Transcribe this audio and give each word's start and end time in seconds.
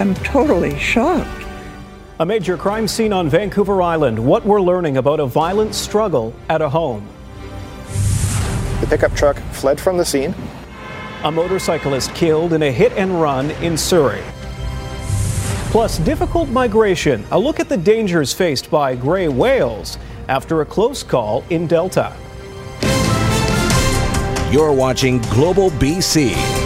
I'm 0.00 0.14
totally 0.14 0.76
shocked. 0.76 1.46
A 2.18 2.26
major 2.26 2.56
crime 2.56 2.88
scene 2.88 3.12
on 3.12 3.28
Vancouver 3.28 3.80
Island. 3.80 4.18
What 4.18 4.44
we're 4.44 4.60
learning 4.60 4.96
about 4.96 5.20
a 5.20 5.26
violent 5.26 5.72
struggle 5.72 6.34
at 6.48 6.60
a 6.60 6.68
home. 6.68 7.08
The 8.80 8.86
pickup 8.88 9.14
truck 9.14 9.38
fled 9.52 9.80
from 9.80 9.96
the 9.96 10.04
scene. 10.04 10.34
A 11.22 11.30
motorcyclist 11.30 12.12
killed 12.14 12.52
in 12.52 12.64
a 12.64 12.72
hit 12.72 12.92
and 12.94 13.20
run 13.20 13.52
in 13.52 13.76
Surrey. 13.76 14.22
Plus, 15.70 15.98
difficult 15.98 16.48
migration. 16.48 17.24
A 17.30 17.38
look 17.38 17.60
at 17.60 17.68
the 17.68 17.76
dangers 17.76 18.32
faced 18.32 18.70
by 18.70 18.96
gray 18.96 19.28
whales 19.28 19.96
after 20.28 20.60
a 20.60 20.66
close 20.66 21.04
call 21.04 21.44
in 21.50 21.68
Delta. 21.68 22.12
You're 24.50 24.72
watching 24.72 25.18
Global 25.22 25.70
BC. 25.70 26.63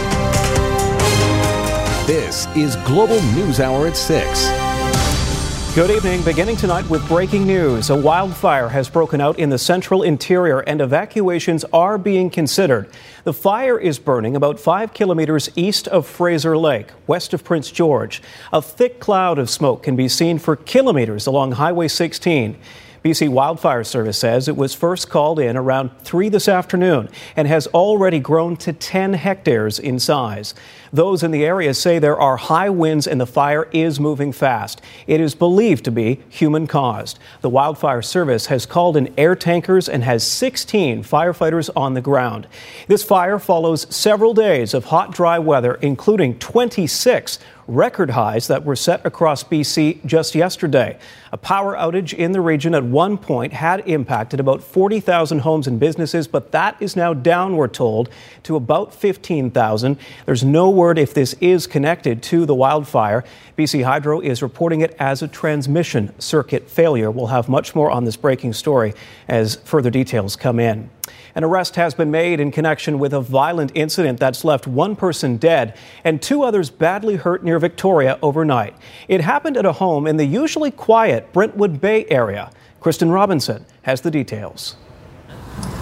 This 2.09 2.47
is 2.55 2.75
Global 2.77 3.21
News 3.33 3.59
Hour 3.59 3.85
at 3.85 3.95
6. 3.95 5.75
Good 5.75 5.91
evening. 5.91 6.23
Beginning 6.23 6.55
tonight 6.55 6.89
with 6.89 7.07
breaking 7.07 7.45
news. 7.45 7.91
A 7.91 7.95
wildfire 7.95 8.67
has 8.67 8.89
broken 8.89 9.21
out 9.21 9.37
in 9.37 9.51
the 9.51 9.59
central 9.59 10.01
interior 10.01 10.61
and 10.61 10.81
evacuations 10.81 11.65
are 11.65 11.99
being 11.99 12.31
considered. 12.31 12.89
The 13.25 13.33
fire 13.33 13.77
is 13.77 13.99
burning 13.99 14.35
about 14.35 14.59
five 14.59 14.91
kilometers 14.91 15.51
east 15.55 15.87
of 15.87 16.07
Fraser 16.07 16.57
Lake, 16.57 16.87
west 17.05 17.35
of 17.35 17.43
Prince 17.43 17.69
George. 17.69 18.23
A 18.51 18.59
thick 18.59 18.99
cloud 18.99 19.37
of 19.37 19.47
smoke 19.47 19.83
can 19.83 19.95
be 19.95 20.07
seen 20.07 20.39
for 20.39 20.55
kilometers 20.55 21.27
along 21.27 21.51
Highway 21.51 21.89
16. 21.89 22.57
BC 23.03 23.29
Wildfire 23.29 23.83
Service 23.83 24.17
says 24.17 24.47
it 24.47 24.57
was 24.57 24.73
first 24.73 25.09
called 25.09 25.39
in 25.39 25.55
around 25.55 25.91
3 25.99 26.27
this 26.29 26.49
afternoon 26.49 27.09
and 27.35 27.47
has 27.47 27.67
already 27.67 28.19
grown 28.19 28.57
to 28.57 28.73
10 28.73 29.13
hectares 29.13 29.79
in 29.79 29.99
size. 29.99 30.53
Those 30.91 31.23
in 31.23 31.31
the 31.31 31.45
area 31.45 31.73
say 31.73 31.99
there 31.99 32.19
are 32.19 32.35
high 32.35 32.69
winds 32.69 33.07
and 33.07 33.21
the 33.21 33.25
fire 33.25 33.69
is 33.71 33.99
moving 33.99 34.31
fast. 34.31 34.81
It 35.07 35.21
is 35.21 35.33
believed 35.33 35.85
to 35.85 35.91
be 35.91 36.21
human 36.29 36.67
caused. 36.67 37.19
The 37.41 37.49
Wildfire 37.49 38.01
Service 38.01 38.47
has 38.47 38.65
called 38.65 38.97
in 38.97 39.13
air 39.17 39.35
tankers 39.35 39.87
and 39.87 40.03
has 40.03 40.25
16 40.25 41.03
firefighters 41.03 41.69
on 41.75 41.93
the 41.93 42.01
ground. 42.01 42.47
This 42.87 43.03
fire 43.03 43.39
follows 43.39 43.87
several 43.95 44.33
days 44.33 44.73
of 44.73 44.85
hot, 44.85 45.13
dry 45.13 45.39
weather, 45.39 45.75
including 45.75 46.37
26 46.39 47.39
record 47.69 48.09
highs 48.09 48.47
that 48.47 48.65
were 48.65 48.75
set 48.75 49.05
across 49.05 49.43
BC 49.43 50.03
just 50.05 50.35
yesterday. 50.35 50.97
A 51.31 51.37
power 51.37 51.75
outage 51.75 52.13
in 52.13 52.31
the 52.31 52.41
region 52.41 52.73
at 52.73 52.83
one 52.83 53.17
point 53.17 53.53
had 53.53 53.87
impacted 53.87 54.39
about 54.39 54.63
40,000 54.63 55.39
homes 55.39 55.67
and 55.67 55.79
businesses, 55.79 56.27
but 56.27 56.51
that 56.51 56.75
is 56.81 56.95
now 56.95 57.13
down, 57.13 57.55
we're 57.55 57.67
told, 57.67 58.09
to 58.43 58.55
about 58.55 58.93
15,000. 58.93 59.97
There's 60.25 60.43
no 60.43 60.69
word 60.69 60.97
if 60.97 61.13
this 61.13 61.33
is 61.39 61.67
connected 61.67 62.23
to 62.23 62.45
the 62.45 62.55
wildfire. 62.55 63.23
BC 63.57 63.83
Hydro 63.83 64.19
is 64.21 64.41
reporting 64.41 64.81
it 64.81 64.95
as 64.99 65.21
a 65.21 65.27
transmission 65.27 66.19
circuit 66.19 66.69
failure. 66.69 67.11
We'll 67.11 67.27
have 67.27 67.47
much 67.47 67.75
more 67.75 67.91
on 67.91 68.05
this 68.05 68.15
breaking 68.15 68.53
story 68.53 68.93
as 69.27 69.57
further 69.57 69.91
details 69.91 70.35
come 70.35 70.59
in. 70.59 70.89
An 71.35 71.43
arrest 71.43 71.75
has 71.75 71.93
been 71.93 72.11
made 72.11 72.39
in 72.39 72.51
connection 72.51 72.99
with 72.99 73.13
a 73.13 73.21
violent 73.21 73.71
incident 73.75 74.19
that's 74.19 74.43
left 74.43 74.67
one 74.67 74.95
person 74.95 75.37
dead 75.37 75.77
and 76.03 76.21
two 76.21 76.43
others 76.43 76.69
badly 76.69 77.15
hurt 77.15 77.43
near 77.43 77.59
Victoria 77.59 78.17
overnight. 78.21 78.75
It 79.07 79.21
happened 79.21 79.57
at 79.57 79.65
a 79.65 79.73
home 79.73 80.07
in 80.07 80.17
the 80.17 80.25
usually 80.25 80.71
quiet 80.71 81.31
Brentwood 81.33 81.81
Bay 81.81 82.05
area. 82.09 82.51
Kristen 82.79 83.11
Robinson 83.11 83.65
has 83.83 84.01
the 84.01 84.11
details. 84.11 84.75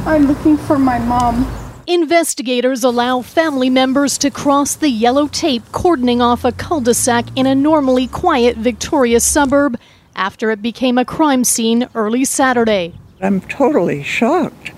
I'm 0.06 0.26
looking 0.26 0.58
for 0.58 0.80
my 0.80 1.00
mom. 1.00 1.46
Investigators 1.86 2.84
allow 2.84 3.22
family 3.22 3.70
members 3.70 4.18
to 4.18 4.30
cross 4.30 4.76
the 4.76 4.90
yellow 4.90 5.28
tape 5.28 5.64
cordoning 5.72 6.22
off 6.22 6.44
a 6.44 6.52
cul 6.52 6.82
de 6.82 6.94
sac 6.94 7.26
in 7.38 7.46
a 7.46 7.56
normally 7.56 8.08
quiet 8.08 8.58
Victoria 8.58 9.22
suburb 9.22 9.80
after 10.14 10.52
it 10.52 10.62
became 10.62 10.98
a 10.98 11.06
crime 11.06 11.46
scene 11.46 11.88
early 11.96 12.26
Saturday. 12.26 12.94
I'm 13.22 13.40
totally 13.42 14.04
shocked. 14.04 14.72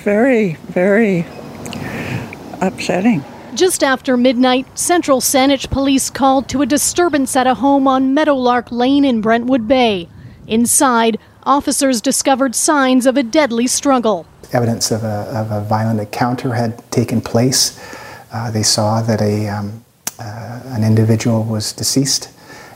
It's 0.00 0.06
very, 0.06 0.54
very 0.54 1.26
upsetting. 2.62 3.22
Just 3.54 3.84
after 3.84 4.16
midnight, 4.16 4.66
Central 4.78 5.20
Saanich 5.20 5.68
police 5.70 6.08
called 6.08 6.48
to 6.48 6.62
a 6.62 6.66
disturbance 6.66 7.36
at 7.36 7.46
a 7.46 7.52
home 7.52 7.86
on 7.86 8.14
Meadowlark 8.14 8.72
Lane 8.72 9.04
in 9.04 9.20
Brentwood 9.20 9.68
Bay. 9.68 10.08
Inside, 10.46 11.18
officers 11.42 12.00
discovered 12.00 12.54
signs 12.54 13.04
of 13.04 13.18
a 13.18 13.22
deadly 13.22 13.66
struggle. 13.66 14.24
Evidence 14.54 14.90
of 14.90 15.04
a, 15.04 15.30
of 15.36 15.50
a 15.50 15.60
violent 15.68 16.00
encounter 16.00 16.54
had 16.54 16.90
taken 16.90 17.20
place. 17.20 17.78
Uh, 18.32 18.50
they 18.50 18.62
saw 18.62 19.02
that 19.02 19.20
a, 19.20 19.48
um, 19.48 19.84
uh, 20.18 20.62
an 20.68 20.82
individual 20.82 21.44
was 21.44 21.74
deceased 21.74 22.30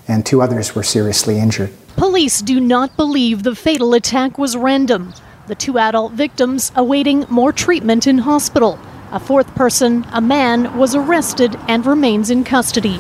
and 0.09 0.27
two 0.27 0.43
others 0.43 0.75
were 0.75 0.83
seriously 0.83 1.39
injured. 1.39 1.73
Police 1.97 2.43
do 2.43 2.61
not 2.61 2.95
believe 2.99 3.45
the 3.45 3.55
fatal 3.55 3.95
attack 3.95 4.37
was 4.37 4.59
random. 4.59 5.15
The 5.47 5.55
two 5.55 5.79
adult 5.79 6.13
victims 6.13 6.73
awaiting 6.75 7.27
more 7.29 7.53
treatment 7.53 8.07
in 8.07 8.17
hospital. 8.17 8.79
A 9.13 9.21
fourth 9.21 9.55
person, 9.55 10.07
a 10.11 10.21
man, 10.23 10.79
was 10.79 10.95
arrested 10.95 11.55
and 11.69 11.85
remains 11.85 12.31
in 12.31 12.45
custody. 12.45 12.97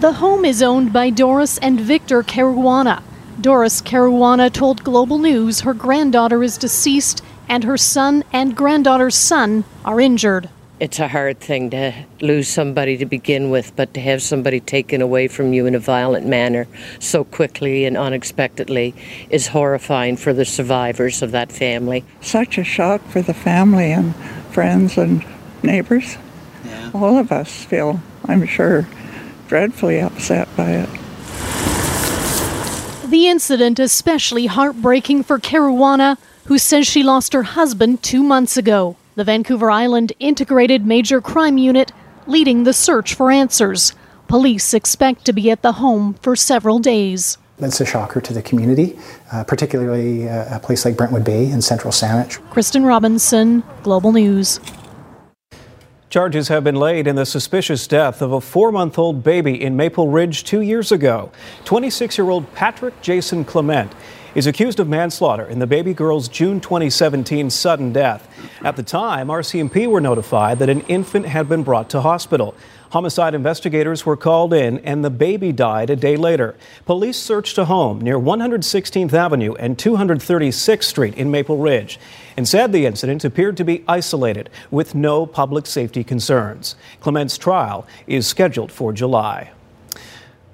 The 0.00 0.16
home 0.18 0.44
is 0.44 0.62
owned 0.62 0.92
by 0.92 1.08
Doris 1.08 1.56
and 1.56 1.80
Victor 1.80 2.22
Caruana. 2.22 3.02
Doris 3.40 3.80
Caruana 3.80 4.52
told 4.52 4.84
Global 4.84 5.16
News 5.16 5.60
her 5.60 5.72
granddaughter 5.72 6.42
is 6.42 6.58
deceased 6.58 7.22
and 7.48 7.64
her 7.64 7.78
son 7.78 8.22
and 8.34 8.54
granddaughter's 8.54 9.16
son 9.16 9.64
are 9.82 9.98
injured. 9.98 10.50
It's 10.80 10.98
a 10.98 11.06
hard 11.06 11.38
thing 11.38 11.70
to 11.70 11.92
lose 12.20 12.48
somebody 12.48 12.96
to 12.96 13.06
begin 13.06 13.48
with, 13.48 13.76
but 13.76 13.94
to 13.94 14.00
have 14.00 14.20
somebody 14.20 14.58
taken 14.58 15.00
away 15.00 15.28
from 15.28 15.52
you 15.52 15.66
in 15.66 15.74
a 15.76 15.78
violent 15.78 16.26
manner 16.26 16.66
so 16.98 17.22
quickly 17.22 17.84
and 17.84 17.96
unexpectedly 17.96 18.92
is 19.30 19.46
horrifying 19.46 20.16
for 20.16 20.32
the 20.32 20.44
survivors 20.44 21.22
of 21.22 21.30
that 21.30 21.52
family. 21.52 22.04
Such 22.20 22.58
a 22.58 22.64
shock 22.64 23.02
for 23.06 23.22
the 23.22 23.32
family 23.32 23.92
and 23.92 24.16
friends 24.50 24.98
and 24.98 25.24
neighbors. 25.62 26.16
Yeah. 26.64 26.90
All 26.92 27.18
of 27.18 27.30
us 27.30 27.64
feel, 27.64 28.00
I'm 28.24 28.44
sure, 28.44 28.88
dreadfully 29.46 30.00
upset 30.00 30.48
by 30.56 30.70
it. 30.72 30.88
The 33.08 33.28
incident 33.28 33.78
especially 33.78 34.46
heartbreaking 34.46 35.22
for 35.22 35.38
Caruana, 35.38 36.18
who 36.46 36.58
says 36.58 36.88
she 36.88 37.04
lost 37.04 37.32
her 37.32 37.44
husband 37.44 38.02
two 38.02 38.24
months 38.24 38.56
ago. 38.56 38.96
The 39.16 39.22
Vancouver 39.22 39.70
Island 39.70 40.12
Integrated 40.18 40.84
Major 40.84 41.20
Crime 41.20 41.56
Unit 41.56 41.92
leading 42.26 42.64
the 42.64 42.72
search 42.72 43.14
for 43.14 43.30
answers. 43.30 43.94
Police 44.26 44.74
expect 44.74 45.24
to 45.26 45.32
be 45.32 45.52
at 45.52 45.62
the 45.62 45.74
home 45.74 46.14
for 46.14 46.34
several 46.34 46.80
days. 46.80 47.38
It's 47.60 47.80
a 47.80 47.86
shocker 47.86 48.20
to 48.20 48.32
the 48.32 48.42
community, 48.42 48.98
uh, 49.30 49.44
particularly 49.44 50.28
uh, 50.28 50.56
a 50.56 50.58
place 50.58 50.84
like 50.84 50.96
Brentwood 50.96 51.24
Bay 51.24 51.48
in 51.48 51.62
central 51.62 51.92
Saanich. 51.92 52.40
Kristen 52.50 52.84
Robinson, 52.84 53.62
Global 53.84 54.10
News. 54.10 54.58
Charges 56.10 56.48
have 56.48 56.64
been 56.64 56.76
laid 56.76 57.06
in 57.06 57.14
the 57.14 57.26
suspicious 57.26 57.86
death 57.86 58.20
of 58.20 58.32
a 58.32 58.40
four 58.40 58.72
month 58.72 58.98
old 58.98 59.22
baby 59.22 59.62
in 59.62 59.76
Maple 59.76 60.08
Ridge 60.08 60.42
two 60.42 60.60
years 60.60 60.90
ago. 60.90 61.30
26 61.66 62.18
year 62.18 62.30
old 62.30 62.52
Patrick 62.54 63.00
Jason 63.00 63.44
Clement 63.44 63.92
is 64.34 64.46
accused 64.46 64.80
of 64.80 64.88
manslaughter 64.88 65.44
in 65.44 65.58
the 65.60 65.66
baby 65.66 65.94
girl's 65.94 66.28
June 66.28 66.60
2017 66.60 67.50
sudden 67.50 67.92
death. 67.92 68.28
At 68.62 68.76
the 68.76 68.82
time, 68.82 69.28
RCMP 69.28 69.86
were 69.86 70.00
notified 70.00 70.58
that 70.58 70.68
an 70.68 70.80
infant 70.82 71.26
had 71.26 71.48
been 71.48 71.62
brought 71.62 71.88
to 71.90 72.00
hospital. 72.00 72.54
Homicide 72.90 73.34
investigators 73.34 74.06
were 74.06 74.16
called 74.16 74.52
in 74.52 74.78
and 74.78 75.04
the 75.04 75.10
baby 75.10 75.52
died 75.52 75.90
a 75.90 75.96
day 75.96 76.16
later. 76.16 76.56
Police 76.86 77.16
searched 77.16 77.58
a 77.58 77.64
home 77.64 78.00
near 78.00 78.18
116th 78.18 79.12
Avenue 79.12 79.54
and 79.54 79.76
236th 79.76 80.84
Street 80.84 81.14
in 81.14 81.30
Maple 81.30 81.58
Ridge 81.58 81.98
and 82.36 82.46
said 82.46 82.72
the 82.72 82.86
incident 82.86 83.24
appeared 83.24 83.56
to 83.56 83.64
be 83.64 83.84
isolated 83.88 84.50
with 84.70 84.94
no 84.94 85.26
public 85.26 85.66
safety 85.66 86.04
concerns. 86.04 86.76
Clement's 87.00 87.38
trial 87.38 87.86
is 88.06 88.26
scheduled 88.26 88.70
for 88.70 88.92
July. 88.92 89.50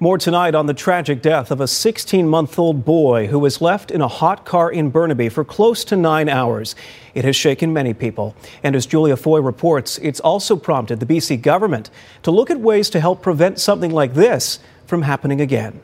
More 0.03 0.17
tonight 0.17 0.55
on 0.55 0.65
the 0.65 0.73
tragic 0.73 1.21
death 1.21 1.51
of 1.51 1.61
a 1.61 1.67
16 1.67 2.27
month 2.27 2.57
old 2.57 2.83
boy 2.83 3.27
who 3.27 3.37
was 3.37 3.61
left 3.61 3.91
in 3.91 4.01
a 4.01 4.07
hot 4.07 4.45
car 4.45 4.71
in 4.71 4.89
Burnaby 4.89 5.29
for 5.29 5.45
close 5.45 5.83
to 5.85 5.95
nine 5.95 6.27
hours. 6.27 6.73
It 7.13 7.23
has 7.23 7.35
shaken 7.35 7.71
many 7.71 7.93
people. 7.93 8.35
And 8.63 8.75
as 8.75 8.87
Julia 8.87 9.15
Foy 9.15 9.41
reports, 9.41 9.99
it's 9.99 10.19
also 10.19 10.55
prompted 10.55 10.99
the 10.99 11.05
BC 11.05 11.43
government 11.43 11.91
to 12.23 12.31
look 12.31 12.49
at 12.49 12.59
ways 12.59 12.89
to 12.89 12.99
help 12.99 13.21
prevent 13.21 13.59
something 13.59 13.91
like 13.91 14.15
this 14.15 14.57
from 14.87 15.03
happening 15.03 15.39
again. 15.39 15.79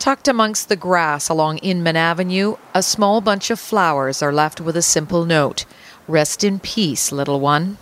Tucked 0.00 0.26
amongst 0.26 0.68
the 0.68 0.74
grass 0.74 1.28
along 1.28 1.58
Inman 1.58 1.94
Avenue, 1.94 2.56
a 2.74 2.82
small 2.82 3.20
bunch 3.20 3.50
of 3.50 3.60
flowers 3.60 4.22
are 4.22 4.32
left 4.32 4.60
with 4.60 4.76
a 4.76 4.82
simple 4.82 5.24
note 5.24 5.66
Rest 6.08 6.42
in 6.42 6.58
peace, 6.58 7.12
little 7.12 7.38
one. 7.38 7.78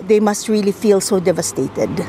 They 0.00 0.18
must 0.18 0.48
really 0.48 0.72
feel 0.72 1.00
so 1.00 1.20
devastated 1.20 2.04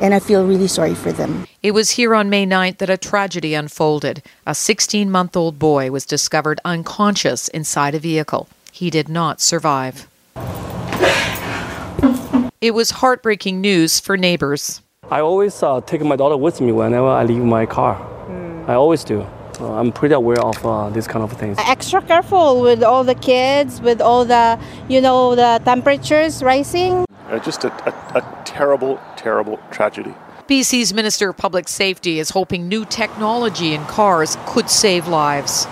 and 0.00 0.14
I 0.14 0.18
feel 0.18 0.46
really 0.46 0.68
sorry 0.68 0.94
for 0.94 1.12
them. 1.12 1.46
It 1.62 1.72
was 1.72 1.90
here 1.90 2.14
on 2.14 2.30
May 2.30 2.46
9th 2.46 2.78
that 2.78 2.90
a 2.90 2.96
tragedy 2.96 3.54
unfolded. 3.54 4.22
A 4.46 4.54
16 4.54 5.10
month 5.10 5.36
old 5.36 5.58
boy 5.58 5.90
was 5.90 6.04
discovered 6.06 6.60
unconscious 6.64 7.48
inside 7.48 7.94
a 7.94 7.98
vehicle. 7.98 8.48
He 8.72 8.90
did 8.90 9.08
not 9.08 9.40
survive. 9.40 10.06
It 12.60 12.72
was 12.72 12.90
heartbreaking 12.90 13.60
news 13.60 14.00
for 14.00 14.16
neighbors. 14.16 14.80
I 15.10 15.20
always 15.20 15.62
uh, 15.62 15.82
take 15.82 16.00
my 16.00 16.16
daughter 16.16 16.36
with 16.36 16.60
me 16.62 16.72
whenever 16.72 17.08
I 17.08 17.24
leave 17.24 17.42
my 17.42 17.66
car. 17.66 17.96
Mm. 18.26 18.68
I 18.68 18.74
always 18.74 19.04
do. 19.04 19.20
Uh, 19.60 19.74
I'm 19.74 19.92
pretty 19.92 20.14
aware 20.14 20.40
of 20.40 20.64
uh, 20.64 20.88
these 20.90 21.06
kind 21.06 21.22
of 21.22 21.32
things. 21.32 21.58
Extra 21.60 22.00
careful 22.02 22.62
with 22.62 22.82
all 22.82 23.04
the 23.04 23.14
kids, 23.14 23.80
with 23.80 24.00
all 24.00 24.24
the, 24.24 24.58
you 24.88 25.00
know, 25.00 25.34
the 25.34 25.60
temperatures 25.64 26.42
rising. 26.42 27.04
Uh, 27.34 27.38
just 27.40 27.64
a, 27.64 27.72
a, 27.84 28.18
a 28.18 28.42
terrible, 28.44 29.00
terrible 29.16 29.58
tragedy. 29.72 30.14
BC's 30.46 30.94
Minister 30.94 31.30
of 31.30 31.36
Public 31.36 31.66
Safety 31.68 32.20
is 32.20 32.30
hoping 32.30 32.68
new 32.68 32.84
technology 32.84 33.74
in 33.74 33.84
cars 33.86 34.36
could 34.46 34.70
save 34.70 35.08
lives. 35.08 35.66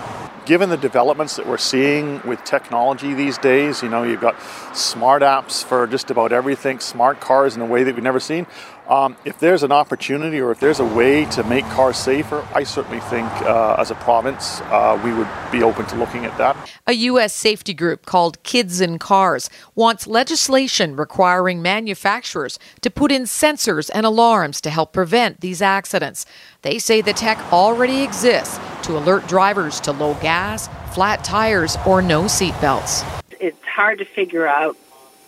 Given 0.45 0.69
the 0.69 0.75
developments 0.75 1.37
that 1.37 1.47
we're 1.47 1.57
seeing 1.57 2.19
with 2.27 2.43
technology 2.43 3.13
these 3.13 3.37
days, 3.37 3.81
you 3.81 3.87
know, 3.87 4.03
you've 4.03 4.19
got 4.19 4.35
smart 4.75 5.21
apps 5.21 5.63
for 5.63 5.87
just 5.87 6.11
about 6.11 6.33
everything, 6.33 6.79
smart 6.81 7.21
cars 7.21 7.55
in 7.55 7.61
a 7.61 7.65
way 7.65 7.83
that 7.83 7.95
we've 7.95 8.03
never 8.03 8.19
seen. 8.19 8.45
Um, 8.87 9.15
if 9.23 9.39
there's 9.39 9.63
an 9.63 9.71
opportunity 9.71 10.41
or 10.41 10.51
if 10.51 10.59
there's 10.59 10.79
a 10.79 10.85
way 10.85 11.25
to 11.25 11.43
make 11.43 11.63
cars 11.65 11.97
safer, 11.97 12.45
I 12.53 12.63
certainly 12.63 12.99
think 12.99 13.27
uh, 13.43 13.75
as 13.79 13.91
a 13.91 13.95
province 13.95 14.61
uh, 14.61 14.99
we 15.03 15.13
would 15.13 15.27
be 15.51 15.63
open 15.63 15.85
to 15.87 15.95
looking 15.95 16.25
at 16.25 16.37
that. 16.37 16.57
A 16.85 16.93
U.S. 16.93 17.33
safety 17.33 17.73
group 17.73 18.05
called 18.05 18.43
Kids 18.43 18.81
and 18.81 18.99
Cars 18.99 19.49
wants 19.73 20.05
legislation 20.05 20.95
requiring 20.95 21.61
manufacturers 21.61 22.59
to 22.81 22.89
put 22.89 23.11
in 23.11 23.23
sensors 23.23 23.89
and 23.93 24.05
alarms 24.05 24.59
to 24.61 24.69
help 24.69 24.91
prevent 24.91 25.39
these 25.39 25.61
accidents. 25.61 26.25
They 26.61 26.77
say 26.77 27.01
the 27.01 27.13
tech 27.13 27.39
already 27.53 28.03
exists 28.03 28.59
to 28.83 28.97
alert 28.97 29.27
drivers 29.27 29.79
to 29.81 29.93
low 29.93 30.15
gas, 30.15 30.69
flat 30.93 31.23
tires, 31.23 31.77
or 31.85 32.01
no 32.01 32.23
seatbelts. 32.23 33.05
It's 33.39 33.63
hard 33.65 33.99
to 33.99 34.05
figure 34.05 34.45
out 34.45 34.77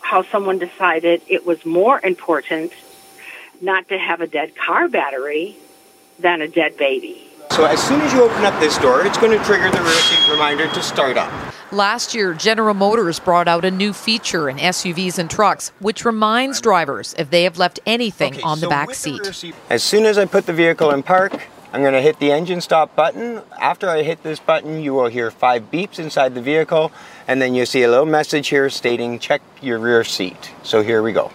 how 0.02 0.24
someone 0.24 0.60
decided 0.60 1.22
it 1.28 1.46
was 1.46 1.66
more 1.66 2.00
important 2.04 2.72
not 3.62 3.88
to 3.90 3.98
have 3.98 4.22
a 4.22 4.28
dead 4.28 4.56
car 4.56 4.88
battery 4.88 5.57
than 6.19 6.42
a 6.42 6.48
dead 6.48 6.78
baby. 6.78 7.30
So 7.52 7.66
as 7.66 7.81
soon 7.81 8.02
as 8.02 8.12
you 8.12 8.22
open 8.22 8.44
up 8.44 8.60
this 8.60 8.78
door, 8.80 9.06
it's 9.06 9.18
going 9.18 9.38
to 9.38 9.44
trigger 9.46 9.69
the 9.72 9.81
rear 9.81 9.94
seat 9.94 10.31
reminder 10.31 10.68
to 10.68 10.84
start 10.84 11.18
up. 11.18 11.31
Last 11.72 12.13
year, 12.13 12.34
General 12.34 12.74
Motors 12.74 13.19
brought 13.19 13.48
out 13.48 13.66
a 13.66 13.72
new 13.72 13.94
feature 13.94 14.50
in 14.50 14.57
SUVs 14.57 15.18
and 15.18 15.30
trucks, 15.30 15.72
which 15.80 16.06
reminds 16.06 16.60
drivers 16.60 17.16
if 17.18 17.30
they 17.30 17.44
have 17.44 17.57
left 17.57 17.80
anything 17.86 18.34
okay, 18.34 18.42
on 18.42 18.60
the 18.60 18.66
so 18.66 18.69
back 18.69 18.94
seat. 18.94 19.24
The 19.24 19.54
as 19.69 19.84
soon 19.84 20.06
as 20.06 20.18
I 20.18 20.25
put 20.25 20.46
the 20.46 20.54
vehicle 20.54 20.92
in 20.92 21.02
park, 21.02 21.48
I'm 21.72 21.81
going 21.81 21.94
to 21.94 22.02
hit 22.02 22.19
the 22.19 22.31
engine 22.31 22.62
stop 22.62 22.96
button. 22.96 23.42
After 23.60 23.90
I 23.90 24.04
hit 24.04 24.24
this 24.24 24.40
button, 24.40 24.81
you 24.81 24.94
will 24.94 25.07
hear 25.07 25.31
five 25.31 25.72
beeps 25.72 26.00
inside 26.00 26.36
the 26.36 26.42
vehicle, 26.42 26.92
and 27.28 27.42
then 27.42 27.56
you'll 27.56 27.66
see 27.66 27.84
a 27.84 27.90
little 27.90 28.06
message 28.06 28.48
here 28.50 28.69
stating 28.69 29.19
check 29.19 29.42
your 29.62 29.80
rear 29.80 30.04
seat. 30.04 30.52
So 30.63 30.81
here 30.84 31.02
we 31.02 31.12
go. 31.12 31.31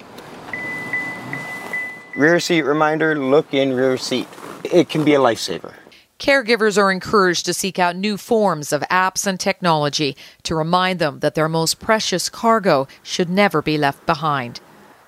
Rear 2.20 2.38
seat 2.38 2.66
reminder, 2.66 3.18
look 3.18 3.54
in 3.54 3.72
rear 3.72 3.96
seat. 3.96 4.28
It 4.62 4.90
can 4.90 5.04
be 5.04 5.14
a 5.14 5.18
lifesaver. 5.18 5.72
Caregivers 6.18 6.76
are 6.76 6.92
encouraged 6.92 7.46
to 7.46 7.54
seek 7.54 7.78
out 7.78 7.96
new 7.96 8.18
forms 8.18 8.74
of 8.74 8.82
apps 8.90 9.26
and 9.26 9.40
technology 9.40 10.14
to 10.42 10.54
remind 10.54 10.98
them 10.98 11.20
that 11.20 11.34
their 11.34 11.48
most 11.48 11.80
precious 11.80 12.28
cargo 12.28 12.86
should 13.02 13.30
never 13.30 13.62
be 13.62 13.78
left 13.78 14.04
behind. 14.04 14.60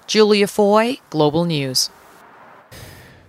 Julia 0.06 0.46
Foy, 0.46 1.00
Global 1.10 1.44
News. 1.44 1.90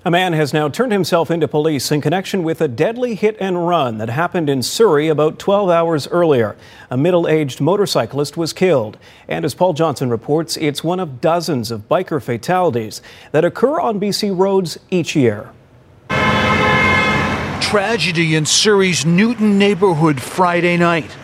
A 0.06 0.12
man 0.12 0.34
has 0.34 0.52
now 0.52 0.68
turned 0.68 0.92
himself 0.92 1.32
into 1.32 1.48
police 1.48 1.90
in 1.90 2.02
connection 2.02 2.44
with 2.44 2.60
a 2.60 2.68
deadly 2.68 3.16
hit 3.16 3.38
and 3.40 3.66
run 3.66 4.00
that 4.00 4.10
happened 4.10 4.50
in 4.50 4.62
Surrey 4.62 5.08
about 5.08 5.40
12 5.40 5.70
hours 5.70 6.10
earlier. 6.10 6.58
A 6.90 6.98
middle 6.98 7.26
aged 7.26 7.62
motorcyclist 7.62 8.36
was 8.36 8.52
killed. 8.52 8.98
And 9.30 9.46
as 9.46 9.54
Paul 9.54 9.72
Johnson 9.72 10.10
reports, 10.10 10.58
it's 10.58 10.84
one 10.84 11.00
of 11.00 11.22
dozens 11.22 11.72
of 11.72 11.88
biker 11.88 12.22
fatalities 12.22 13.02
that 13.32 13.46
occur 13.46 13.80
on 13.80 13.98
BC 13.98 14.38
roads 14.38 14.78
each 14.92 15.16
year. 15.16 15.52
Tragedy 17.62 18.36
in 18.36 18.46
Surrey's 18.46 19.06
Newton 19.06 19.58
neighborhood 19.58 20.22
Friday 20.22 20.76
night. 20.76 21.16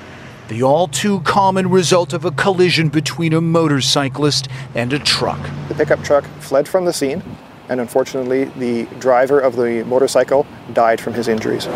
The 0.48 0.64
all 0.64 0.88
too 0.88 1.20
common 1.20 1.70
result 1.70 2.14
of 2.14 2.24
a 2.24 2.32
collision 2.32 2.88
between 2.88 3.34
a 3.34 3.42
motorcyclist 3.42 4.48
and 4.74 4.94
a 4.94 5.00
truck. 5.00 5.50
The 5.68 5.76
pickup 5.76 6.02
truck 6.02 6.24
fled 6.40 6.66
from 6.66 6.86
the 6.86 6.94
scene 6.94 7.22
and 7.70 7.80
unfortunately, 7.80 8.46
the 8.46 8.86
driver 9.00 9.40
of 9.40 9.56
the 9.56 9.84
motorcycle 9.86 10.46
died 10.74 11.00
from 11.00 11.14
his 11.14 11.28
injuries. 11.28 11.68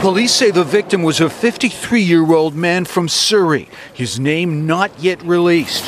Police 0.00 0.32
say 0.32 0.50
the 0.50 0.64
victim 0.64 1.02
was 1.02 1.20
a 1.20 1.28
53 1.28 2.00
year 2.00 2.32
old 2.32 2.54
man 2.54 2.84
from 2.84 3.08
Surrey, 3.08 3.68
his 3.92 4.20
name 4.20 4.66
not 4.66 4.90
yet 4.98 5.22
released. 5.22 5.84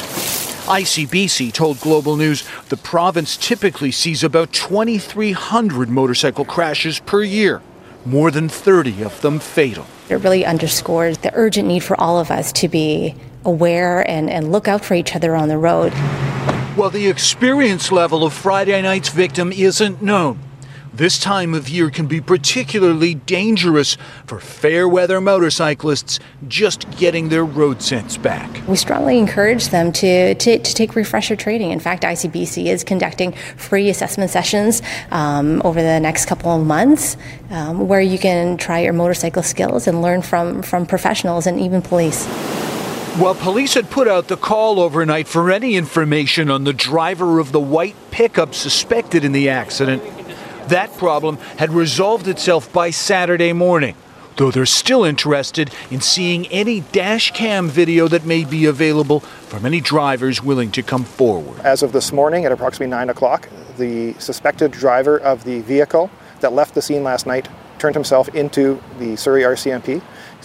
ICBC 0.66 1.52
told 1.52 1.80
Global 1.80 2.16
News 2.16 2.48
the 2.68 2.76
province 2.76 3.36
typically 3.36 3.90
sees 3.90 4.22
about 4.22 4.52
2,300 4.52 5.88
motorcycle 5.88 6.44
crashes 6.44 7.00
per 7.00 7.22
year, 7.22 7.60
more 8.04 8.30
than 8.30 8.48
30 8.48 9.02
of 9.02 9.20
them 9.20 9.40
fatal. 9.40 9.86
It 10.08 10.16
really 10.16 10.44
underscores 10.44 11.18
the 11.18 11.32
urgent 11.34 11.66
need 11.68 11.84
for 11.84 12.00
all 12.00 12.18
of 12.18 12.30
us 12.30 12.52
to 12.54 12.68
be 12.68 13.14
aware 13.44 14.08
and, 14.08 14.30
and 14.30 14.52
look 14.52 14.68
out 14.68 14.84
for 14.84 14.94
each 14.94 15.16
other 15.16 15.34
on 15.34 15.48
the 15.48 15.58
road. 15.58 15.92
Well, 16.76 16.88
the 16.88 17.08
experience 17.08 17.90
level 17.90 18.22
of 18.24 18.32
Friday 18.32 18.80
night's 18.80 19.08
victim 19.08 19.52
isn't 19.52 20.00
known. 20.00 20.38
This 20.94 21.18
time 21.18 21.52
of 21.52 21.68
year 21.68 21.90
can 21.90 22.06
be 22.06 22.20
particularly 22.20 23.14
dangerous 23.14 23.96
for 24.24 24.38
fair 24.38 24.88
weather 24.88 25.20
motorcyclists 25.20 26.20
just 26.46 26.88
getting 26.96 27.28
their 27.28 27.44
road 27.44 27.82
sense 27.82 28.16
back. 28.16 28.66
We 28.68 28.76
strongly 28.76 29.18
encourage 29.18 29.68
them 29.68 29.90
to, 29.92 30.34
to, 30.36 30.58
to 30.58 30.74
take 30.74 30.94
refresher 30.94 31.34
training. 31.34 31.72
In 31.72 31.80
fact, 31.80 32.04
ICBC 32.04 32.66
is 32.66 32.84
conducting 32.84 33.32
free 33.56 33.88
assessment 33.88 34.30
sessions 34.30 34.80
um, 35.10 35.60
over 35.64 35.82
the 35.82 35.98
next 35.98 36.26
couple 36.26 36.50
of 36.52 36.64
months 36.64 37.16
um, 37.50 37.88
where 37.88 38.00
you 38.00 38.18
can 38.18 38.56
try 38.56 38.78
your 38.78 38.92
motorcycle 38.92 39.42
skills 39.42 39.88
and 39.88 40.02
learn 40.02 40.22
from, 40.22 40.62
from 40.62 40.86
professionals 40.86 41.48
and 41.48 41.58
even 41.58 41.82
police. 41.82 42.26
While 43.18 43.34
police 43.34 43.74
had 43.74 43.90
put 43.90 44.06
out 44.08 44.28
the 44.28 44.36
call 44.36 44.78
overnight 44.78 45.26
for 45.26 45.50
any 45.50 45.74
information 45.74 46.48
on 46.48 46.64
the 46.64 46.72
driver 46.72 47.38
of 47.40 47.50
the 47.50 47.60
white 47.60 47.96
pickup 48.10 48.54
suspected 48.54 49.24
in 49.24 49.32
the 49.32 49.48
accident, 49.48 50.02
that 50.68 50.96
problem 50.96 51.36
had 51.58 51.72
resolved 51.72 52.28
itself 52.28 52.72
by 52.72 52.90
Saturday 52.90 53.52
morning, 53.52 53.96
though 54.36 54.52
they're 54.52 54.64
still 54.64 55.04
interested 55.04 55.74
in 55.90 56.00
seeing 56.00 56.46
any 56.46 56.80
dash 56.80 57.32
cam 57.32 57.68
video 57.68 58.06
that 58.08 58.24
may 58.24 58.44
be 58.44 58.64
available 58.64 59.20
from 59.20 59.66
any 59.66 59.80
drivers 59.80 60.42
willing 60.42 60.70
to 60.70 60.82
come 60.82 61.04
forward. 61.04 61.58
As 61.60 61.82
of 61.82 61.92
this 61.92 62.12
morning 62.12 62.44
at 62.46 62.52
approximately 62.52 62.86
9 62.86 63.10
o'clock, 63.10 63.48
the 63.76 64.14
suspected 64.14 64.70
driver 64.70 65.18
of 65.18 65.42
the 65.44 65.60
vehicle 65.62 66.10
that 66.40 66.52
left 66.52 66.74
the 66.74 66.80
scene 66.80 67.02
last 67.02 67.26
night 67.26 67.48
turned 67.80 67.96
himself 67.96 68.28
into 68.30 68.80
the 68.98 69.16
Surrey 69.16 69.42
RCMP 69.42 70.00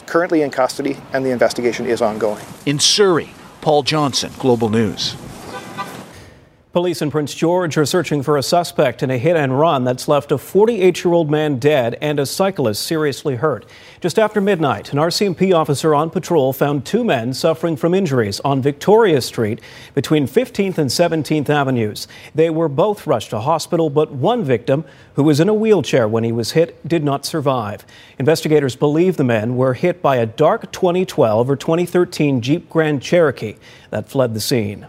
currently 0.06 0.42
in 0.42 0.52
custody, 0.52 0.98
and 1.14 1.26
the 1.26 1.32
investigation 1.32 1.86
is 1.86 2.02
ongoing. 2.02 2.46
In 2.66 2.80
Surrey, 2.80 3.32
Paul 3.62 3.84
Johnson, 3.84 4.32
Global 4.40 4.70
News. 4.70 5.16
Police 6.76 7.02
in 7.02 7.10
Prince 7.10 7.34
George 7.34 7.78
are 7.78 7.86
searching 7.86 8.22
for 8.22 8.36
a 8.36 8.44
suspect 8.44 9.02
in 9.02 9.10
a 9.10 9.18
hit 9.18 9.38
and 9.38 9.58
run 9.58 9.86
that's 9.86 10.10
left 10.10 10.34
a 10.34 10.38
48 10.38 11.06
year 11.06 11.14
old 11.14 11.32
man 11.32 11.58
dead 11.58 11.98
and 12.02 12.20
a 12.20 12.26
cyclist 12.26 12.86
seriously 12.86 13.38
hurt. 13.38 13.66
Just 14.02 14.20
after 14.20 14.42
midnight, 14.42 14.92
an 14.92 15.00
RCMP 15.00 15.56
officer 15.56 15.96
on 15.96 16.10
patrol 16.10 16.52
found 16.52 16.86
two 16.86 17.06
men 17.06 17.34
suffering 17.34 17.78
from 17.78 17.94
injuries 17.94 18.42
on 18.42 18.62
Victoria 18.62 19.22
Street 19.22 19.62
between 19.94 20.28
15th 20.28 20.78
and 20.78 20.90
17th 20.90 21.50
Avenues. 21.50 22.10
They 22.34 22.50
were 22.50 22.68
both 22.68 23.08
rushed 23.08 23.30
to 23.30 23.40
hospital, 23.40 23.90
but 23.90 24.12
one 24.12 24.44
victim, 24.44 24.84
who 25.14 25.24
was 25.24 25.40
in 25.40 25.48
a 25.48 25.54
wheelchair 25.54 26.10
when 26.10 26.26
he 26.26 26.34
was 26.34 26.52
hit, 26.52 26.86
did 26.86 27.06
not 27.06 27.26
survive. 27.26 27.86
Investigators 28.20 28.76
believe 28.76 29.16
the 29.16 29.24
men 29.24 29.56
were 29.56 29.76
hit 29.76 30.02
by 30.02 30.18
a 30.18 30.26
dark 30.26 30.74
2012 30.74 31.50
or 31.50 31.56
2013 31.56 32.42
Jeep 32.42 32.70
Grand 32.70 33.02
Cherokee 33.02 33.56
that 33.92 34.10
fled 34.10 34.34
the 34.34 34.42
scene. 34.42 34.88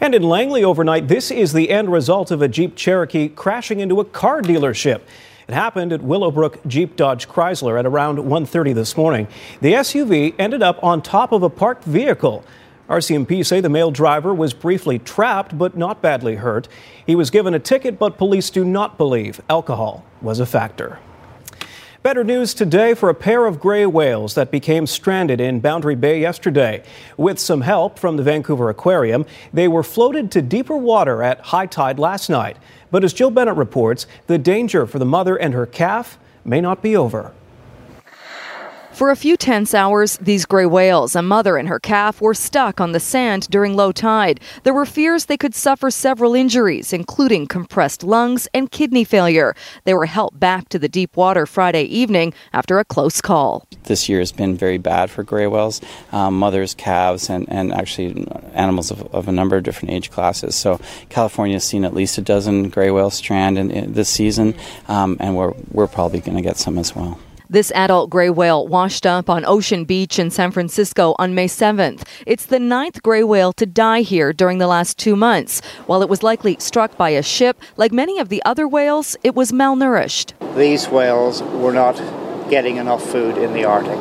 And 0.00 0.14
in 0.14 0.22
Langley 0.22 0.62
overnight, 0.62 1.08
this 1.08 1.30
is 1.30 1.52
the 1.52 1.70
end 1.70 1.90
result 1.90 2.30
of 2.30 2.42
a 2.42 2.48
Jeep 2.48 2.76
Cherokee 2.76 3.28
crashing 3.28 3.80
into 3.80 4.00
a 4.00 4.04
car 4.04 4.42
dealership. 4.42 5.00
It 5.48 5.54
happened 5.54 5.92
at 5.92 6.02
Willowbrook 6.02 6.66
Jeep 6.66 6.96
Dodge 6.96 7.28
Chrysler 7.28 7.78
at 7.78 7.86
around 7.86 8.18
1:30 8.18 8.74
this 8.74 8.96
morning. 8.96 9.28
The 9.60 9.74
SUV 9.74 10.34
ended 10.38 10.62
up 10.62 10.82
on 10.82 11.00
top 11.00 11.32
of 11.32 11.42
a 11.42 11.48
parked 11.48 11.84
vehicle. 11.84 12.44
RCMP 12.88 13.44
say 13.44 13.60
the 13.60 13.68
male 13.68 13.90
driver 13.90 14.34
was 14.34 14.52
briefly 14.52 14.98
trapped 14.98 15.56
but 15.56 15.76
not 15.76 16.02
badly 16.02 16.36
hurt. 16.36 16.68
He 17.06 17.14
was 17.14 17.30
given 17.30 17.54
a 17.54 17.58
ticket, 17.58 17.98
but 17.98 18.18
police 18.18 18.50
do 18.50 18.64
not 18.64 18.98
believe 18.98 19.40
alcohol 19.48 20.04
was 20.20 20.40
a 20.40 20.46
factor. 20.46 20.98
Better 22.06 22.22
news 22.22 22.54
today 22.54 22.94
for 22.94 23.08
a 23.08 23.14
pair 23.14 23.46
of 23.46 23.58
gray 23.58 23.84
whales 23.84 24.36
that 24.36 24.52
became 24.52 24.86
stranded 24.86 25.40
in 25.40 25.58
Boundary 25.58 25.96
Bay 25.96 26.20
yesterday. 26.20 26.84
With 27.16 27.40
some 27.40 27.62
help 27.62 27.98
from 27.98 28.16
the 28.16 28.22
Vancouver 28.22 28.70
Aquarium, 28.70 29.26
they 29.52 29.66
were 29.66 29.82
floated 29.82 30.30
to 30.30 30.40
deeper 30.40 30.76
water 30.76 31.20
at 31.24 31.40
high 31.40 31.66
tide 31.66 31.98
last 31.98 32.30
night. 32.30 32.58
But 32.92 33.02
as 33.02 33.12
Jill 33.12 33.32
Bennett 33.32 33.56
reports, 33.56 34.06
the 34.28 34.38
danger 34.38 34.86
for 34.86 35.00
the 35.00 35.04
mother 35.04 35.34
and 35.34 35.52
her 35.52 35.66
calf 35.66 36.16
may 36.44 36.60
not 36.60 36.80
be 36.80 36.96
over. 36.96 37.32
For 38.96 39.10
a 39.10 39.14
few 39.16 39.36
tense 39.36 39.74
hours, 39.74 40.16
these 40.22 40.46
gray 40.46 40.64
whales, 40.64 41.14
a 41.14 41.20
mother 41.20 41.58
and 41.58 41.68
her 41.68 41.78
calf, 41.78 42.22
were 42.22 42.32
stuck 42.32 42.80
on 42.80 42.92
the 42.92 42.98
sand 42.98 43.46
during 43.50 43.76
low 43.76 43.92
tide. 43.92 44.40
There 44.62 44.72
were 44.72 44.86
fears 44.86 45.26
they 45.26 45.36
could 45.36 45.54
suffer 45.54 45.90
several 45.90 46.34
injuries, 46.34 46.94
including 46.94 47.46
compressed 47.46 48.02
lungs 48.02 48.48
and 48.54 48.70
kidney 48.70 49.04
failure. 49.04 49.54
They 49.84 49.92
were 49.92 50.06
helped 50.06 50.40
back 50.40 50.70
to 50.70 50.78
the 50.78 50.88
deep 50.88 51.14
water 51.14 51.44
Friday 51.44 51.82
evening 51.82 52.32
after 52.54 52.78
a 52.78 52.86
close 52.86 53.20
call. 53.20 53.68
This 53.82 54.08
year 54.08 54.20
has 54.20 54.32
been 54.32 54.56
very 54.56 54.78
bad 54.78 55.10
for 55.10 55.22
gray 55.22 55.46
whales, 55.46 55.82
um, 56.10 56.38
mothers, 56.38 56.72
calves, 56.72 57.28
and, 57.28 57.46
and 57.50 57.74
actually 57.74 58.26
animals 58.54 58.90
of, 58.90 59.14
of, 59.14 59.28
a 59.28 59.32
number 59.32 59.58
of 59.58 59.62
different 59.62 59.92
age 59.92 60.10
classes. 60.10 60.54
So 60.54 60.80
California 61.10 61.56
has 61.56 61.64
seen 61.64 61.84
at 61.84 61.92
least 61.92 62.16
a 62.16 62.22
dozen 62.22 62.70
gray 62.70 62.90
whales 62.90 63.12
strand 63.12 63.58
in, 63.58 63.70
in 63.70 63.92
this 63.92 64.08
season, 64.08 64.54
um, 64.88 65.18
and 65.20 65.36
we're, 65.36 65.52
we're 65.70 65.86
probably 65.86 66.20
going 66.20 66.38
to 66.38 66.42
get 66.42 66.56
some 66.56 66.78
as 66.78 66.96
well. 66.96 67.20
This 67.48 67.70
adult 67.76 68.10
gray 68.10 68.28
whale 68.28 68.66
washed 68.66 69.06
up 69.06 69.30
on 69.30 69.44
Ocean 69.44 69.84
Beach 69.84 70.18
in 70.18 70.30
San 70.30 70.50
Francisco 70.50 71.14
on 71.16 71.32
May 71.32 71.46
7th. 71.46 72.02
It's 72.26 72.46
the 72.46 72.58
ninth 72.58 73.04
gray 73.04 73.22
whale 73.22 73.52
to 73.52 73.64
die 73.64 74.00
here 74.00 74.32
during 74.32 74.58
the 74.58 74.66
last 74.66 74.98
two 74.98 75.14
months. 75.14 75.60
While 75.86 76.02
it 76.02 76.08
was 76.08 76.24
likely 76.24 76.56
struck 76.58 76.96
by 76.96 77.10
a 77.10 77.22
ship, 77.22 77.60
like 77.76 77.92
many 77.92 78.18
of 78.18 78.30
the 78.30 78.42
other 78.44 78.66
whales, 78.66 79.16
it 79.22 79.36
was 79.36 79.52
malnourished. 79.52 80.32
These 80.56 80.88
whales 80.88 81.40
were 81.40 81.72
not 81.72 81.94
getting 82.50 82.78
enough 82.78 83.08
food 83.08 83.38
in 83.38 83.52
the 83.52 83.64
Arctic. 83.64 84.00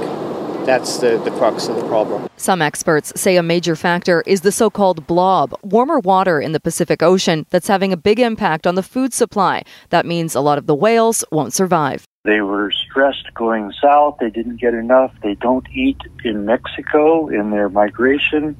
That's 0.65 0.97
the, 0.97 1.21
the 1.23 1.29
crux 1.29 1.67
of 1.67 1.75
the 1.75 1.87
problem. 1.87 2.27
Some 2.37 2.63
experts 2.63 3.13
say 3.15 3.37
a 3.37 3.43
major 3.43 3.75
factor 3.75 4.23
is 4.25 4.41
the 4.41 4.51
so 4.51 4.71
called 4.71 5.05
blob, 5.05 5.53
warmer 5.61 5.99
water 5.99 6.41
in 6.41 6.53
the 6.53 6.59
Pacific 6.59 7.03
Ocean 7.03 7.45
that's 7.51 7.67
having 7.67 7.93
a 7.93 7.97
big 7.97 8.19
impact 8.19 8.65
on 8.65 8.73
the 8.73 8.81
food 8.81 9.13
supply. 9.13 9.61
That 9.91 10.07
means 10.07 10.33
a 10.33 10.41
lot 10.41 10.57
of 10.57 10.65
the 10.65 10.73
whales 10.73 11.23
won't 11.31 11.53
survive. 11.53 12.07
They 12.25 12.41
were 12.41 12.71
stressed 12.71 13.33
going 13.35 13.71
south. 13.79 14.17
They 14.19 14.31
didn't 14.31 14.59
get 14.59 14.73
enough. 14.73 15.13
They 15.21 15.35
don't 15.35 15.67
eat 15.71 15.99
in 16.23 16.45
Mexico 16.45 17.27
in 17.27 17.51
their 17.51 17.69
migration. 17.69 18.57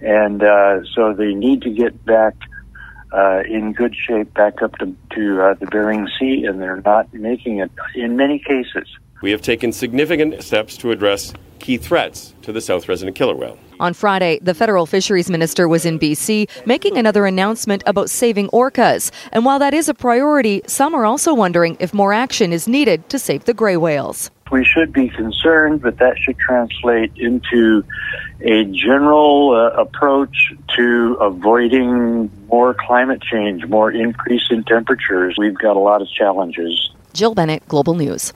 And 0.00 0.42
uh, 0.42 0.84
so 0.94 1.12
they 1.12 1.34
need 1.34 1.62
to 1.62 1.70
get 1.70 2.04
back 2.04 2.34
uh, 3.12 3.42
in 3.48 3.72
good 3.72 3.96
shape 3.96 4.32
back 4.34 4.62
up 4.62 4.78
to, 4.78 4.94
to 5.16 5.42
uh, 5.42 5.54
the 5.54 5.66
Bering 5.66 6.08
Sea, 6.18 6.44
and 6.46 6.60
they're 6.60 6.80
not 6.82 7.12
making 7.12 7.58
it 7.58 7.70
in 7.96 8.16
many 8.16 8.38
cases. 8.38 8.86
We 9.22 9.30
have 9.32 9.42
taken 9.42 9.72
significant 9.72 10.42
steps 10.42 10.76
to 10.78 10.92
address 10.92 11.34
key 11.58 11.76
threats 11.76 12.34
to 12.42 12.52
the 12.52 12.60
south 12.60 12.88
resident 12.88 13.16
killer 13.16 13.34
whale. 13.34 13.58
On 13.78 13.92
Friday, 13.92 14.38
the 14.42 14.54
federal 14.54 14.86
fisheries 14.86 15.30
minister 15.30 15.68
was 15.68 15.84
in 15.84 15.98
BC 15.98 16.48
making 16.66 16.96
another 16.96 17.26
announcement 17.26 17.82
about 17.86 18.08
saving 18.08 18.48
orcas. 18.48 19.10
And 19.32 19.44
while 19.44 19.58
that 19.58 19.74
is 19.74 19.88
a 19.88 19.94
priority, 19.94 20.62
some 20.66 20.94
are 20.94 21.04
also 21.04 21.34
wondering 21.34 21.76
if 21.80 21.92
more 21.92 22.12
action 22.12 22.52
is 22.52 22.66
needed 22.66 23.08
to 23.10 23.18
save 23.18 23.44
the 23.44 23.54
gray 23.54 23.76
whales. 23.76 24.30
We 24.50 24.64
should 24.64 24.92
be 24.92 25.08
concerned, 25.10 25.82
but 25.82 25.98
that 25.98 26.18
should 26.18 26.38
translate 26.38 27.12
into 27.16 27.84
a 28.40 28.64
general 28.64 29.52
uh, 29.54 29.80
approach 29.80 30.52
to 30.76 31.16
avoiding 31.20 32.30
more 32.48 32.74
climate 32.74 33.22
change, 33.22 33.64
more 33.66 33.92
increase 33.92 34.48
in 34.50 34.64
temperatures. 34.64 35.36
We've 35.38 35.56
got 35.56 35.76
a 35.76 35.78
lot 35.78 36.02
of 36.02 36.08
challenges. 36.08 36.90
Jill 37.12 37.34
Bennett, 37.34 37.68
Global 37.68 37.94
News. 37.94 38.32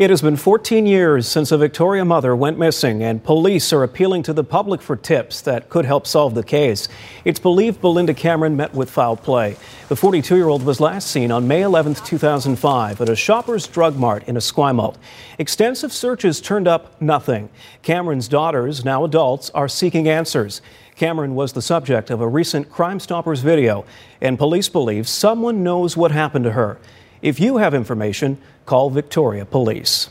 It 0.00 0.08
has 0.08 0.22
been 0.22 0.36
14 0.36 0.86
years 0.86 1.28
since 1.28 1.52
a 1.52 1.58
Victoria 1.58 2.06
mother 2.06 2.34
went 2.34 2.58
missing, 2.58 3.02
and 3.02 3.22
police 3.22 3.70
are 3.70 3.82
appealing 3.82 4.22
to 4.22 4.32
the 4.32 4.42
public 4.42 4.80
for 4.80 4.96
tips 4.96 5.42
that 5.42 5.68
could 5.68 5.84
help 5.84 6.06
solve 6.06 6.34
the 6.34 6.42
case. 6.42 6.88
It's 7.26 7.38
believed 7.38 7.82
Belinda 7.82 8.14
Cameron 8.14 8.56
met 8.56 8.72
with 8.72 8.90
foul 8.90 9.14
play. 9.14 9.58
The 9.90 9.96
42 9.96 10.36
year 10.36 10.48
old 10.48 10.64
was 10.64 10.80
last 10.80 11.10
seen 11.10 11.30
on 11.30 11.46
May 11.46 11.60
11, 11.60 11.96
2005, 11.96 12.98
at 12.98 13.10
a 13.10 13.14
shopper's 13.14 13.66
drug 13.66 13.96
mart 13.96 14.26
in 14.26 14.36
Esquimalt. 14.36 14.96
Extensive 15.38 15.92
searches 15.92 16.40
turned 16.40 16.66
up 16.66 16.98
nothing. 16.98 17.50
Cameron's 17.82 18.26
daughters, 18.26 18.82
now 18.82 19.04
adults, 19.04 19.50
are 19.50 19.68
seeking 19.68 20.08
answers. 20.08 20.62
Cameron 20.96 21.34
was 21.34 21.52
the 21.52 21.60
subject 21.60 22.08
of 22.08 22.22
a 22.22 22.28
recent 22.28 22.70
Crime 22.70 23.00
Stoppers 23.00 23.40
video, 23.40 23.84
and 24.22 24.38
police 24.38 24.70
believe 24.70 25.06
someone 25.06 25.62
knows 25.62 25.94
what 25.94 26.10
happened 26.10 26.46
to 26.46 26.52
her. 26.52 26.78
If 27.22 27.38
you 27.38 27.58
have 27.58 27.74
information, 27.74 28.38
call 28.64 28.90
Victoria 28.90 29.44
Police. 29.44 30.08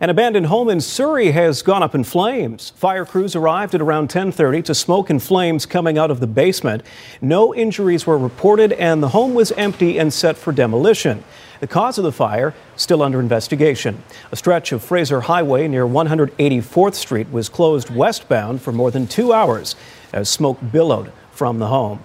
An 0.00 0.10
abandoned 0.10 0.46
home 0.46 0.68
in 0.68 0.80
Surrey 0.80 1.30
has 1.30 1.62
gone 1.62 1.82
up 1.82 1.94
in 1.94 2.02
flames. 2.02 2.70
Fire 2.76 3.04
crews 3.04 3.36
arrived 3.36 3.72
at 3.72 3.80
around 3.80 4.08
10:30 4.08 4.62
to 4.62 4.74
smoke 4.74 5.10
and 5.10 5.22
flames 5.22 5.64
coming 5.64 5.96
out 5.96 6.10
of 6.10 6.18
the 6.18 6.26
basement. 6.26 6.82
No 7.20 7.54
injuries 7.54 8.04
were 8.04 8.18
reported 8.18 8.72
and 8.72 9.00
the 9.00 9.10
home 9.10 9.34
was 9.34 9.52
empty 9.52 9.98
and 9.98 10.12
set 10.12 10.36
for 10.36 10.52
demolition. 10.52 11.22
The 11.60 11.68
cause 11.68 11.98
of 11.98 12.04
the 12.04 12.10
fire 12.10 12.52
still 12.74 13.00
under 13.00 13.20
investigation. 13.20 14.02
A 14.32 14.36
stretch 14.36 14.72
of 14.72 14.82
Fraser 14.82 15.20
Highway 15.20 15.68
near 15.68 15.86
184th 15.86 16.94
Street 16.96 17.30
was 17.30 17.48
closed 17.48 17.88
westbound 17.94 18.60
for 18.60 18.72
more 18.72 18.90
than 18.90 19.06
2 19.06 19.32
hours 19.32 19.76
as 20.12 20.28
smoke 20.28 20.58
billowed 20.72 21.12
from 21.30 21.60
the 21.60 21.68
home. 21.68 22.00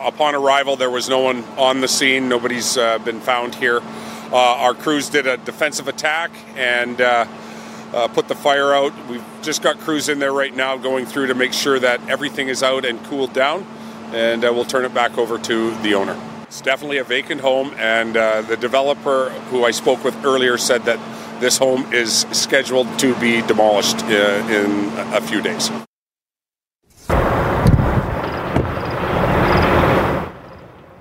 Upon 0.00 0.34
arrival, 0.34 0.76
there 0.76 0.88
was 0.88 1.10
no 1.10 1.18
one 1.18 1.44
on 1.58 1.82
the 1.82 1.88
scene. 1.88 2.26
Nobody's 2.26 2.78
uh, 2.78 2.98
been 3.00 3.20
found 3.20 3.54
here. 3.54 3.82
Uh, 4.32 4.34
our 4.34 4.72
crews 4.72 5.10
did 5.10 5.26
a 5.26 5.36
defensive 5.36 5.88
attack 5.88 6.30
and 6.56 6.98
uh, 7.02 7.26
uh, 7.92 8.08
put 8.08 8.26
the 8.26 8.34
fire 8.34 8.72
out. 8.72 8.94
We've 9.08 9.22
just 9.42 9.60
got 9.60 9.78
crews 9.80 10.08
in 10.08 10.18
there 10.18 10.32
right 10.32 10.56
now 10.56 10.78
going 10.78 11.04
through 11.04 11.26
to 11.26 11.34
make 11.34 11.52
sure 11.52 11.78
that 11.78 12.00
everything 12.08 12.48
is 12.48 12.62
out 12.62 12.86
and 12.86 13.04
cooled 13.04 13.34
down, 13.34 13.66
and 14.12 14.42
uh, 14.42 14.50
we'll 14.54 14.64
turn 14.64 14.86
it 14.86 14.94
back 14.94 15.18
over 15.18 15.36
to 15.36 15.76
the 15.82 15.92
owner. 15.92 16.18
It's 16.44 16.62
definitely 16.62 16.96
a 16.96 17.04
vacant 17.04 17.42
home, 17.42 17.74
and 17.76 18.16
uh, 18.16 18.40
the 18.40 18.56
developer 18.56 19.28
who 19.50 19.64
I 19.66 19.70
spoke 19.70 20.02
with 20.02 20.16
earlier 20.24 20.56
said 20.56 20.84
that 20.84 20.98
this 21.42 21.58
home 21.58 21.92
is 21.92 22.20
scheduled 22.32 22.98
to 23.00 23.14
be 23.16 23.42
demolished 23.42 24.00
in 24.04 24.92
a 25.12 25.20
few 25.20 25.42
days. 25.42 25.70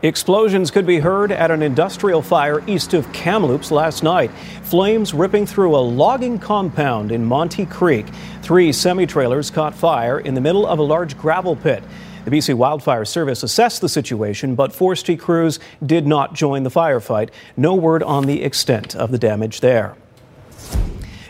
Explosions 0.02 0.72
could 0.72 0.86
be 0.86 1.00
heard 1.00 1.30
at 1.30 1.52
an 1.52 1.62
industrial 1.62 2.22
fire 2.22 2.64
east 2.68 2.94
of 2.94 3.12
Kamloops 3.12 3.70
last 3.70 4.02
night. 4.02 4.32
Flames 4.64 5.14
ripping 5.14 5.46
through 5.46 5.76
a 5.76 5.82
logging 5.82 6.40
compound 6.40 7.12
in 7.12 7.26
Monte 7.26 7.66
Creek. 7.66 8.06
Three 8.42 8.72
semi 8.72 9.06
trailers 9.06 9.52
caught 9.52 9.76
fire 9.76 10.18
in 10.18 10.36
the 10.36 10.42
middle 10.42 10.66
of 10.66 10.80
a 10.80 10.84
large 10.84 11.18
gravel 11.18 11.58
pit. 11.58 11.84
The 12.24 12.32
BC 12.32 12.54
Wildfire 12.54 13.04
Service 13.04 13.44
assessed 13.44 13.82
the 13.82 13.90
situation, 13.90 14.56
but 14.56 14.72
forestry 14.72 15.18
crews 15.18 15.60
did 15.86 16.08
not 16.08 16.34
join 16.34 16.64
the 16.64 16.70
firefight. 16.70 17.30
No 17.58 17.76
word 17.76 18.02
on 18.02 18.26
the 18.26 18.42
extent 18.42 18.96
of 18.96 19.12
the 19.12 19.18
damage 19.18 19.60
there. 19.60 19.98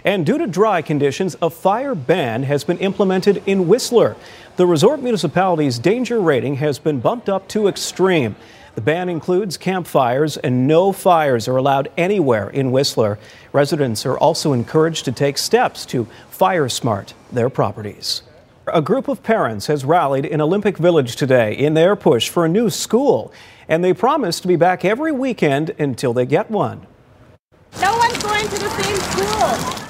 And 0.05 0.27
due 0.27 0.37
to 0.37 0.45
dry 0.45 0.83
conditions, 0.83 1.35
a 1.41 1.49
fire 1.49 1.95
ban 1.95 2.43
has 2.43 2.63
been 2.63 2.77
implemented 2.77 3.41
in 3.47 3.67
Whistler. 3.67 4.15
The 4.57 4.67
resort 4.67 5.01
municipality's 5.01 5.79
danger 5.79 6.21
rating 6.21 6.55
has 6.55 6.77
been 6.77 6.99
bumped 6.99 7.29
up 7.29 7.47
to 7.49 7.67
extreme. 7.67 8.35
The 8.79 8.85
ban 8.85 9.09
includes 9.09 9.57
campfires, 9.57 10.37
and 10.37 10.65
no 10.65 10.93
fires 10.93 11.49
are 11.49 11.57
allowed 11.57 11.91
anywhere 11.97 12.49
in 12.49 12.71
Whistler. 12.71 13.19
Residents 13.51 14.05
are 14.05 14.17
also 14.17 14.53
encouraged 14.53 15.03
to 15.03 15.11
take 15.11 15.37
steps 15.37 15.85
to 15.87 16.07
fire 16.29 16.69
smart 16.69 17.13
their 17.29 17.49
properties. 17.49 18.21
A 18.67 18.81
group 18.81 19.09
of 19.09 19.21
parents 19.21 19.67
has 19.67 19.83
rallied 19.83 20.25
in 20.25 20.39
Olympic 20.39 20.77
Village 20.77 21.17
today 21.17 21.51
in 21.57 21.73
their 21.73 21.97
push 21.97 22.29
for 22.29 22.45
a 22.45 22.47
new 22.47 22.69
school, 22.69 23.33
and 23.67 23.83
they 23.83 23.93
promise 23.93 24.39
to 24.39 24.47
be 24.47 24.55
back 24.55 24.85
every 24.85 25.11
weekend 25.11 25.71
until 25.77 26.13
they 26.13 26.25
get 26.25 26.49
one. 26.49 26.87
No 27.81 27.97
one's 27.97 28.23
going 28.23 28.47
to 28.47 28.59
the 28.59 28.69
same 28.81 28.95
school. 28.95 29.88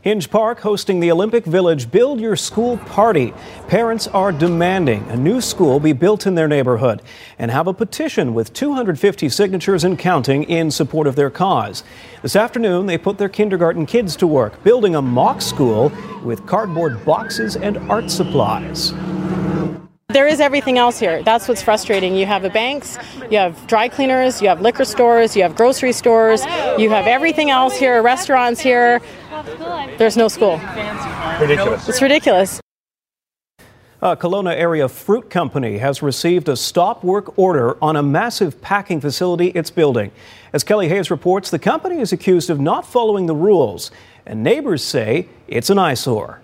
Hinge 0.00 0.30
Park 0.30 0.60
hosting 0.60 1.00
the 1.00 1.10
Olympic 1.10 1.44
Village 1.44 1.90
Build 1.90 2.20
Your 2.20 2.36
School 2.36 2.76
Party. 2.76 3.34
Parents 3.66 4.06
are 4.06 4.30
demanding 4.30 5.02
a 5.10 5.16
new 5.16 5.40
school 5.40 5.80
be 5.80 5.92
built 5.92 6.24
in 6.24 6.36
their 6.36 6.46
neighborhood 6.46 7.02
and 7.36 7.50
have 7.50 7.66
a 7.66 7.74
petition 7.74 8.32
with 8.32 8.52
250 8.52 9.28
signatures 9.28 9.82
and 9.82 9.98
counting 9.98 10.44
in 10.44 10.70
support 10.70 11.08
of 11.08 11.16
their 11.16 11.30
cause. 11.30 11.82
This 12.22 12.36
afternoon, 12.36 12.86
they 12.86 12.96
put 12.96 13.18
their 13.18 13.28
kindergarten 13.28 13.86
kids 13.86 14.14
to 14.16 14.28
work 14.28 14.62
building 14.62 14.94
a 14.94 15.02
mock 15.02 15.42
school 15.42 15.90
with 16.22 16.46
cardboard 16.46 17.04
boxes 17.04 17.56
and 17.56 17.76
art 17.90 18.08
supplies. 18.08 18.94
There 20.10 20.26
is 20.26 20.40
everything 20.40 20.78
else 20.78 20.98
here. 20.98 21.22
That's 21.22 21.48
what's 21.48 21.60
frustrating. 21.60 22.14
You 22.14 22.24
have 22.24 22.40
the 22.40 22.48
banks, 22.48 22.96
you 23.30 23.36
have 23.36 23.66
dry 23.66 23.88
cleaners, 23.88 24.40
you 24.40 24.48
have 24.48 24.62
liquor 24.62 24.86
stores, 24.86 25.36
you 25.36 25.42
have 25.42 25.54
grocery 25.54 25.92
stores, 25.92 26.46
you 26.78 26.88
have 26.88 27.06
everything 27.06 27.50
else 27.50 27.76
here, 27.76 28.00
restaurants 28.00 28.58
here. 28.58 29.02
There's 29.98 30.16
no 30.16 30.28
school. 30.28 30.60
Ridiculous. 31.40 31.88
It's 31.88 32.02
ridiculous. 32.02 32.60
A 34.00 34.16
Kelowna 34.16 34.54
area 34.54 34.88
fruit 34.88 35.28
company 35.28 35.78
has 35.78 36.02
received 36.02 36.48
a 36.48 36.56
stop 36.56 37.02
work 37.02 37.36
order 37.36 37.82
on 37.82 37.96
a 37.96 38.02
massive 38.02 38.62
packing 38.62 39.00
facility 39.00 39.48
it's 39.48 39.70
building. 39.70 40.12
As 40.52 40.62
Kelly 40.62 40.88
Hayes 40.88 41.10
reports, 41.10 41.50
the 41.50 41.58
company 41.58 42.00
is 42.00 42.12
accused 42.12 42.48
of 42.48 42.60
not 42.60 42.86
following 42.86 43.26
the 43.26 43.34
rules, 43.34 43.90
and 44.24 44.44
neighbors 44.44 44.84
say 44.84 45.28
it's 45.48 45.68
an 45.68 45.78
eyesore. 45.78 46.40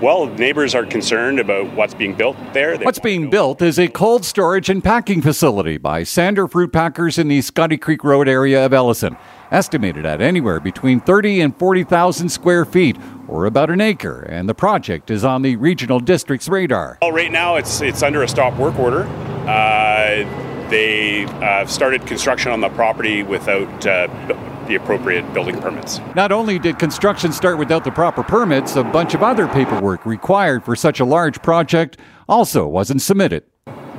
Well, 0.00 0.26
neighbors 0.26 0.74
are 0.74 0.86
concerned 0.86 1.38
about 1.38 1.72
what's 1.74 1.94
being 1.94 2.14
built 2.14 2.36
there. 2.52 2.76
They 2.76 2.84
What's 2.84 2.98
being 2.98 3.30
built 3.30 3.60
is 3.62 3.78
a 3.78 3.88
cold 3.88 4.24
storage 4.24 4.68
and 4.68 4.82
packing 4.82 5.22
facility 5.22 5.76
by 5.76 6.02
Sandher 6.02 6.48
Fruit 6.48 6.72
Packers 6.72 7.18
in 7.18 7.28
the 7.28 7.40
Scotty 7.40 7.76
Creek 7.76 8.04
Road 8.04 8.28
area 8.28 8.64
of 8.64 8.72
Ellison, 8.72 9.16
estimated 9.50 10.06
at 10.06 10.20
anywhere 10.20 10.60
between 10.60 11.00
30 11.00 11.40
and 11.40 11.56
40,000 11.56 12.28
square 12.28 12.64
feet, 12.64 12.96
or 13.28 13.46
about 13.46 13.70
an 13.70 13.80
acre, 13.80 14.22
and 14.22 14.48
the 14.48 14.54
project 14.54 15.10
is 15.10 15.24
on 15.24 15.42
the 15.42 15.56
regional 15.56 16.00
district's 16.00 16.48
radar. 16.48 16.98
Well, 17.02 17.12
right 17.12 17.32
now 17.32 17.56
it's 17.56 17.80
it's 17.80 18.02
under 18.02 18.22
a 18.22 18.28
stop 18.28 18.56
work 18.58 18.78
order. 18.78 19.02
Uh, 19.46 20.24
they 20.70 21.24
uh, 21.24 21.66
started 21.66 22.06
construction 22.06 22.50
on 22.52 22.60
the 22.60 22.68
property 22.70 23.22
without 23.22 23.86
uh, 23.86 24.08
the 24.66 24.74
appropriate 24.74 25.32
building 25.32 25.60
permits. 25.60 26.00
Not 26.14 26.32
only 26.32 26.58
did 26.58 26.78
construction 26.78 27.32
start 27.32 27.58
without 27.58 27.84
the 27.84 27.92
proper 27.92 28.22
permits, 28.22 28.76
a 28.76 28.84
bunch 28.84 29.14
of 29.14 29.22
other 29.22 29.46
paperwork 29.46 30.04
required 30.04 30.64
for 30.64 30.74
such 30.74 31.00
a 31.00 31.04
large 31.04 31.40
project 31.42 31.98
also 32.28 32.66
wasn't 32.66 33.02
submitted. 33.02 33.44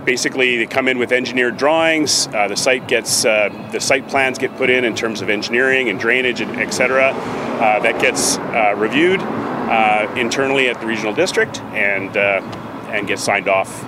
Basically, 0.07 0.55
they 0.55 0.65
come 0.65 0.87
in 0.87 0.99
with 0.99 1.11
engineered 1.11 1.57
drawings. 1.57 2.27
Uh, 2.27 2.47
the 2.47 2.55
site 2.55 2.87
gets 2.87 3.25
uh, 3.25 3.49
the 3.73 3.79
site 3.81 4.07
plans 4.07 4.37
get 4.37 4.55
put 4.55 4.69
in 4.69 4.85
in 4.85 4.95
terms 4.95 5.19
of 5.19 5.29
engineering 5.29 5.89
and 5.89 5.99
drainage, 5.99 6.39
and 6.39 6.49
et 6.61 6.69
cetera. 6.69 7.09
Uh, 7.09 7.79
that 7.81 7.99
gets 7.99 8.37
uh, 8.37 8.73
reviewed 8.77 9.19
uh, 9.19 10.09
internally 10.15 10.69
at 10.69 10.79
the 10.79 10.85
regional 10.87 11.13
district 11.13 11.59
and 11.73 12.15
uh, 12.15 12.39
and 12.89 13.05
gets 13.05 13.21
signed 13.21 13.49
off 13.49 13.83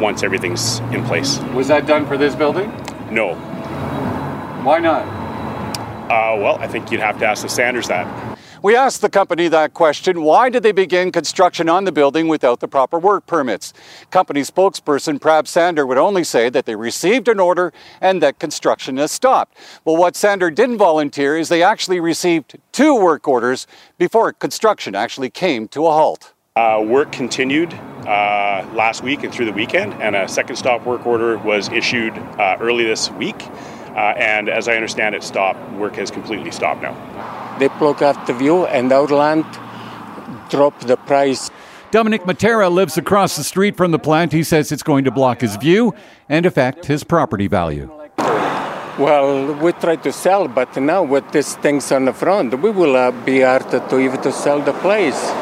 once 0.00 0.24
everything's 0.24 0.80
in 0.90 1.04
place. 1.04 1.38
Was 1.54 1.68
that 1.68 1.86
done 1.86 2.04
for 2.04 2.16
this 2.18 2.34
building? 2.34 2.70
No. 3.12 3.36
Why 4.64 4.80
not? 4.80 5.06
Uh, 6.10 6.36
well, 6.36 6.56
I 6.58 6.66
think 6.66 6.90
you'd 6.90 7.00
have 7.00 7.16
to 7.20 7.26
ask 7.26 7.44
the 7.44 7.48
Sandhers 7.48 7.86
that. 7.86 8.27
We 8.60 8.74
asked 8.74 9.02
the 9.02 9.08
company 9.08 9.46
that 9.48 9.72
question 9.72 10.22
why 10.22 10.50
did 10.50 10.64
they 10.64 10.72
begin 10.72 11.12
construction 11.12 11.68
on 11.68 11.84
the 11.84 11.92
building 11.92 12.26
without 12.26 12.58
the 12.58 12.66
proper 12.66 12.98
work 12.98 13.24
permits? 13.26 13.72
Company 14.10 14.40
spokesperson 14.40 15.20
Prab 15.20 15.46
Sandher 15.46 15.86
would 15.86 15.98
only 15.98 16.24
say 16.24 16.48
that 16.48 16.66
they 16.66 16.74
received 16.74 17.28
an 17.28 17.38
order 17.38 17.72
and 18.00 18.20
that 18.20 18.40
construction 18.40 18.96
has 18.96 19.12
stopped. 19.12 19.56
Well, 19.84 19.96
what 19.96 20.16
Sandher 20.16 20.50
didn't 20.50 20.78
volunteer 20.78 21.36
is 21.36 21.48
they 21.48 21.62
actually 21.62 22.00
received 22.00 22.58
two 22.72 23.00
work 23.00 23.28
orders 23.28 23.68
before 23.96 24.32
construction 24.32 24.96
actually 24.96 25.30
came 25.30 25.68
to 25.68 25.86
a 25.86 25.90
halt. 25.92 26.32
Uh, 26.56 26.82
work 26.84 27.12
continued 27.12 27.72
uh, 27.72 28.66
last 28.74 29.04
week 29.04 29.22
and 29.22 29.32
through 29.32 29.46
the 29.46 29.52
weekend, 29.52 29.94
and 30.02 30.16
a 30.16 30.26
second 30.26 30.56
stop 30.56 30.84
work 30.84 31.06
order 31.06 31.38
was 31.38 31.68
issued 31.68 32.18
uh, 32.18 32.56
early 32.58 32.84
this 32.84 33.08
week. 33.12 33.46
Uh, 33.94 34.14
and 34.16 34.48
as 34.48 34.66
I 34.66 34.74
understand 34.74 35.14
it, 35.14 35.22
stop 35.22 35.56
Work 35.74 35.94
has 35.94 36.10
completely 36.10 36.50
stopped 36.50 36.82
now. 36.82 37.47
They 37.58 37.68
block 37.68 38.02
out 38.02 38.26
the 38.26 38.34
view 38.34 38.66
and 38.66 38.92
our 38.92 39.06
land 39.06 39.44
drop 40.50 40.78
the 40.80 40.96
price. 40.96 41.50
Dominic 41.90 42.24
Matera 42.24 42.70
lives 42.70 42.98
across 42.98 43.36
the 43.36 43.44
street 43.44 43.76
from 43.76 43.92
the 43.92 43.98
plant. 43.98 44.32
He 44.32 44.42
says 44.42 44.70
it's 44.72 44.82
going 44.82 45.04
to 45.04 45.10
block 45.10 45.40
his 45.40 45.56
view 45.56 45.94
and 46.28 46.44
affect 46.44 46.86
his 46.86 47.02
property 47.02 47.46
value. 47.46 47.90
Well, 48.98 49.54
we 49.54 49.72
try 49.72 49.96
to 49.96 50.12
sell, 50.12 50.48
but 50.48 50.76
now 50.76 51.04
with 51.04 51.30
these 51.30 51.54
things 51.56 51.92
on 51.92 52.06
the 52.06 52.12
front, 52.12 52.60
we 52.60 52.70
will 52.70 52.96
uh, 52.96 53.12
be 53.12 53.40
hard 53.42 53.70
to 53.70 53.98
even 53.98 54.20
to 54.22 54.32
sell 54.32 54.60
the 54.60 54.72
place. 54.72 55.32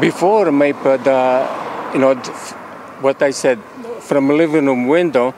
Before, 0.00 0.50
maybe 0.50 0.78
the, 0.78 1.46
you 1.92 2.00
know, 2.00 2.14
what 3.02 3.22
I 3.22 3.30
said, 3.30 3.58
from 4.00 4.28
living 4.28 4.66
room 4.66 4.88
window, 4.88 5.34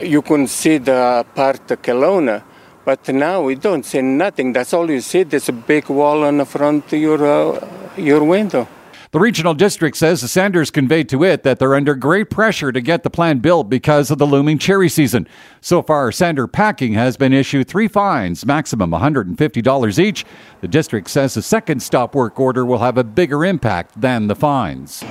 you 0.00 0.22
can 0.22 0.46
see 0.46 0.78
the 0.78 1.26
part 1.34 1.70
of 1.70 1.82
Kelowna, 1.82 2.42
but 2.84 3.08
now 3.08 3.42
we 3.42 3.54
don't 3.54 3.84
see 3.84 4.02
nothing. 4.02 4.52
That's 4.52 4.72
all 4.72 4.90
you 4.90 5.00
see. 5.00 5.22
There's 5.22 5.48
a 5.48 5.52
big 5.52 5.88
wall 5.88 6.24
on 6.24 6.38
the 6.38 6.44
front 6.44 6.92
of 6.92 6.98
your, 6.98 7.24
uh, 7.24 7.68
your 7.96 8.22
window. 8.24 8.68
The 9.14 9.20
regional 9.20 9.54
district 9.54 9.96
says 9.96 10.22
the 10.22 10.26
Sandhers 10.26 10.72
conveyed 10.72 11.08
to 11.10 11.22
it 11.22 11.44
that 11.44 11.60
they're 11.60 11.76
under 11.76 11.94
great 11.94 12.30
pressure 12.30 12.72
to 12.72 12.80
get 12.80 13.04
the 13.04 13.10
plant 13.10 13.42
built 13.42 13.70
because 13.70 14.10
of 14.10 14.18
the 14.18 14.26
looming 14.26 14.58
cherry 14.58 14.88
season. 14.88 15.28
So 15.60 15.82
far, 15.82 16.10
Sandher 16.10 16.48
Packing 16.48 16.94
has 16.94 17.16
been 17.16 17.32
issued 17.32 17.68
three 17.68 17.86
fines, 17.86 18.44
maximum 18.44 18.90
$150 18.90 19.98
each. 20.00 20.24
The 20.62 20.66
district 20.66 21.08
says 21.10 21.34
the 21.34 21.42
second 21.42 21.80
stop 21.80 22.16
work 22.16 22.40
order 22.40 22.66
will 22.66 22.80
have 22.80 22.98
a 22.98 23.04
bigger 23.04 23.44
impact 23.44 24.00
than 24.00 24.26
the 24.26 24.34
fines. 24.34 25.04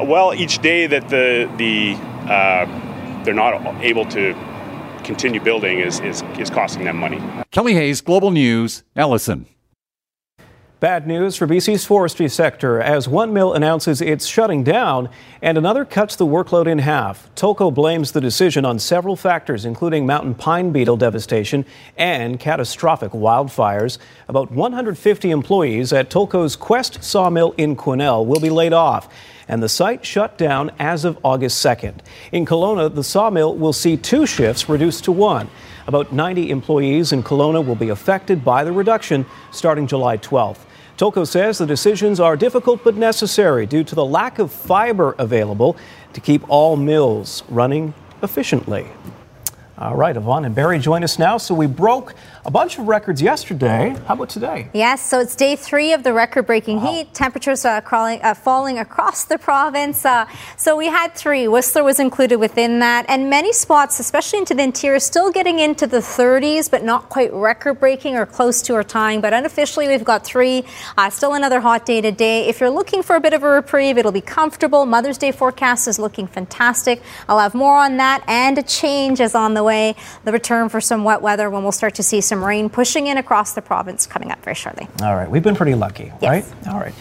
Well, 0.00 0.32
each 0.34 0.60
day 0.60 0.86
that 0.86 1.08
the 1.08 1.50
the 1.56 1.96
uh, 2.32 3.24
they're 3.24 3.34
not 3.34 3.82
able 3.82 4.04
to 4.04 4.34
continue 5.08 5.40
building 5.40 5.80
is, 5.80 6.00
is, 6.00 6.22
is 6.38 6.50
costing 6.50 6.84
them 6.84 6.96
money. 6.98 7.20
Kelly 7.50 7.72
Hayes, 7.72 8.02
Global 8.02 8.30
News, 8.30 8.82
Ellison. 8.94 9.46
Bad 10.80 11.08
news 11.08 11.34
for 11.34 11.48
BC's 11.48 11.84
forestry 11.84 12.28
sector 12.28 12.80
as 12.80 13.08
one 13.08 13.32
mill 13.32 13.52
announces 13.52 14.00
it's 14.00 14.26
shutting 14.26 14.62
down 14.62 15.08
and 15.42 15.58
another 15.58 15.84
cuts 15.84 16.14
the 16.14 16.26
workload 16.26 16.68
in 16.68 16.78
half. 16.78 17.28
Tolko 17.34 17.74
blames 17.74 18.12
the 18.12 18.20
decision 18.20 18.64
on 18.64 18.78
several 18.78 19.16
factors, 19.16 19.64
including 19.64 20.06
mountain 20.06 20.36
pine 20.36 20.70
beetle 20.70 20.96
devastation 20.96 21.64
and 21.96 22.38
catastrophic 22.38 23.10
wildfires. 23.10 23.98
About 24.28 24.52
150 24.52 25.30
employees 25.32 25.92
at 25.92 26.10
Tolko's 26.10 26.54
Quest 26.54 27.02
sawmill 27.02 27.54
in 27.56 27.74
Quesnel 27.74 28.24
will 28.24 28.40
be 28.40 28.50
laid 28.50 28.72
off 28.72 29.08
and 29.48 29.62
the 29.62 29.68
site 29.68 30.04
shut 30.04 30.36
down 30.36 30.70
as 30.78 31.04
of 31.04 31.18
August 31.24 31.64
2nd. 31.64 31.94
In 32.32 32.44
Kelowna, 32.44 32.94
the 32.94 33.02
sawmill 33.02 33.56
will 33.56 33.72
see 33.72 33.96
two 33.96 34.26
shifts 34.26 34.68
reduced 34.68 35.04
to 35.04 35.12
one. 35.12 35.48
About 35.86 36.12
90 36.12 36.50
employees 36.50 37.12
in 37.12 37.22
Kelowna 37.22 37.64
will 37.64 37.74
be 37.74 37.88
affected 37.88 38.44
by 38.44 38.62
the 38.62 38.72
reduction 38.72 39.24
starting 39.50 39.86
July 39.86 40.18
12th. 40.18 40.58
Tolko 40.98 41.26
says 41.26 41.58
the 41.58 41.66
decisions 41.66 42.20
are 42.20 42.36
difficult 42.36 42.84
but 42.84 42.96
necessary 42.96 43.66
due 43.66 43.84
to 43.84 43.94
the 43.94 44.04
lack 44.04 44.38
of 44.38 44.52
fiber 44.52 45.14
available 45.18 45.76
to 46.12 46.20
keep 46.20 46.42
all 46.50 46.76
mills 46.76 47.42
running 47.48 47.94
efficiently. 48.22 48.86
All 49.78 49.94
right, 49.94 50.16
Yvonne 50.16 50.44
and 50.44 50.56
Barry 50.56 50.80
join 50.80 51.04
us 51.04 51.20
now. 51.20 51.38
So 51.38 51.54
we 51.54 51.68
broke 51.68 52.14
a 52.48 52.50
bunch 52.50 52.78
of 52.78 52.88
records 52.88 53.20
yesterday. 53.20 53.94
How 54.06 54.14
about 54.14 54.30
today? 54.30 54.70
Yes, 54.72 55.02
so 55.02 55.20
it's 55.20 55.36
day 55.36 55.54
three 55.54 55.92
of 55.92 56.02
the 56.02 56.14
record-breaking 56.14 56.78
wow. 56.80 56.90
heat. 56.90 57.12
Temperatures 57.12 57.66
are 57.66 57.82
crawling, 57.82 58.22
uh, 58.22 58.32
falling 58.32 58.78
across 58.78 59.24
the 59.24 59.36
province. 59.36 60.06
Uh, 60.06 60.24
so 60.56 60.74
we 60.74 60.86
had 60.86 61.14
three. 61.14 61.46
Whistler 61.46 61.84
was 61.84 62.00
included 62.00 62.36
within 62.36 62.78
that, 62.78 63.04
and 63.06 63.28
many 63.28 63.52
spots, 63.52 64.00
especially 64.00 64.38
into 64.38 64.54
the 64.54 64.62
interior, 64.62 64.98
still 64.98 65.30
getting 65.30 65.58
into 65.58 65.86
the 65.86 65.98
30s, 65.98 66.70
but 66.70 66.82
not 66.82 67.10
quite 67.10 67.30
record-breaking 67.34 68.16
or 68.16 68.24
close 68.24 68.62
to 68.62 68.74
our 68.76 68.82
time. 68.82 69.20
But 69.20 69.34
unofficially, 69.34 69.86
we've 69.86 70.02
got 70.02 70.24
three. 70.24 70.64
Uh, 70.96 71.10
still 71.10 71.34
another 71.34 71.60
hot 71.60 71.84
day 71.84 72.00
today. 72.00 72.48
If 72.48 72.60
you're 72.60 72.70
looking 72.70 73.02
for 73.02 73.14
a 73.16 73.20
bit 73.20 73.34
of 73.34 73.42
a 73.42 73.48
reprieve, 73.50 73.98
it'll 73.98 74.10
be 74.10 74.22
comfortable. 74.22 74.86
Mother's 74.86 75.18
Day 75.18 75.32
forecast 75.32 75.86
is 75.86 75.98
looking 75.98 76.26
fantastic. 76.26 77.02
I'll 77.28 77.40
have 77.40 77.54
more 77.54 77.76
on 77.76 77.98
that, 77.98 78.24
and 78.26 78.56
a 78.56 78.62
change 78.62 79.20
is 79.20 79.34
on 79.34 79.52
the 79.52 79.62
way. 79.62 79.96
The 80.24 80.32
return 80.32 80.70
for 80.70 80.80
some 80.80 81.04
wet 81.04 81.20
weather 81.20 81.50
when 81.50 81.62
we'll 81.62 81.72
start 81.72 81.94
to 81.96 82.02
see 82.02 82.22
some 82.22 82.37
rain 82.42 82.68
pushing 82.70 83.06
in 83.06 83.18
across 83.18 83.52
the 83.52 83.62
province 83.62 84.06
coming 84.06 84.30
up 84.30 84.42
very 84.42 84.54
shortly. 84.54 84.88
All 85.02 85.14
right, 85.14 85.30
we've 85.30 85.42
been 85.42 85.56
pretty 85.56 85.74
lucky, 85.74 86.12
yes. 86.20 86.22
right? 86.22 86.68
All 86.72 86.80
right. 86.80 86.94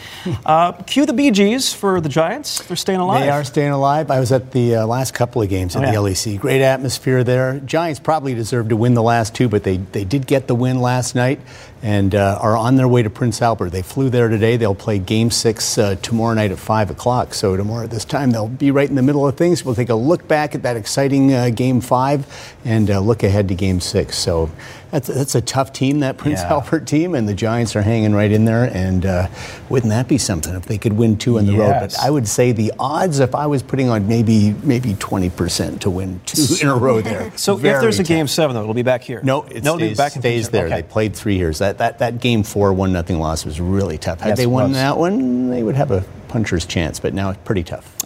Uh, 0.45 0.71
cue 0.83 1.05
the 1.05 1.13
Bee 1.13 1.31
Gees 1.31 1.73
for 1.73 2.01
the 2.01 2.09
Giants. 2.09 2.61
They're 2.67 2.77
staying 2.77 2.99
alive. 2.99 3.21
They 3.21 3.29
are 3.29 3.43
staying 3.43 3.71
alive. 3.71 4.11
I 4.11 4.19
was 4.19 4.31
at 4.31 4.51
the 4.51 4.77
uh, 4.77 4.87
last 4.87 5.13
couple 5.13 5.41
of 5.41 5.49
games 5.49 5.75
at 5.75 5.83
oh, 5.83 5.85
yeah. 5.85 5.91
the 5.91 5.97
LEC. 5.97 6.39
Great 6.39 6.61
atmosphere 6.61 7.23
there. 7.23 7.59
Giants 7.59 7.99
probably 7.99 8.33
deserved 8.33 8.69
to 8.69 8.75
win 8.75 8.93
the 8.93 9.03
last 9.03 9.35
two, 9.35 9.49
but 9.49 9.63
they, 9.63 9.77
they 9.77 10.03
did 10.03 10.27
get 10.27 10.47
the 10.47 10.55
win 10.55 10.79
last 10.81 11.15
night 11.15 11.39
and 11.81 12.15
uh, 12.15 12.39
are 12.41 12.57
on 12.57 12.75
their 12.75 12.87
way 12.87 13.03
to 13.03 13.09
Prince 13.09 13.41
Albert. 13.41 13.69
They 13.69 13.81
flew 13.81 14.09
there 14.09 14.29
today. 14.29 14.57
They'll 14.57 14.75
play 14.75 14.99
Game 14.99 15.29
Six 15.29 15.77
uh, 15.77 15.95
tomorrow 15.95 16.33
night 16.33 16.51
at 16.51 16.59
five 16.59 16.89
o'clock. 16.89 17.33
So 17.33 17.55
tomorrow 17.55 17.83
at 17.83 17.91
this 17.91 18.05
time 18.05 18.31
they'll 18.31 18.47
be 18.47 18.71
right 18.71 18.89
in 18.89 18.95
the 18.95 19.03
middle 19.03 19.27
of 19.27 19.37
things. 19.37 19.63
We'll 19.63 19.75
take 19.75 19.89
a 19.89 19.95
look 19.95 20.27
back 20.27 20.55
at 20.55 20.63
that 20.63 20.75
exciting 20.75 21.33
uh, 21.33 21.49
Game 21.49 21.81
Five 21.81 22.55
and 22.65 22.89
uh, 22.89 22.99
look 22.99 23.23
ahead 23.23 23.47
to 23.49 23.55
Game 23.55 23.79
Six. 23.79 24.17
So 24.17 24.49
that's 24.91 25.07
that's 25.07 25.35
a 25.35 25.41
tough 25.41 25.73
team, 25.73 25.99
that 25.99 26.17
Prince 26.17 26.41
yeah. 26.41 26.53
Albert 26.53 26.87
team, 26.87 27.15
and 27.15 27.27
the 27.27 27.33
Giants 27.33 27.75
are 27.75 27.81
hanging 27.81 28.13
right 28.13 28.31
in 28.31 28.45
there. 28.45 28.63
And 28.63 29.05
uh, 29.05 29.27
wouldn't 29.69 29.89
that 29.89 30.07
be 30.07 30.17
something 30.17 30.55
if 30.55 30.65
they 30.65 30.77
could 30.77 30.93
win 30.93 31.17
two 31.17 31.37
in 31.37 31.45
the 31.45 31.53
yes. 31.53 31.59
row? 31.59 31.79
But 31.79 31.99
I 31.99 32.09
would 32.09 32.27
say 32.27 32.51
the 32.51 32.73
odds, 32.79 33.19
if 33.19 33.35
I 33.35 33.47
was 33.47 33.63
putting 33.63 33.89
on 33.89 34.07
maybe 34.07 34.53
maybe 34.63 34.93
twenty 34.95 35.29
percent 35.29 35.81
to 35.81 35.89
win 35.89 36.21
two 36.25 36.45
in 36.61 36.67
a 36.67 36.75
row 36.75 37.01
there. 37.01 37.31
so 37.37 37.55
if 37.55 37.61
there's 37.61 37.99
a 37.99 38.03
tough. 38.03 38.07
Game 38.07 38.27
Seven, 38.27 38.55
though, 38.55 38.61
it'll 38.61 38.73
be 38.73 38.83
back 38.83 39.03
here. 39.03 39.21
No, 39.23 39.43
it 39.43 39.63
no, 39.63 39.77
stays, 39.77 39.97
back 39.97 40.11
stays 40.13 40.49
there. 40.49 40.67
Okay. 40.67 40.81
They 40.81 40.83
played 40.83 41.15
three 41.15 41.37
years. 41.37 41.59
That 41.59 41.79
that 41.79 41.99
that 41.99 42.19
game 42.19 42.43
four 42.43 42.73
one 42.73 42.93
nothing 42.93 43.19
loss 43.19 43.45
was 43.45 43.59
really 43.59 43.97
tough. 43.97 44.21
Had 44.21 44.29
yes, 44.29 44.37
they 44.37 44.47
won 44.47 44.71
that 44.73 44.97
one, 44.97 45.49
they 45.49 45.63
would 45.63 45.75
have 45.75 45.91
a 45.91 46.05
puncher's 46.27 46.65
chance. 46.65 46.99
But 46.99 47.13
now 47.13 47.31
it's 47.31 47.39
pretty 47.43 47.63
tough. 47.63 47.97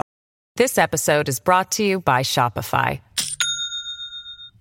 This 0.56 0.78
episode 0.78 1.30
is 1.30 1.40
brought 1.40 1.72
to 1.74 1.84
you 1.84 2.02
by 2.02 2.24
Shopify. 2.24 3.00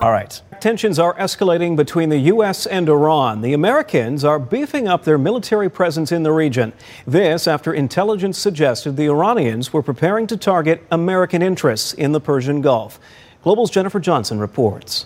All 0.00 0.10
right. 0.10 0.40
Tensions 0.60 0.98
are 0.98 1.14
escalating 1.16 1.76
between 1.76 2.08
the 2.08 2.16
U.S. 2.18 2.64
and 2.66 2.88
Iran. 2.88 3.42
The 3.42 3.52
Americans 3.52 4.24
are 4.24 4.38
beefing 4.38 4.88
up 4.88 5.04
their 5.04 5.18
military 5.18 5.68
presence 5.68 6.10
in 6.10 6.22
the 6.22 6.32
region. 6.32 6.72
This 7.06 7.46
after 7.46 7.74
intelligence 7.74 8.38
suggested 8.38 8.96
the 8.96 9.10
Iranians 9.10 9.74
were 9.74 9.82
preparing 9.82 10.26
to 10.28 10.38
target 10.38 10.82
American 10.90 11.42
interests 11.42 11.92
in 11.92 12.12
the 12.12 12.20
Persian 12.20 12.62
Gulf. 12.62 12.98
Global's 13.42 13.70
Jennifer 13.70 14.00
Johnson 14.00 14.38
reports. 14.38 15.04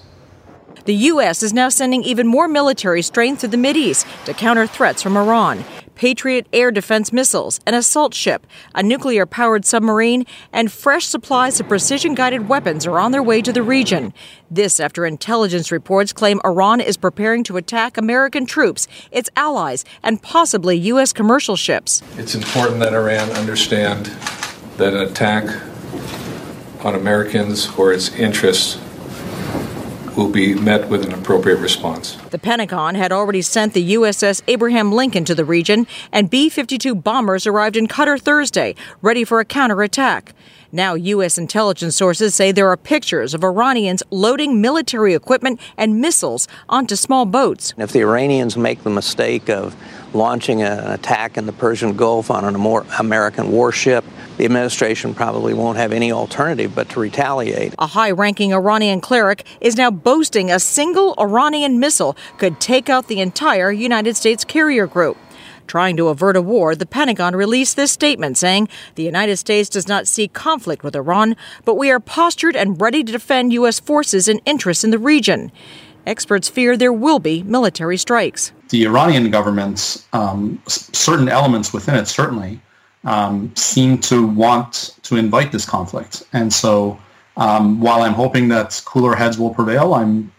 The 0.84 0.94
U.S. 0.94 1.42
is 1.42 1.52
now 1.52 1.70
sending 1.70 2.04
even 2.04 2.28
more 2.28 2.46
military 2.46 3.02
strength 3.02 3.40
to 3.40 3.48
the 3.48 3.56
Mideast 3.56 4.06
to 4.26 4.34
counter 4.34 4.66
threats 4.66 5.02
from 5.02 5.16
Iran. 5.16 5.64
Patriot 5.94 6.46
air 6.52 6.70
defense 6.70 7.12
missiles, 7.12 7.60
an 7.66 7.74
assault 7.74 8.14
ship, 8.14 8.46
a 8.74 8.82
nuclear 8.82 9.26
powered 9.26 9.64
submarine, 9.64 10.24
and 10.52 10.70
fresh 10.72 11.06
supplies 11.06 11.60
of 11.60 11.68
precision 11.68 12.14
guided 12.14 12.48
weapons 12.48 12.86
are 12.86 12.98
on 12.98 13.12
their 13.12 13.22
way 13.22 13.40
to 13.42 13.52
the 13.52 13.62
region. 13.62 14.12
This 14.50 14.80
after 14.80 15.06
intelligence 15.06 15.70
reports 15.70 16.12
claim 16.12 16.40
Iran 16.44 16.80
is 16.80 16.96
preparing 16.96 17.44
to 17.44 17.56
attack 17.56 17.96
American 17.96 18.46
troops, 18.46 18.86
its 19.10 19.30
allies, 19.36 19.84
and 20.02 20.20
possibly 20.22 20.76
U.S. 20.76 21.12
commercial 21.12 21.56
ships. 21.56 22.02
It's 22.16 22.34
important 22.34 22.80
that 22.80 22.94
Iran 22.94 23.30
understand 23.30 24.06
that 24.76 24.94
an 24.94 25.00
attack 25.00 25.44
on 26.84 26.94
Americans 26.94 27.70
or 27.78 27.92
its 27.92 28.12
interests 28.14 28.78
will 30.16 30.28
be 30.28 30.54
met 30.54 30.88
with 30.88 31.04
an 31.04 31.12
appropriate 31.12 31.58
response. 31.58 32.16
The 32.30 32.38
Pentagon 32.38 32.94
had 32.94 33.12
already 33.12 33.42
sent 33.42 33.74
the 33.74 33.94
USS 33.94 34.42
Abraham 34.48 34.92
Lincoln 34.92 35.24
to 35.24 35.34
the 35.34 35.44
region, 35.44 35.86
and 36.12 36.30
B 36.30 36.48
52 36.48 36.94
bombers 36.94 37.46
arrived 37.46 37.76
in 37.76 37.88
Qatar 37.88 38.20
Thursday, 38.20 38.74
ready 39.02 39.24
for 39.24 39.40
a 39.40 39.44
counterattack. 39.44 40.34
Now, 40.72 40.94
U.S. 40.94 41.38
intelligence 41.38 41.94
sources 41.94 42.34
say 42.34 42.50
there 42.50 42.68
are 42.68 42.76
pictures 42.76 43.32
of 43.32 43.44
Iranians 43.44 44.02
loading 44.10 44.60
military 44.60 45.14
equipment 45.14 45.60
and 45.76 46.00
missiles 46.00 46.48
onto 46.68 46.96
small 46.96 47.26
boats. 47.26 47.74
If 47.78 47.92
the 47.92 48.00
Iranians 48.00 48.56
make 48.56 48.82
the 48.82 48.90
mistake 48.90 49.48
of 49.48 49.76
launching 50.14 50.62
an 50.62 50.90
attack 50.90 51.36
in 51.36 51.46
the 51.46 51.52
Persian 51.52 51.96
Gulf 51.96 52.30
on 52.30 52.44
an 52.44 52.54
American 52.98 53.50
warship, 53.50 54.04
the 54.36 54.44
administration 54.44 55.14
probably 55.14 55.54
won't 55.54 55.78
have 55.78 55.92
any 55.92 56.10
alternative 56.10 56.74
but 56.74 56.88
to 56.90 57.00
retaliate. 57.00 57.74
A 57.78 57.86
high 57.86 58.10
ranking 58.10 58.52
Iranian 58.52 59.00
cleric 59.00 59.44
is 59.60 59.76
now 59.76 59.90
boasting 59.90 60.50
a 60.50 60.58
single 60.58 61.14
Iranian 61.18 61.78
missile 61.78 62.16
could 62.38 62.60
take 62.60 62.88
out 62.88 63.08
the 63.08 63.20
entire 63.20 63.70
United 63.70 64.16
States 64.16 64.44
carrier 64.44 64.86
group. 64.86 65.16
Trying 65.66 65.96
to 65.96 66.08
avert 66.08 66.36
a 66.36 66.42
war, 66.42 66.74
the 66.74 66.84
Pentagon 66.84 67.34
released 67.34 67.76
this 67.76 67.90
statement 67.90 68.36
saying 68.36 68.68
the 68.96 69.02
United 69.02 69.38
States 69.38 69.70
does 69.70 69.88
not 69.88 70.06
seek 70.06 70.32
conflict 70.32 70.84
with 70.84 70.94
Iran, 70.94 71.36
but 71.64 71.76
we 71.76 71.90
are 71.90 72.00
postured 72.00 72.54
and 72.54 72.78
ready 72.80 73.02
to 73.02 73.12
defend 73.12 73.52
U.S. 73.54 73.80
forces 73.80 74.28
and 74.28 74.42
interests 74.44 74.84
in 74.84 74.90
the 74.90 74.98
region. 74.98 75.50
Experts 76.06 76.48
fear 76.48 76.76
there 76.76 76.92
will 76.92 77.18
be 77.18 77.42
military 77.42 77.96
strikes. 77.96 78.52
The 78.68 78.84
Iranian 78.84 79.30
government, 79.30 80.06
um, 80.12 80.60
certain 80.66 81.28
elements 81.28 81.72
within 81.72 81.94
it 81.94 82.06
certainly, 82.06 82.60
um, 83.04 83.54
seem 83.56 83.98
to 83.98 84.26
want 84.26 84.96
to 85.02 85.16
invite 85.16 85.52
this 85.52 85.64
conflict. 85.64 86.24
And 86.32 86.52
so 86.52 86.98
um, 87.36 87.80
while 87.80 88.02
I'm 88.02 88.14
hoping 88.14 88.48
that 88.48 88.80
cooler 88.84 89.14
heads 89.14 89.38
will 89.38 89.54
prevail, 89.54 89.94
I'm 89.94 90.32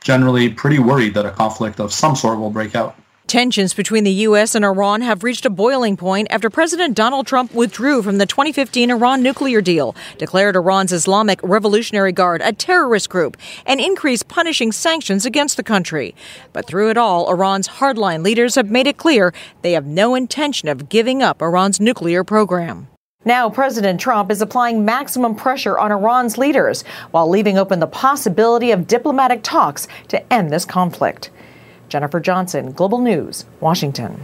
generally 0.00 0.48
pretty 0.48 0.78
worried 0.78 1.14
that 1.14 1.26
a 1.26 1.30
conflict 1.30 1.80
of 1.80 1.92
some 1.92 2.14
sort 2.14 2.38
will 2.38 2.50
break 2.50 2.74
out. 2.74 2.96
Tensions 3.26 3.74
between 3.74 4.04
the 4.04 4.12
U.S. 4.12 4.54
and 4.54 4.64
Iran 4.64 5.00
have 5.00 5.24
reached 5.24 5.44
a 5.44 5.50
boiling 5.50 5.96
point 5.96 6.28
after 6.30 6.48
President 6.48 6.94
Donald 6.94 7.26
Trump 7.26 7.52
withdrew 7.52 8.00
from 8.02 8.18
the 8.18 8.26
2015 8.26 8.88
Iran 8.88 9.20
nuclear 9.20 9.60
deal, 9.60 9.96
declared 10.16 10.54
Iran's 10.54 10.92
Islamic 10.92 11.40
Revolutionary 11.42 12.12
Guard 12.12 12.40
a 12.44 12.52
terrorist 12.52 13.10
group, 13.10 13.36
and 13.66 13.80
increased 13.80 14.28
punishing 14.28 14.70
sanctions 14.70 15.26
against 15.26 15.56
the 15.56 15.64
country. 15.64 16.14
But 16.52 16.68
through 16.68 16.90
it 16.90 16.96
all, 16.96 17.28
Iran's 17.28 17.66
hardline 17.66 18.22
leaders 18.22 18.54
have 18.54 18.70
made 18.70 18.86
it 18.86 18.96
clear 18.96 19.34
they 19.62 19.72
have 19.72 19.86
no 19.86 20.14
intention 20.14 20.68
of 20.68 20.88
giving 20.88 21.20
up 21.20 21.42
Iran's 21.42 21.80
nuclear 21.80 22.22
program. 22.22 22.86
Now, 23.24 23.50
President 23.50 24.00
Trump 24.00 24.30
is 24.30 24.40
applying 24.40 24.84
maximum 24.84 25.34
pressure 25.34 25.76
on 25.76 25.90
Iran's 25.90 26.38
leaders 26.38 26.84
while 27.10 27.28
leaving 27.28 27.58
open 27.58 27.80
the 27.80 27.88
possibility 27.88 28.70
of 28.70 28.86
diplomatic 28.86 29.42
talks 29.42 29.88
to 30.08 30.32
end 30.32 30.52
this 30.52 30.64
conflict. 30.64 31.30
Jennifer 31.88 32.20
Johnson, 32.20 32.72
Global 32.72 32.98
News, 32.98 33.44
Washington. 33.60 34.20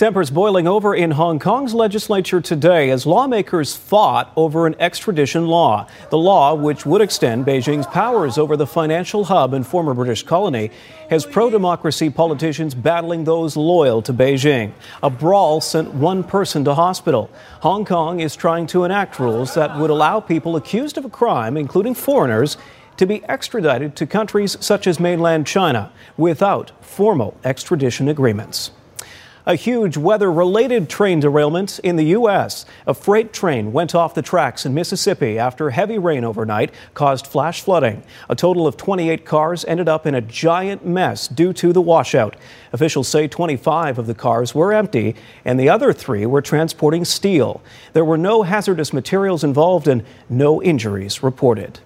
Tempers 0.00 0.30
boiling 0.30 0.66
over 0.66 0.94
in 0.94 1.10
Hong 1.10 1.38
Kong's 1.38 1.74
legislature 1.74 2.40
today 2.40 2.88
as 2.88 3.04
lawmakers 3.04 3.76
fought 3.76 4.32
over 4.34 4.66
an 4.66 4.74
extradition 4.80 5.46
law. 5.46 5.86
The 6.08 6.16
law, 6.16 6.54
which 6.54 6.86
would 6.86 7.02
extend 7.02 7.44
Beijing's 7.44 7.86
powers 7.86 8.38
over 8.38 8.56
the 8.56 8.66
financial 8.66 9.24
hub 9.24 9.52
and 9.52 9.66
former 9.66 9.92
British 9.92 10.22
colony, 10.22 10.70
has 11.10 11.26
pro 11.26 11.50
democracy 11.50 12.08
politicians 12.08 12.74
battling 12.74 13.24
those 13.24 13.58
loyal 13.58 14.00
to 14.00 14.14
Beijing. 14.14 14.72
A 15.02 15.10
brawl 15.10 15.60
sent 15.60 15.92
one 15.92 16.24
person 16.24 16.64
to 16.64 16.72
hospital. 16.74 17.28
Hong 17.60 17.84
Kong 17.84 18.20
is 18.20 18.34
trying 18.34 18.66
to 18.68 18.84
enact 18.84 19.18
rules 19.18 19.52
that 19.52 19.78
would 19.78 19.90
allow 19.90 20.18
people 20.18 20.56
accused 20.56 20.96
of 20.96 21.04
a 21.04 21.10
crime, 21.10 21.58
including 21.58 21.92
foreigners, 21.92 22.56
to 23.00 23.06
be 23.06 23.24
extradited 23.24 23.96
to 23.96 24.06
countries 24.06 24.58
such 24.60 24.86
as 24.86 25.00
mainland 25.00 25.46
China 25.46 25.90
without 26.18 26.70
formal 26.84 27.34
extradition 27.44 28.08
agreements. 28.08 28.72
A 29.46 29.54
huge 29.54 29.96
weather 29.96 30.30
related 30.30 30.90
train 30.90 31.18
derailment 31.18 31.78
in 31.78 31.96
the 31.96 32.04
U.S. 32.18 32.66
A 32.86 32.92
freight 32.92 33.32
train 33.32 33.72
went 33.72 33.94
off 33.94 34.12
the 34.12 34.20
tracks 34.20 34.66
in 34.66 34.74
Mississippi 34.74 35.38
after 35.38 35.70
heavy 35.70 35.96
rain 35.96 36.24
overnight 36.24 36.74
caused 36.92 37.26
flash 37.26 37.62
flooding. 37.62 38.02
A 38.28 38.36
total 38.36 38.66
of 38.66 38.76
28 38.76 39.24
cars 39.24 39.64
ended 39.64 39.88
up 39.88 40.06
in 40.06 40.14
a 40.14 40.20
giant 40.20 40.84
mess 40.84 41.26
due 41.26 41.54
to 41.54 41.72
the 41.72 41.80
washout. 41.80 42.36
Officials 42.74 43.08
say 43.08 43.26
25 43.26 43.98
of 43.98 44.06
the 44.06 44.14
cars 44.14 44.54
were 44.54 44.74
empty 44.74 45.16
and 45.46 45.58
the 45.58 45.70
other 45.70 45.94
three 45.94 46.26
were 46.26 46.42
transporting 46.42 47.06
steel. 47.06 47.62
There 47.94 48.04
were 48.04 48.18
no 48.18 48.42
hazardous 48.42 48.92
materials 48.92 49.42
involved 49.42 49.88
and 49.88 50.04
no 50.28 50.62
injuries 50.62 51.22
reported. 51.22 51.80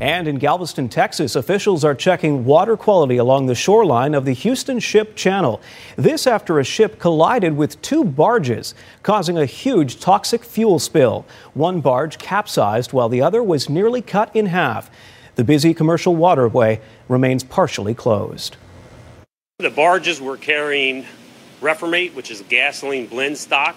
And 0.00 0.28
in 0.28 0.36
Galveston, 0.36 0.88
Texas, 0.88 1.34
officials 1.34 1.84
are 1.84 1.94
checking 1.94 2.44
water 2.44 2.76
quality 2.76 3.16
along 3.16 3.46
the 3.46 3.56
shoreline 3.56 4.14
of 4.14 4.24
the 4.24 4.32
Houston 4.32 4.78
Ship 4.78 5.16
Channel. 5.16 5.60
This 5.96 6.24
after 6.24 6.60
a 6.60 6.64
ship 6.64 7.00
collided 7.00 7.56
with 7.56 7.82
two 7.82 8.04
barges, 8.04 8.76
causing 9.02 9.36
a 9.36 9.44
huge 9.44 9.98
toxic 9.98 10.44
fuel 10.44 10.78
spill. 10.78 11.26
One 11.52 11.80
barge 11.80 12.18
capsized 12.18 12.92
while 12.92 13.08
the 13.08 13.20
other 13.20 13.42
was 13.42 13.68
nearly 13.68 14.00
cut 14.00 14.34
in 14.36 14.46
half. 14.46 14.88
The 15.34 15.42
busy 15.42 15.74
commercial 15.74 16.14
waterway 16.14 16.80
remains 17.08 17.42
partially 17.42 17.94
closed. 17.94 18.56
The 19.58 19.70
barges 19.70 20.20
were 20.20 20.36
carrying 20.36 21.06
Reformate, 21.60 22.14
which 22.14 22.30
is 22.30 22.42
gasoline 22.42 23.08
blend 23.08 23.36
stock. 23.36 23.74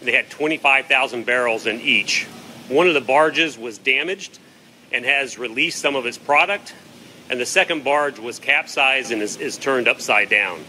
They 0.00 0.12
had 0.12 0.30
25,000 0.30 1.26
barrels 1.26 1.66
in 1.66 1.78
each. 1.82 2.24
One 2.68 2.88
of 2.88 2.94
the 2.94 3.02
barges 3.02 3.58
was 3.58 3.76
damaged 3.76 4.38
and 4.92 5.04
has 5.04 5.38
released 5.38 5.80
some 5.80 5.96
of 5.96 6.06
its 6.06 6.18
product, 6.18 6.74
and 7.30 7.38
the 7.40 7.46
second 7.46 7.84
barge 7.84 8.18
was 8.18 8.38
capsized 8.38 9.12
and 9.12 9.22
is, 9.22 9.36
is 9.36 9.56
turned 9.58 9.88
upside 9.88 10.28
down. 10.28 10.64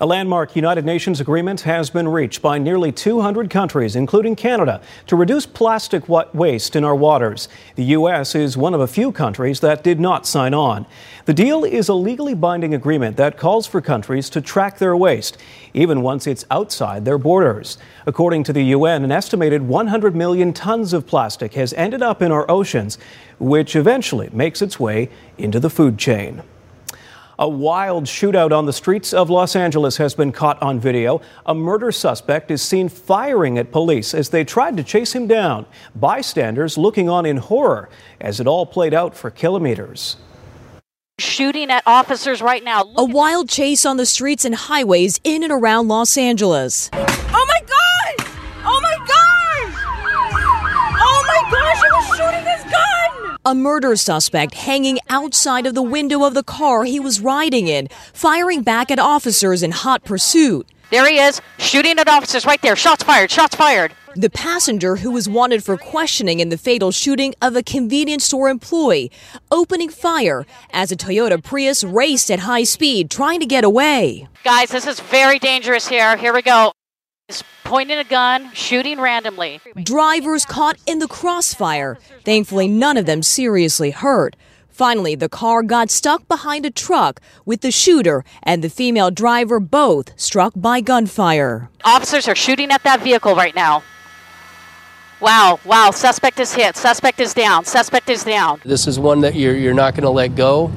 A 0.00 0.06
landmark 0.06 0.54
United 0.54 0.84
Nations 0.84 1.18
agreement 1.18 1.62
has 1.62 1.90
been 1.90 2.06
reached 2.06 2.40
by 2.40 2.56
nearly 2.56 2.92
200 2.92 3.50
countries, 3.50 3.96
including 3.96 4.36
Canada, 4.36 4.80
to 5.08 5.16
reduce 5.16 5.44
plastic 5.44 6.08
waste 6.08 6.76
in 6.76 6.84
our 6.84 6.94
waters. 6.94 7.48
The 7.74 7.82
U.S. 7.82 8.36
is 8.36 8.56
one 8.56 8.74
of 8.74 8.80
a 8.80 8.86
few 8.86 9.10
countries 9.10 9.58
that 9.58 9.82
did 9.82 9.98
not 9.98 10.24
sign 10.24 10.54
on. 10.54 10.86
The 11.24 11.34
deal 11.34 11.64
is 11.64 11.88
a 11.88 11.94
legally 11.94 12.34
binding 12.34 12.74
agreement 12.74 13.16
that 13.16 13.36
calls 13.36 13.66
for 13.66 13.80
countries 13.80 14.30
to 14.30 14.40
track 14.40 14.78
their 14.78 14.96
waste, 14.96 15.36
even 15.74 16.02
once 16.02 16.28
it's 16.28 16.44
outside 16.48 17.04
their 17.04 17.18
borders. 17.18 17.76
According 18.06 18.44
to 18.44 18.52
the 18.52 18.66
UN, 18.66 19.02
an 19.02 19.10
estimated 19.10 19.62
100 19.62 20.14
million 20.14 20.52
tons 20.52 20.92
of 20.92 21.08
plastic 21.08 21.54
has 21.54 21.72
ended 21.72 22.02
up 22.02 22.22
in 22.22 22.30
our 22.30 22.48
oceans, 22.48 22.98
which 23.40 23.74
eventually 23.74 24.30
makes 24.32 24.62
its 24.62 24.78
way 24.78 25.10
into 25.38 25.58
the 25.58 25.70
food 25.70 25.98
chain. 25.98 26.44
A 27.40 27.48
wild 27.48 28.04
shootout 28.06 28.50
on 28.50 28.66
the 28.66 28.72
streets 28.72 29.12
of 29.12 29.30
Los 29.30 29.54
Angeles 29.54 29.96
has 29.98 30.12
been 30.12 30.32
caught 30.32 30.60
on 30.60 30.80
video. 30.80 31.20
A 31.46 31.54
murder 31.54 31.92
suspect 31.92 32.50
is 32.50 32.60
seen 32.60 32.88
firing 32.88 33.58
at 33.58 33.70
police 33.70 34.12
as 34.12 34.30
they 34.30 34.44
tried 34.44 34.76
to 34.76 34.82
chase 34.82 35.14
him 35.14 35.28
down. 35.28 35.64
Bystanders 35.94 36.76
looking 36.76 37.08
on 37.08 37.24
in 37.24 37.36
horror 37.36 37.90
as 38.20 38.40
it 38.40 38.48
all 38.48 38.66
played 38.66 38.92
out 38.92 39.16
for 39.16 39.30
kilometers 39.30 40.16
shooting 41.20 41.70
at 41.70 41.82
officers 41.86 42.40
right 42.40 42.62
now. 42.62 42.84
Look 42.84 42.98
a 42.98 43.04
wild 43.04 43.48
chase 43.48 43.84
on 43.84 43.96
the 43.96 44.06
streets 44.06 44.44
and 44.44 44.54
highways 44.54 45.20
in 45.24 45.42
and 45.42 45.52
around 45.52 45.88
Los 45.88 46.16
Angeles. 46.16 46.90
A 53.48 53.54
murder 53.54 53.96
suspect 53.96 54.52
hanging 54.52 54.98
outside 55.08 55.64
of 55.64 55.72
the 55.74 55.80
window 55.80 56.24
of 56.24 56.34
the 56.34 56.42
car 56.42 56.84
he 56.84 57.00
was 57.00 57.18
riding 57.18 57.66
in, 57.66 57.88
firing 58.12 58.60
back 58.60 58.90
at 58.90 58.98
officers 58.98 59.62
in 59.62 59.70
hot 59.70 60.04
pursuit. 60.04 60.68
There 60.90 61.08
he 61.08 61.18
is, 61.18 61.40
shooting 61.56 61.98
at 61.98 62.08
officers 62.08 62.44
right 62.44 62.60
there. 62.60 62.76
Shots 62.76 63.04
fired, 63.04 63.30
shots 63.30 63.56
fired. 63.56 63.94
The 64.14 64.28
passenger 64.28 64.96
who 64.96 65.12
was 65.12 65.30
wanted 65.30 65.64
for 65.64 65.78
questioning 65.78 66.40
in 66.40 66.50
the 66.50 66.58
fatal 66.58 66.90
shooting 66.90 67.34
of 67.40 67.56
a 67.56 67.62
convenience 67.62 68.26
store 68.26 68.50
employee, 68.50 69.10
opening 69.50 69.88
fire 69.88 70.44
as 70.70 70.92
a 70.92 70.96
Toyota 70.96 71.42
Prius 71.42 71.82
raced 71.82 72.30
at 72.30 72.40
high 72.40 72.64
speed, 72.64 73.10
trying 73.10 73.40
to 73.40 73.46
get 73.46 73.64
away. 73.64 74.28
Guys, 74.44 74.68
this 74.68 74.86
is 74.86 75.00
very 75.00 75.38
dangerous 75.38 75.88
here. 75.88 76.18
Here 76.18 76.34
we 76.34 76.42
go. 76.42 76.72
He's 77.28 77.44
pointing 77.62 77.98
a 77.98 78.04
gun, 78.04 78.50
shooting 78.54 78.98
randomly. 78.98 79.60
Drivers 79.82 80.46
caught 80.46 80.78
in 80.86 80.98
the 80.98 81.06
crossfire. 81.06 81.98
Thankfully, 82.24 82.68
none 82.68 82.96
of 82.96 83.04
them 83.04 83.22
seriously 83.22 83.90
hurt. 83.90 84.34
Finally, 84.70 85.14
the 85.14 85.28
car 85.28 85.62
got 85.62 85.90
stuck 85.90 86.26
behind 86.26 86.64
a 86.64 86.70
truck 86.70 87.20
with 87.44 87.60
the 87.60 87.70
shooter 87.70 88.24
and 88.42 88.64
the 88.64 88.70
female 88.70 89.10
driver 89.10 89.60
both 89.60 90.18
struck 90.18 90.54
by 90.56 90.80
gunfire. 90.80 91.68
Officers 91.84 92.28
are 92.28 92.34
shooting 92.34 92.70
at 92.70 92.82
that 92.84 93.02
vehicle 93.02 93.34
right 93.34 93.54
now. 93.54 93.82
Wow, 95.20 95.60
wow, 95.66 95.90
suspect 95.90 96.40
is 96.40 96.54
hit, 96.54 96.76
suspect 96.76 97.20
is 97.20 97.34
down, 97.34 97.66
suspect 97.66 98.08
is 98.08 98.24
down. 98.24 98.62
This 98.64 98.86
is 98.86 98.98
one 98.98 99.20
that 99.20 99.34
you're, 99.34 99.54
you're 99.54 99.74
not 99.74 99.92
going 99.92 100.04
to 100.04 100.10
let 100.10 100.34
go. 100.34 100.72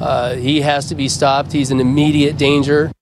Uh, 0.00 0.34
he 0.34 0.60
has 0.60 0.86
to 0.90 0.94
be 0.94 1.08
stopped. 1.08 1.50
He's 1.50 1.72
in 1.72 1.80
immediate 1.80 2.36
danger. 2.36 2.92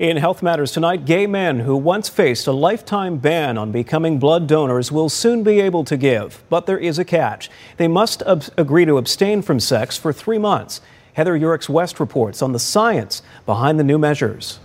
In 0.00 0.16
Health 0.16 0.42
Matters 0.42 0.72
tonight, 0.72 1.04
gay 1.04 1.26
men 1.26 1.60
who 1.60 1.76
once 1.76 2.08
faced 2.08 2.46
a 2.46 2.52
lifetime 2.52 3.18
ban 3.18 3.58
on 3.58 3.70
becoming 3.70 4.18
blood 4.18 4.46
donors 4.46 4.90
will 4.90 5.10
soon 5.10 5.42
be 5.42 5.60
able 5.60 5.84
to 5.84 5.94
give. 5.98 6.42
But 6.48 6.64
there 6.64 6.78
is 6.78 6.98
a 6.98 7.04
catch. 7.04 7.50
They 7.76 7.86
must 7.86 8.22
ab- 8.22 8.44
agree 8.56 8.86
to 8.86 8.96
abstain 8.96 9.42
from 9.42 9.60
sex 9.60 9.98
for 9.98 10.10
three 10.10 10.38
months. 10.38 10.80
Heather 11.12 11.38
Yourex 11.38 11.68
West 11.68 12.00
reports 12.00 12.40
on 12.40 12.52
the 12.52 12.58
science 12.58 13.20
behind 13.44 13.78
the 13.78 13.84
new 13.84 13.98
measures. 13.98 14.58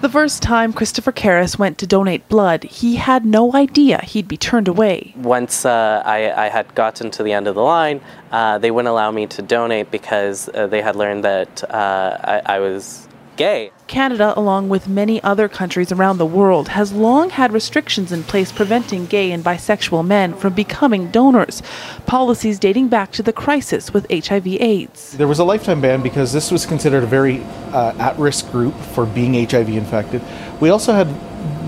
The 0.00 0.08
first 0.08 0.44
time 0.44 0.72
Christopher 0.72 1.10
Karras 1.10 1.58
went 1.58 1.78
to 1.78 1.86
donate 1.88 2.28
blood, 2.28 2.62
he 2.62 2.94
had 2.94 3.26
no 3.26 3.52
idea 3.52 4.00
he'd 4.04 4.28
be 4.28 4.36
turned 4.36 4.68
away. 4.68 5.12
Once 5.16 5.66
uh, 5.66 6.04
I, 6.06 6.44
I, 6.44 6.48
had 6.50 6.72
gotten 6.76 7.10
to 7.10 7.24
the 7.24 7.32
end 7.32 7.48
of 7.48 7.56
the 7.56 7.62
line, 7.62 8.00
uh, 8.30 8.58
they 8.58 8.70
wouldn't 8.70 8.92
allow 8.92 9.10
me 9.10 9.26
to 9.26 9.42
donate 9.42 9.90
because 9.90 10.48
uh, 10.50 10.68
they 10.68 10.82
had 10.82 10.94
learned 10.94 11.24
that 11.24 11.64
uh, 11.68 12.42
I, 12.46 12.54
I 12.54 12.58
was 12.60 13.08
gay. 13.36 13.72
Canada, 13.86 14.32
along 14.36 14.68
with 14.68 14.88
many 14.88 15.22
other 15.22 15.48
countries 15.48 15.92
around 15.92 16.18
the 16.18 16.26
world, 16.26 16.68
has 16.68 16.92
long 16.92 17.30
had 17.30 17.52
restrictions 17.52 18.12
in 18.12 18.22
place 18.22 18.50
preventing 18.50 19.06
gay 19.06 19.32
and 19.32 19.44
bisexual 19.44 20.06
men 20.06 20.34
from 20.34 20.52
becoming 20.52 21.10
donors. 21.10 21.62
Policies 22.06 22.58
dating 22.58 22.88
back 22.88 23.12
to 23.12 23.22
the 23.22 23.32
crisis 23.32 23.92
with 23.92 24.06
HIV/AIDS. 24.10 25.16
There 25.16 25.28
was 25.28 25.38
a 25.38 25.44
lifetime 25.44 25.80
ban 25.80 26.02
because 26.02 26.32
this 26.32 26.50
was 26.50 26.66
considered 26.66 27.02
a 27.02 27.06
very 27.06 27.42
uh, 27.72 27.94
at-risk 27.98 28.50
group 28.50 28.74
for 28.94 29.06
being 29.06 29.34
HIV 29.48 29.68
infected. 29.70 30.22
We 30.60 30.70
also 30.70 30.92
had 30.92 31.08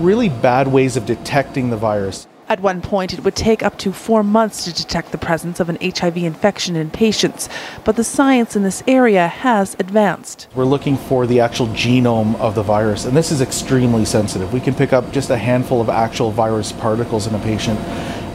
really 0.01 0.29
bad 0.29 0.67
ways 0.67 0.97
of 0.97 1.05
detecting 1.05 1.69
the 1.69 1.77
virus. 1.77 2.27
At 2.49 2.61
one 2.61 2.81
point, 2.81 3.11
it 3.11 3.25
would 3.25 3.35
take 3.35 3.61
up 3.61 3.77
to 3.79 3.91
four 3.91 4.23
months 4.23 4.63
to 4.63 4.73
detect 4.73 5.11
the 5.11 5.17
presence 5.17 5.59
of 5.59 5.67
an 5.67 5.77
HIV 5.81 6.15
infection 6.15 6.77
in 6.77 6.89
patients, 6.89 7.49
but 7.83 7.97
the 7.97 8.05
science 8.05 8.55
in 8.55 8.63
this 8.63 8.81
area 8.87 9.27
has 9.27 9.75
advanced. 9.79 10.47
We're 10.55 10.63
looking 10.63 10.95
for 10.95 11.27
the 11.27 11.41
actual 11.41 11.67
genome 11.67 12.39
of 12.39 12.55
the 12.55 12.63
virus, 12.63 13.03
and 13.03 13.17
this 13.17 13.33
is 13.33 13.41
extremely 13.41 14.05
sensitive. 14.05 14.53
We 14.53 14.61
can 14.61 14.75
pick 14.75 14.93
up 14.93 15.11
just 15.11 15.29
a 15.29 15.37
handful 15.37 15.81
of 15.81 15.89
actual 15.89 16.31
virus 16.31 16.71
particles 16.71 17.27
in 17.27 17.35
a 17.35 17.39
patient, 17.39 17.81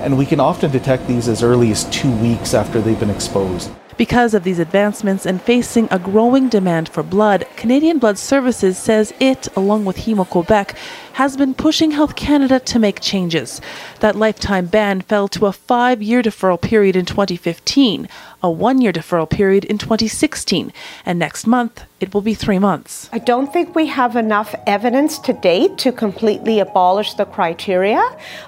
and 0.02 0.18
we 0.18 0.26
can 0.26 0.40
often 0.40 0.70
detect 0.70 1.06
these 1.06 1.26
as 1.26 1.42
early 1.42 1.70
as 1.70 1.84
two 1.84 2.14
weeks 2.16 2.52
after 2.52 2.82
they've 2.82 3.00
been 3.00 3.08
exposed. 3.08 3.70
Because 3.98 4.32
of 4.34 4.42
these 4.42 4.58
advancements 4.58 5.26
and 5.26 5.40
facing 5.40 5.86
a 5.90 5.98
growing 5.98 6.48
demand 6.48 6.88
for 6.88 7.02
blood, 7.02 7.46
Canadian 7.56 7.98
Blood 7.98 8.18
Services 8.18 8.78
says 8.78 9.12
it, 9.20 9.48
along 9.54 9.84
with 9.84 9.98
Héma-Québec, 9.98 10.74
has 11.14 11.36
been 11.36 11.54
pushing 11.54 11.90
Health 11.90 12.16
Canada 12.16 12.58
to 12.60 12.78
make 12.78 13.00
changes. 13.00 13.60
That 14.00 14.16
lifetime 14.16 14.66
ban 14.66 15.00
fell 15.02 15.28
to 15.28 15.46
a 15.46 15.52
five 15.52 16.02
year 16.02 16.22
deferral 16.22 16.60
period 16.60 16.96
in 16.96 17.04
2015, 17.04 18.08
a 18.42 18.50
one 18.50 18.80
year 18.80 18.92
deferral 18.92 19.28
period 19.28 19.64
in 19.64 19.78
2016, 19.78 20.72
and 21.06 21.18
next 21.18 21.46
month 21.46 21.84
it 22.00 22.12
will 22.12 22.20
be 22.20 22.34
three 22.34 22.58
months. 22.58 23.08
I 23.12 23.18
don't 23.18 23.52
think 23.52 23.74
we 23.74 23.86
have 23.86 24.16
enough 24.16 24.54
evidence 24.66 25.18
to 25.20 25.32
date 25.32 25.78
to 25.78 25.92
completely 25.92 26.58
abolish 26.58 27.14
the 27.14 27.24
criteria, 27.24 28.02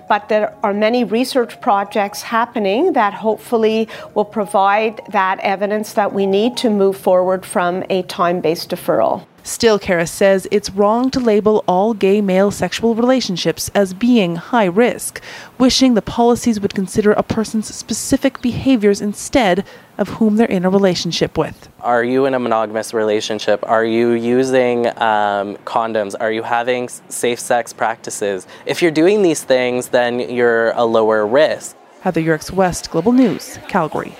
but 0.08 0.28
there 0.28 0.54
are 0.62 0.74
many 0.74 1.04
research 1.04 1.60
projects 1.60 2.22
happening 2.22 2.94
that 2.94 3.14
hopefully 3.14 3.88
will 4.14 4.24
provide 4.24 5.00
that 5.10 5.38
evidence 5.40 5.92
that 5.92 6.12
we 6.12 6.26
need 6.26 6.56
to 6.56 6.70
move 6.70 6.96
forward 6.96 7.44
from 7.46 7.84
a 7.90 8.02
time 8.02 8.40
based 8.40 8.70
deferral. 8.70 9.26
Still, 9.46 9.78
Karras 9.78 10.08
says 10.08 10.48
it's 10.50 10.70
wrong 10.70 11.10
to 11.10 11.20
label 11.20 11.64
all 11.68 11.92
gay 11.92 12.22
male 12.22 12.50
sexual 12.50 12.94
relationships 12.94 13.70
as 13.74 13.92
being 13.92 14.36
high 14.36 14.64
risk, 14.64 15.20
wishing 15.58 15.92
the 15.92 16.00
policies 16.00 16.58
would 16.60 16.74
consider 16.74 17.12
a 17.12 17.22
person's 17.22 17.72
specific 17.72 18.40
behaviors 18.40 19.02
instead 19.02 19.66
of 19.98 20.08
whom 20.08 20.36
they're 20.36 20.46
in 20.46 20.64
a 20.64 20.70
relationship 20.70 21.36
with. 21.36 21.68
Are 21.80 22.02
you 22.02 22.24
in 22.24 22.32
a 22.32 22.38
monogamous 22.38 22.94
relationship? 22.94 23.60
Are 23.68 23.84
you 23.84 24.12
using 24.12 24.86
um, 24.86 25.56
condoms? 25.66 26.14
Are 26.18 26.32
you 26.32 26.42
having 26.42 26.88
safe 26.88 27.38
sex 27.38 27.74
practices? 27.74 28.46
If 28.64 28.80
you're 28.80 28.90
doing 28.90 29.20
these 29.20 29.44
things, 29.44 29.88
then 29.88 30.20
you're 30.20 30.70
a 30.70 30.86
lower 30.86 31.26
risk. 31.26 31.76
Heather 32.00 32.22
Yourex 32.22 32.50
West, 32.50 32.90
Global 32.90 33.12
News, 33.12 33.58
Calgary. 33.68 34.16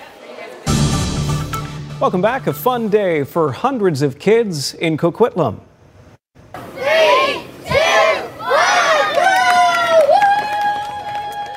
Welcome 2.01 2.21
back. 2.21 2.45
A 2.47 2.53
fun 2.53 2.89
day 2.89 3.23
for 3.23 3.53
hundreds 3.53 4.01
of 4.01 4.19
kids 4.19 4.73
in 4.73 4.97
Coquitlam. 4.97 5.61
Three, 6.53 7.47
two, 7.65 7.73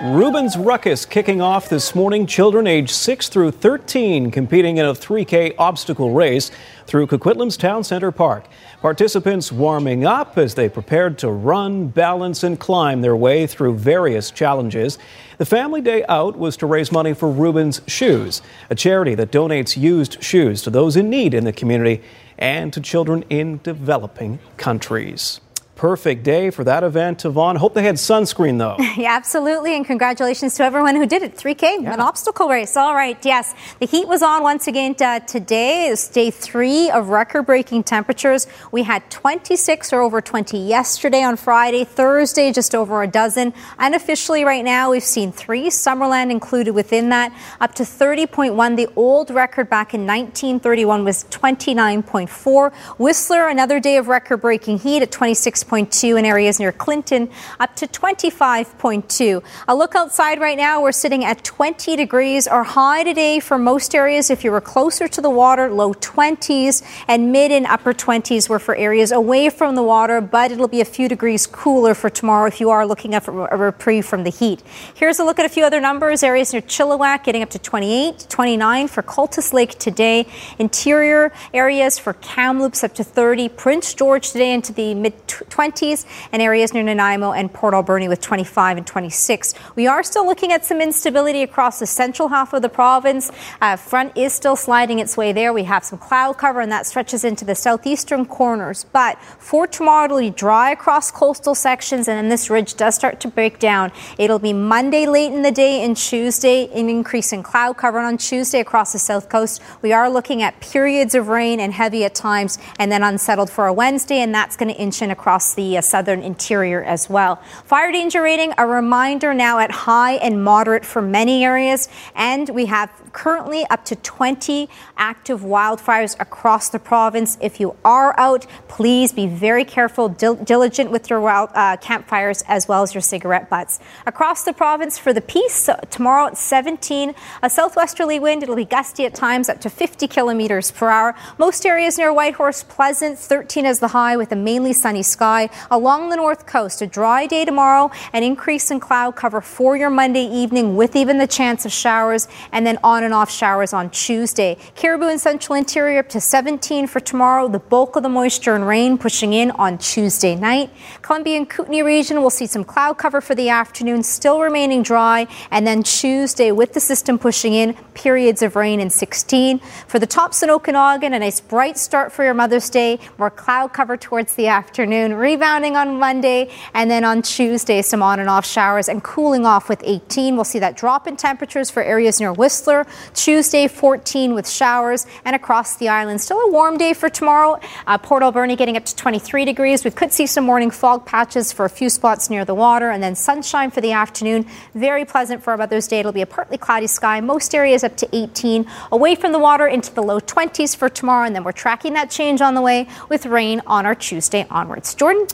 one, 0.00 0.16
Rubens 0.16 0.56
Ruckus 0.56 1.04
kicking 1.04 1.40
off 1.40 1.68
this 1.68 1.92
morning. 1.92 2.24
Children 2.24 2.68
aged 2.68 2.90
6 2.90 3.28
through 3.28 3.50
13 3.50 4.30
competing 4.30 4.76
in 4.76 4.86
a 4.86 4.94
3K 4.94 5.56
obstacle 5.58 6.12
race 6.12 6.52
through 6.86 7.08
Coquitlam's 7.08 7.56
Town 7.56 7.82
Center 7.82 8.12
Park. 8.12 8.46
Participants 8.80 9.50
warming 9.50 10.04
up 10.04 10.38
as 10.38 10.54
they 10.54 10.68
prepared 10.68 11.18
to 11.18 11.32
run, 11.32 11.88
balance, 11.88 12.44
and 12.44 12.60
climb 12.60 13.00
their 13.00 13.16
way 13.16 13.48
through 13.48 13.74
various 13.74 14.30
challenges. 14.30 14.98
The 15.38 15.46
family 15.46 15.80
day 15.80 16.04
out 16.08 16.36
was 16.36 16.56
to 16.56 16.66
raise 16.66 16.90
money 16.90 17.14
for 17.14 17.30
Rubens 17.30 17.80
Shoes, 17.86 18.42
a 18.70 18.74
charity 18.74 19.14
that 19.14 19.30
donates 19.30 19.76
used 19.76 20.20
shoes 20.20 20.62
to 20.62 20.70
those 20.70 20.96
in 20.96 21.08
need 21.08 21.32
in 21.32 21.44
the 21.44 21.52
community 21.52 22.02
and 22.36 22.72
to 22.72 22.80
children 22.80 23.24
in 23.30 23.60
developing 23.62 24.40
countries 24.56 25.40
perfect 25.78 26.24
day 26.24 26.50
for 26.50 26.64
that 26.64 26.82
event, 26.82 27.24
Yvonne. 27.24 27.54
Hope 27.54 27.72
they 27.72 27.84
had 27.84 27.94
sunscreen, 27.94 28.58
though. 28.58 28.76
yeah, 29.00 29.14
absolutely. 29.14 29.76
And 29.76 29.86
congratulations 29.86 30.56
to 30.56 30.64
everyone 30.64 30.96
who 30.96 31.06
did 31.06 31.22
it. 31.22 31.36
3K, 31.36 31.82
yeah. 31.82 31.94
an 31.94 32.00
obstacle 32.00 32.48
race. 32.48 32.76
All 32.76 32.94
right, 32.94 33.16
yes. 33.24 33.54
The 33.78 33.86
heat 33.86 34.08
was 34.08 34.20
on 34.20 34.42
once 34.42 34.66
again 34.66 34.96
uh, 35.00 35.20
today. 35.20 35.86
It's 35.86 36.08
day 36.08 36.32
three 36.32 36.90
of 36.90 37.10
record 37.10 37.44
breaking 37.46 37.84
temperatures. 37.84 38.48
We 38.72 38.82
had 38.82 39.08
26 39.10 39.92
or 39.92 40.00
over 40.00 40.20
20 40.20 40.58
yesterday 40.58 41.22
on 41.22 41.36
Friday, 41.36 41.84
Thursday, 41.84 42.52
just 42.52 42.74
over 42.74 43.02
a 43.02 43.06
dozen. 43.06 43.54
Unofficially, 43.78 44.44
right 44.44 44.64
now, 44.64 44.90
we've 44.90 45.02
seen 45.04 45.30
three, 45.30 45.68
Summerland 45.68 46.32
included 46.32 46.72
within 46.72 47.10
that, 47.10 47.32
up 47.60 47.74
to 47.76 47.84
30.1. 47.84 48.76
The 48.76 48.88
old 48.96 49.30
record 49.30 49.70
back 49.70 49.94
in 49.94 50.06
1931 50.06 51.04
was 51.04 51.22
29.4. 51.24 52.74
Whistler, 52.98 53.46
another 53.46 53.78
day 53.78 53.96
of 53.96 54.08
record 54.08 54.38
breaking 54.38 54.78
heat 54.78 55.02
at 55.02 55.12
26. 55.12 55.67
26.2 55.68 56.18
in 56.18 56.24
areas 56.24 56.58
near 56.58 56.72
Clinton, 56.72 57.30
up 57.60 57.76
to 57.76 57.86
25.2. 57.86 59.42
A 59.68 59.74
look 59.74 59.94
outside 59.94 60.40
right 60.40 60.56
now, 60.56 60.82
we're 60.82 60.92
sitting 60.92 61.24
at 61.24 61.44
20 61.44 61.96
degrees. 61.96 62.46
Our 62.46 62.64
high 62.64 63.04
today 63.04 63.40
for 63.40 63.58
most 63.58 63.94
areas, 63.94 64.30
if 64.30 64.44
you 64.44 64.50
were 64.50 64.60
closer 64.60 65.08
to 65.08 65.20
the 65.20 65.30
water, 65.30 65.70
low 65.70 65.92
20s, 65.94 66.82
and 67.06 67.32
mid 67.32 67.52
and 67.52 67.66
upper 67.66 67.92
20s 67.92 68.48
were 68.48 68.58
for 68.58 68.74
areas 68.76 69.12
away 69.12 69.50
from 69.50 69.74
the 69.74 69.82
water, 69.82 70.20
but 70.20 70.50
it'll 70.50 70.68
be 70.68 70.80
a 70.80 70.86
few 70.86 71.08
degrees 71.08 71.46
cooler 71.46 71.94
for 71.94 72.08
tomorrow 72.08 72.46
if 72.46 72.60
you 72.60 72.70
are 72.70 72.86
looking 72.86 73.14
at 73.14 73.26
a 73.28 73.30
reprieve 73.30 74.06
from 74.06 74.24
the 74.24 74.30
heat. 74.30 74.62
Here's 74.94 75.18
a 75.18 75.24
look 75.24 75.38
at 75.38 75.44
a 75.44 75.48
few 75.48 75.64
other 75.64 75.80
numbers. 75.80 76.22
Areas 76.22 76.52
near 76.52 76.62
Chilliwack 76.62 77.24
getting 77.24 77.42
up 77.42 77.50
to 77.50 77.58
28, 77.58 78.26
29 78.28 78.88
for 78.88 79.02
Cultus 79.02 79.52
Lake 79.52 79.78
today. 79.78 80.26
Interior 80.58 81.32
areas 81.52 81.98
for 81.98 82.14
Kamloops 82.14 82.82
up 82.82 82.94
to 82.94 83.04
30. 83.04 83.48
Prince 83.50 83.94
George 83.94 84.30
today 84.30 84.52
into 84.52 84.72
the 84.72 84.94
mid 84.94 85.14
20s, 85.58 86.06
and 86.30 86.40
areas 86.40 86.72
near 86.72 86.84
Nanaimo 86.84 87.32
and 87.32 87.52
Port 87.52 87.74
Alberni 87.74 88.06
with 88.08 88.20
25 88.20 88.76
and 88.76 88.86
26. 88.86 89.54
We 89.74 89.88
are 89.88 90.04
still 90.04 90.24
looking 90.24 90.52
at 90.52 90.64
some 90.64 90.80
instability 90.80 91.42
across 91.42 91.80
the 91.80 91.86
central 91.86 92.28
half 92.28 92.52
of 92.52 92.62
the 92.62 92.68
province. 92.68 93.32
Uh, 93.60 93.74
front 93.76 94.16
is 94.16 94.32
still 94.32 94.54
sliding 94.54 95.00
its 95.00 95.16
way 95.16 95.32
there. 95.32 95.52
We 95.52 95.64
have 95.64 95.84
some 95.84 95.98
cloud 95.98 96.38
cover, 96.38 96.60
and 96.60 96.70
that 96.70 96.86
stretches 96.86 97.24
into 97.24 97.44
the 97.44 97.56
southeastern 97.56 98.24
corners. 98.24 98.86
But 98.92 99.20
for 99.40 99.66
tomorrow, 99.66 100.04
it'll 100.04 100.20
be 100.20 100.30
dry 100.30 100.70
across 100.70 101.10
coastal 101.10 101.56
sections, 101.56 102.06
and 102.06 102.16
then 102.16 102.28
this 102.28 102.48
ridge 102.48 102.74
does 102.74 102.94
start 102.94 103.18
to 103.20 103.28
break 103.28 103.58
down. 103.58 103.90
It'll 104.16 104.38
be 104.38 104.52
Monday 104.52 105.06
late 105.06 105.32
in 105.32 105.42
the 105.42 105.50
day 105.50 105.84
and 105.84 105.96
Tuesday, 105.96 106.68
an 106.72 106.88
increase 106.88 107.32
in 107.32 107.42
cloud 107.42 107.76
cover. 107.76 107.98
And 107.98 108.06
on 108.06 108.18
Tuesday 108.18 108.60
across 108.60 108.92
the 108.92 109.00
south 109.00 109.28
coast, 109.28 109.60
we 109.82 109.92
are 109.92 110.08
looking 110.08 110.40
at 110.40 110.60
periods 110.60 111.16
of 111.16 111.26
rain 111.26 111.58
and 111.58 111.72
heavy 111.72 112.04
at 112.04 112.14
times, 112.14 112.58
and 112.78 112.92
then 112.92 113.02
unsettled 113.02 113.50
for 113.50 113.66
a 113.66 113.72
Wednesday, 113.72 114.20
and 114.20 114.32
that's 114.32 114.56
going 114.56 114.72
to 114.72 114.80
inch 114.80 115.02
in 115.02 115.10
across 115.10 115.47
the 115.54 115.78
uh, 115.78 115.80
southern 115.80 116.22
interior 116.22 116.82
as 116.82 117.08
well. 117.08 117.36
Fire 117.64 117.92
danger 117.92 118.22
rating, 118.22 118.52
a 118.58 118.66
reminder 118.66 119.34
now 119.34 119.58
at 119.58 119.70
high 119.70 120.14
and 120.14 120.42
moderate 120.42 120.84
for 120.84 121.02
many 121.02 121.44
areas, 121.44 121.88
and 122.14 122.48
we 122.48 122.66
have 122.66 122.90
currently 123.12 123.64
up 123.70 123.84
to 123.86 123.96
20 123.96 124.68
active 124.96 125.40
wildfires 125.40 126.18
across 126.20 126.68
the 126.68 126.78
province. 126.78 127.38
If 127.40 127.60
you 127.60 127.76
are 127.84 128.18
out, 128.18 128.46
please 128.68 129.12
be 129.12 129.26
very 129.26 129.64
careful, 129.64 130.08
dil- 130.08 130.36
diligent 130.36 130.90
with 130.90 131.10
your 131.10 131.20
wild, 131.20 131.50
uh, 131.54 131.76
campfires 131.78 132.42
as 132.48 132.68
well 132.68 132.82
as 132.82 132.94
your 132.94 133.00
cigarette 133.00 133.48
butts. 133.50 133.80
Across 134.06 134.44
the 134.44 134.52
province 134.52 134.98
for 134.98 135.12
the 135.12 135.20
peace, 135.20 135.54
so 135.54 135.78
tomorrow 135.90 136.26
at 136.26 136.36
17, 136.36 137.14
a 137.42 137.50
southwesterly 137.50 138.18
wind. 138.18 138.42
It'll 138.42 138.56
be 138.56 138.64
gusty 138.64 139.04
at 139.04 139.14
times 139.14 139.48
up 139.48 139.60
to 139.62 139.70
50 139.70 140.08
kilometers 140.08 140.70
per 140.70 140.90
hour. 140.90 141.14
Most 141.38 141.66
areas 141.66 141.98
near 141.98 142.12
Whitehorse, 142.12 142.62
pleasant, 142.62 143.18
13 143.18 143.66
as 143.66 143.80
the 143.80 143.88
high 143.88 144.16
with 144.16 144.32
a 144.32 144.36
mainly 144.36 144.72
sunny 144.72 145.02
sky. 145.02 145.50
Along 145.70 146.10
the 146.10 146.16
north 146.16 146.46
coast, 146.46 146.82
a 146.82 146.86
dry 146.86 147.26
day 147.26 147.44
tomorrow, 147.44 147.90
an 148.12 148.22
increase 148.22 148.70
in 148.70 148.80
cloud 148.80 149.16
cover 149.16 149.40
for 149.40 149.76
your 149.76 149.90
Monday 149.90 150.26
evening 150.26 150.76
with 150.76 150.96
even 150.96 151.18
the 151.18 151.26
chance 151.26 151.64
of 151.64 151.72
showers, 151.72 152.28
and 152.52 152.66
then 152.66 152.78
on 152.82 153.04
and 153.08 153.14
off 153.14 153.30
showers 153.30 153.72
on 153.72 153.88
Tuesday. 153.88 154.58
Cariboo 154.76 155.08
and 155.08 155.18
central 155.18 155.56
interior 155.56 156.00
up 156.00 156.10
to 156.10 156.20
17 156.20 156.86
for 156.86 157.00
tomorrow. 157.00 157.48
The 157.48 157.58
bulk 157.58 157.96
of 157.96 158.02
the 158.02 158.10
moisture 158.10 158.54
and 158.54 158.66
rain 158.66 158.98
pushing 158.98 159.32
in 159.32 159.50
on 159.52 159.78
Tuesday 159.78 160.34
night. 160.34 160.70
Columbia 161.00 161.38
and 161.38 161.48
Kootenay 161.48 161.80
region 161.80 162.20
will 162.20 162.28
see 162.28 162.46
some 162.46 162.64
cloud 162.64 162.98
cover 162.98 163.22
for 163.22 163.34
the 163.34 163.48
afternoon, 163.48 164.02
still 164.02 164.42
remaining 164.42 164.82
dry, 164.82 165.26
and 165.50 165.66
then 165.66 165.82
Tuesday 165.82 166.52
with 166.52 166.74
the 166.74 166.80
system 166.80 167.18
pushing 167.18 167.54
in, 167.54 167.72
periods 167.94 168.42
of 168.42 168.56
rain 168.56 168.78
in 168.78 168.90
16. 168.90 169.58
For 169.86 169.98
the 169.98 170.06
tops 170.06 170.42
in 170.42 170.50
Okanagan, 170.50 171.14
a 171.14 171.18
nice 171.18 171.40
bright 171.40 171.78
start 171.78 172.12
for 172.12 172.24
your 172.24 172.34
Mother's 172.34 172.68
Day. 172.68 173.00
More 173.16 173.30
cloud 173.30 173.72
cover 173.72 173.96
towards 173.96 174.34
the 174.34 174.48
afternoon, 174.48 175.14
rebounding 175.14 175.76
on 175.76 175.98
Monday, 175.98 176.50
and 176.74 176.90
then 176.90 177.04
on 177.04 177.22
Tuesday, 177.22 177.80
some 177.80 178.02
on 178.02 178.20
and 178.20 178.28
off 178.28 178.44
showers 178.44 178.86
and 178.86 179.02
cooling 179.02 179.46
off 179.46 179.70
with 179.70 179.80
18. 179.82 180.36
We'll 180.36 180.44
see 180.44 180.58
that 180.58 180.76
drop 180.76 181.06
in 181.06 181.16
temperatures 181.16 181.70
for 181.70 181.82
areas 181.82 182.20
near 182.20 182.34
Whistler. 182.34 182.86
Tuesday, 183.14 183.68
14 183.68 184.34
with 184.34 184.48
showers, 184.48 185.06
and 185.24 185.34
across 185.34 185.76
the 185.76 185.88
island, 185.88 186.20
still 186.20 186.38
a 186.40 186.50
warm 186.50 186.78
day 186.78 186.92
for 186.92 187.08
tomorrow. 187.08 187.60
Uh, 187.86 187.98
Port 187.98 188.22
Alberni 188.22 188.56
getting 188.56 188.76
up 188.76 188.84
to 188.84 188.96
23 188.96 189.44
degrees. 189.44 189.84
We 189.84 189.90
could 189.90 190.12
see 190.12 190.26
some 190.26 190.44
morning 190.44 190.70
fog 190.70 191.06
patches 191.06 191.52
for 191.52 191.64
a 191.64 191.70
few 191.70 191.90
spots 191.90 192.30
near 192.30 192.44
the 192.44 192.54
water, 192.54 192.90
and 192.90 193.02
then 193.02 193.14
sunshine 193.14 193.70
for 193.70 193.80
the 193.80 193.92
afternoon. 193.92 194.46
Very 194.74 195.04
pleasant 195.04 195.42
for 195.42 195.50
our 195.52 195.56
Mother's 195.56 195.88
Day. 195.88 196.00
It'll 196.00 196.12
be 196.12 196.22
a 196.22 196.26
partly 196.26 196.58
cloudy 196.58 196.86
sky. 196.86 197.20
Most 197.20 197.54
areas 197.54 197.84
up 197.84 197.96
to 197.98 198.08
18. 198.12 198.66
Away 198.92 199.14
from 199.14 199.32
the 199.32 199.38
water 199.38 199.66
into 199.66 199.92
the 199.92 200.02
low 200.02 200.20
20s 200.20 200.76
for 200.76 200.88
tomorrow, 200.88 201.26
and 201.26 201.34
then 201.34 201.44
we're 201.44 201.52
tracking 201.52 201.92
that 201.94 202.10
change 202.10 202.40
on 202.40 202.54
the 202.54 202.62
way 202.62 202.88
with 203.08 203.26
rain 203.26 203.60
on 203.66 203.86
our 203.86 203.94
Tuesday 203.94 204.46
onwards. 204.50 204.94
Jordan? 204.94 205.26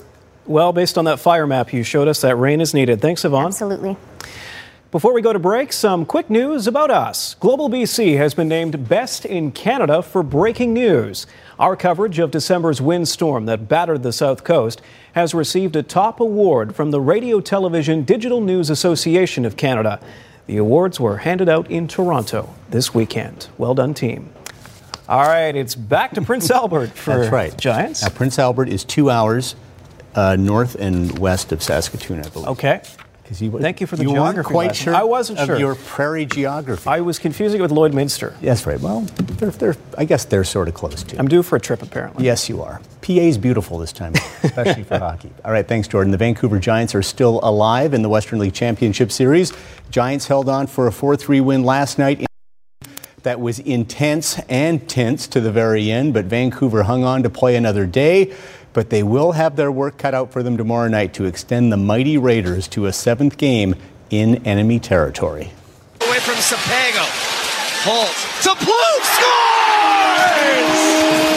Well, 0.47 0.73
based 0.73 0.99
on 0.99 1.07
that 1.07 1.21
fire 1.21 1.47
map 1.47 1.73
you 1.73 1.83
showed 1.83 2.09
us, 2.09 2.21
that 2.21 2.37
rain 2.37 2.61
is 2.61 2.75
needed. 2.75 3.01
Thanks, 3.01 3.25
Yvonne. 3.25 3.47
Absolutely. 3.47 3.97
Before 4.95 5.13
we 5.13 5.23
go 5.23 5.33
to 5.33 5.41
break, 5.41 5.73
some 5.73 6.07
quick 6.07 6.31
news 6.31 6.69
about 6.69 6.89
us. 6.89 7.35
Global 7.41 7.69
BC 7.69 8.17
has 8.17 8.33
been 8.33 8.47
named 8.47 8.89
Best 8.89 9.25
in 9.25 9.51
Canada 9.51 10.03
for 10.03 10.23
breaking 10.23 10.73
news. 10.73 11.27
Our 11.59 11.75
coverage 11.75 12.21
of 12.21 12.31
December's 12.31 12.81
windstorm 12.81 13.47
that 13.47 13.69
battered 13.69 14.05
the 14.05 14.13
South 14.13 14.45
Coast 14.45 14.81
has 15.15 15.35
received 15.35 15.75
a 15.75 15.83
top 15.83 16.21
award 16.21 16.77
from 16.77 16.93
the 16.93 17.01
Radio 17.01 17.41
Television 17.41 18.05
Digital 18.05 18.41
News 18.41 18.71
Association 18.71 19.45
of 19.45 19.57
Canada. 19.57 19.99
The 20.47 20.59
awards 20.59 21.01
were 21.01 21.17
handed 21.17 21.49
out 21.49 21.69
in 21.69 21.89
Toronto 21.89 22.55
this 22.71 22.95
weekend. 22.95 23.49
Well 23.59 23.75
done, 23.75 23.95
team. 23.95 24.33
All 25.09 25.27
right, 25.27 25.57
it's 25.57 25.75
back 25.75 26.13
to 26.13 26.23
Prince 26.23 26.49
Albert 26.53 26.91
for 26.91 27.11
Giants. 27.11 27.25
That's 27.25 27.33
right. 27.33 27.59
Giants. 27.59 28.03
Now, 28.03 28.11
Prince 28.11 28.39
Albert 28.39 28.69
is 28.69 28.85
two 28.85 29.11
hours 29.11 29.57
uh, 30.15 30.37
north 30.37 30.77
and 30.77 31.19
west 31.19 31.51
of 31.51 31.65
Saskatoon, 31.65 32.21
I 32.21 32.29
believe. 32.29 32.49
Okay. 32.51 32.81
Because 33.25 33.41
you, 33.41 33.51
Thank 33.59 33.81
you 33.81 33.87
for 33.87 33.97
the 33.97 34.03
you 34.03 34.11
geography 34.11 34.51
quite 34.51 34.69
lesson. 34.69 34.85
sure 34.85 34.95
I 34.95 35.03
wasn't 35.03 35.39
of 35.39 35.47
sure. 35.47 35.59
your 35.59 35.75
prairie 35.77 36.27
geography. 36.27 36.87
I 36.87 37.01
was 37.01 37.19
confusing 37.19 37.59
it 37.59 37.63
with 37.63 37.71
Lloydminster. 37.71 38.35
Yes, 38.43 38.67
right. 38.67 38.79
Well, 38.79 39.01
they're, 39.17 39.51
they're, 39.51 39.77
I 39.97 40.05
guess 40.05 40.27
they're 40.27 40.45
sort 40.45 40.69
of 40.69 40.75
close 40.75 41.03
to. 41.05 41.19
I'm 41.19 41.27
due 41.27 41.43
for 41.43 41.57
a 41.57 41.61
trip, 41.61 41.81
apparently. 41.81 42.27
Yes, 42.27 42.51
you 42.51 42.63
are. 42.63 42.83
PA's 43.01 43.39
beautiful 43.39 43.79
this 43.79 43.95
time, 43.95 44.13
especially 44.43 44.85
for 44.85 44.99
hockey. 45.01 45.33
All 45.43 45.53
right, 45.53 45.67
thanks, 45.67 45.89
Jordan. 45.89 46.11
The 46.11 46.19
Vancouver 46.19 46.59
Giants 46.59 46.95
are 46.95 47.03
still 47.03 47.41
alive 47.43 47.95
in 47.95 48.03
the 48.03 48.11
Western 48.11 48.39
League 48.41 48.53
Championship 48.53 49.11
Series. 49.11 49.55
Giants 49.91 50.27
held 50.27 50.51
on 50.51 50.67
for 50.67 50.87
a 50.87 50.93
4 50.93 51.17
3 51.17 51.41
win 51.41 51.65
last 51.65 51.99
night. 51.99 52.27
That 53.23 53.41
was 53.41 53.59
intense 53.59 54.39
and 54.51 54.87
tense 54.87 55.27
to 55.29 55.41
the 55.41 55.51
very 55.51 55.91
end, 55.91 56.13
but 56.13 56.27
Vancouver 56.27 56.83
hung 56.83 57.05
on 57.05 57.23
to 57.23 57.31
play 57.31 57.57
another 57.57 57.87
day. 57.87 58.35
But 58.75 58.91
they 58.91 59.03
will 59.03 59.33
have 59.33 59.57
their 59.57 59.73
work 59.73 59.97
cut 59.97 60.13
out 60.15 60.31
for 60.33 60.43
them 60.43 60.59
tomorrow 60.59 60.89
night 60.89 61.15
to 61.15 61.25
extend 61.25 61.73
the 61.73 61.79
mighty 61.79 62.19
Raiders 62.19 62.69
to 62.69 62.85
a 62.87 62.93
seventh 62.93 63.39
game 63.39 63.77
in 64.11 64.47
enemy 64.47 64.81
territory. 64.81 65.53
Away 66.03 66.19
from 66.19 66.35
Sapago. 66.35 67.07
Holt 67.87 68.15
to 68.43 68.55
Blue 68.65 68.99
scores! 69.03 69.95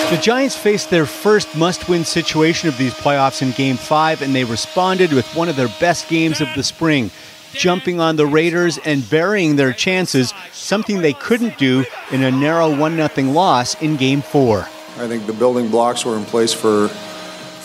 The 0.10 0.18
Giants 0.22 0.56
faced 0.56 0.90
their 0.90 1.06
first 1.06 1.56
must 1.56 1.90
win 1.90 2.06
situation 2.06 2.70
of 2.70 2.78
these 2.78 2.94
playoffs 2.94 3.42
in 3.42 3.52
Game 3.52 3.76
5, 3.76 4.22
and 4.22 4.34
they 4.34 4.46
responded 4.46 5.12
with 5.12 5.28
one 5.36 5.50
of 5.50 5.58
their 5.58 5.70
best 5.80 6.08
games 6.08 6.40
of 6.40 6.48
the 6.56 6.64
spring, 6.64 7.12
jumping 7.52 8.00
on 8.00 8.16
the 8.16 8.26
Raiders 8.26 8.80
and 8.86 9.08
burying 9.10 9.58
their 9.58 9.74
chances, 9.74 10.34
something 10.54 11.02
they 11.02 11.12
couldn't 11.14 11.58
do 11.58 11.84
in 12.12 12.24
a 12.24 12.32
narrow 12.32 12.74
1 12.76 12.96
0 12.96 13.32
loss 13.32 13.80
in 13.82 13.98
Game 13.98 14.22
4. 14.22 14.60
I 14.60 15.08
think 15.08 15.28
the 15.28 15.34
building 15.34 15.70
blocks 15.70 16.06
were 16.06 16.16
in 16.18 16.24
place 16.24 16.54
for 16.54 16.90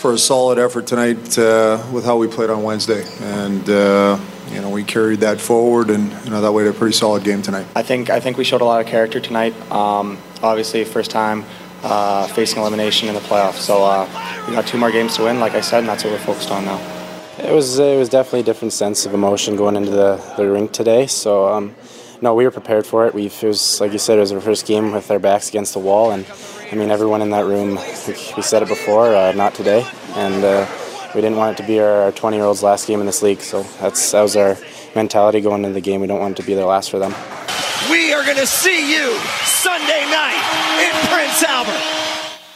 for 0.03 0.11
a 0.11 0.17
solid 0.17 0.59
effort 0.59 0.85
tonight 0.85 1.39
uh, 1.39 1.81
with 1.93 2.03
how 2.03 2.17
we 2.17 2.27
played 2.27 2.49
on 2.49 2.61
Wednesday, 2.61 3.05
and 3.21 3.69
uh, 3.69 4.19
you 4.51 4.59
know 4.59 4.69
we 4.69 4.83
carried 4.83 5.21
that 5.21 5.39
forward, 5.39 5.89
and 5.89 6.11
you 6.25 6.29
know 6.29 6.41
that 6.41 6.51
way 6.51 6.61
to 6.61 6.71
a 6.71 6.73
pretty 6.73 6.93
solid 6.93 7.23
game 7.23 7.41
tonight. 7.41 7.65
I 7.73 7.83
think 7.83 8.09
I 8.09 8.19
think 8.19 8.37
we 8.37 8.43
showed 8.43 8.59
a 8.59 8.65
lot 8.65 8.81
of 8.81 8.87
character 8.87 9.21
tonight. 9.21 9.53
Um, 9.71 10.17
obviously, 10.41 10.83
first 10.83 11.09
time 11.09 11.45
uh, 11.83 12.27
facing 12.27 12.59
elimination 12.59 13.07
in 13.07 13.15
the 13.15 13.21
playoffs, 13.21 13.61
so 13.61 13.81
uh, 13.85 14.05
we 14.45 14.53
got 14.53 14.67
two 14.67 14.77
more 14.77 14.91
games 14.91 15.15
to 15.15 15.23
win, 15.23 15.39
like 15.39 15.53
I 15.53 15.61
said, 15.61 15.79
and 15.79 15.87
that's 15.87 16.03
what 16.03 16.11
we're 16.11 16.19
focused 16.19 16.51
on 16.51 16.65
now. 16.65 16.81
It 17.37 17.53
was 17.53 17.79
it 17.79 17.97
was 17.97 18.09
definitely 18.09 18.41
a 18.41 18.43
different 18.51 18.73
sense 18.73 19.05
of 19.05 19.13
emotion 19.13 19.55
going 19.55 19.77
into 19.77 19.91
the, 19.91 20.21
the 20.35 20.51
rink 20.51 20.73
today. 20.73 21.07
So 21.07 21.47
um, 21.47 21.75
no, 22.21 22.35
we 22.35 22.43
were 22.43 22.51
prepared 22.51 22.85
for 22.85 23.07
it. 23.07 23.13
We 23.13 23.27
it 23.27 23.41
was 23.41 23.79
like 23.79 23.93
you 23.93 23.99
said, 23.99 24.17
it 24.17 24.21
was 24.21 24.33
our 24.33 24.41
first 24.41 24.65
game 24.65 24.91
with 24.91 25.09
our 25.09 25.19
backs 25.19 25.47
against 25.47 25.71
the 25.71 25.79
wall, 25.79 26.11
and 26.11 26.25
I 26.73 26.75
mean 26.75 26.89
everyone 26.89 27.21
in 27.21 27.29
that 27.29 27.45
room. 27.45 27.75
We 28.35 28.41
said 28.41 28.63
it 28.63 28.67
before, 28.67 29.13
uh, 29.13 29.31
not 29.33 29.53
today, 29.53 29.85
and 30.15 30.43
uh, 30.43 30.65
we 31.13 31.21
didn't 31.21 31.37
want 31.37 31.53
it 31.53 31.61
to 31.61 31.67
be 31.67 31.79
our 31.79 32.11
20 32.11 32.35
year 32.35 32.47
olds' 32.47 32.63
last 32.63 32.87
game 32.87 32.99
in 32.99 33.05
this 33.05 33.21
league. 33.21 33.41
So 33.41 33.61
that's 33.79 34.11
that 34.11 34.23
was 34.23 34.35
our 34.35 34.57
mentality 34.95 35.39
going 35.39 35.65
into 35.65 35.75
the 35.75 35.81
game. 35.81 36.01
We 36.01 36.07
don't 36.07 36.19
want 36.19 36.39
it 36.39 36.41
to 36.41 36.47
be 36.47 36.55
their 36.55 36.65
last 36.65 36.89
for 36.89 36.97
them. 36.97 37.13
We 37.91 38.11
are 38.11 38.25
going 38.25 38.37
to 38.37 38.47
see 38.47 38.91
you 38.91 39.15
Sunday 39.43 40.01
night 40.09 40.41
in 40.81 41.07
Prince 41.13 41.43
Albert. 41.43 42.02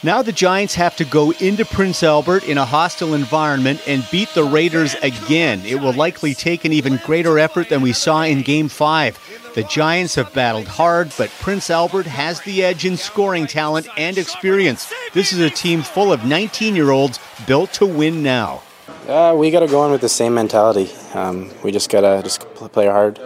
Now 0.04 0.22
the 0.22 0.32
Giants 0.32 0.76
have 0.76 0.96
to 0.98 1.06
go 1.06 1.32
into 1.32 1.66
Prince 1.66 2.04
Albert 2.04 2.44
in 2.44 2.60
a 2.60 2.66
hostile 2.66 3.16
environment 3.16 3.82
and 3.88 4.08
beat 4.12 4.30
the 4.36 4.44
Raiders 4.44 4.94
again. 5.02 5.66
It 5.66 5.82
will 5.82 5.94
likely 5.94 6.36
take 6.36 6.66
an 6.66 6.72
even 6.72 7.00
greater 7.04 7.40
effort 7.40 7.70
than 7.70 7.82
we 7.82 7.94
saw 7.94 8.22
in 8.22 8.44
Game 8.44 8.70
5. 8.70 9.52
The 9.56 9.64
Giants 9.64 10.14
have 10.14 10.32
battled 10.36 10.68
hard, 10.68 11.12
but 11.18 11.32
Prince 11.40 11.72
Albert 11.72 12.06
has 12.06 12.40
the 12.42 12.64
edge 12.64 12.86
in 12.86 12.96
scoring 12.96 13.48
talent 13.48 13.88
and 13.98 14.20
experience. 14.20 14.94
This 15.14 15.34
is 15.34 15.40
a 15.40 15.50
team 15.50 15.82
full 15.82 16.14
of 16.14 16.24
19 16.24 16.76
year 16.76 16.92
olds 16.92 17.20
built 17.48 17.74
to 17.74 17.88
win 17.88 18.22
now. 18.22 18.62
Uh, 19.08 19.34
we 19.36 19.50
got 19.50 19.62
to 19.62 19.68
go 19.68 19.84
in 19.86 19.92
with 19.92 20.02
the 20.02 20.10
same 20.10 20.36
mentality. 20.36 20.92
Um, 21.16 21.50
we 21.64 21.72
just 21.72 21.90
got 21.90 22.02
to 22.02 22.22
just 22.22 22.42
play 22.54 22.86
hard, 22.86 23.20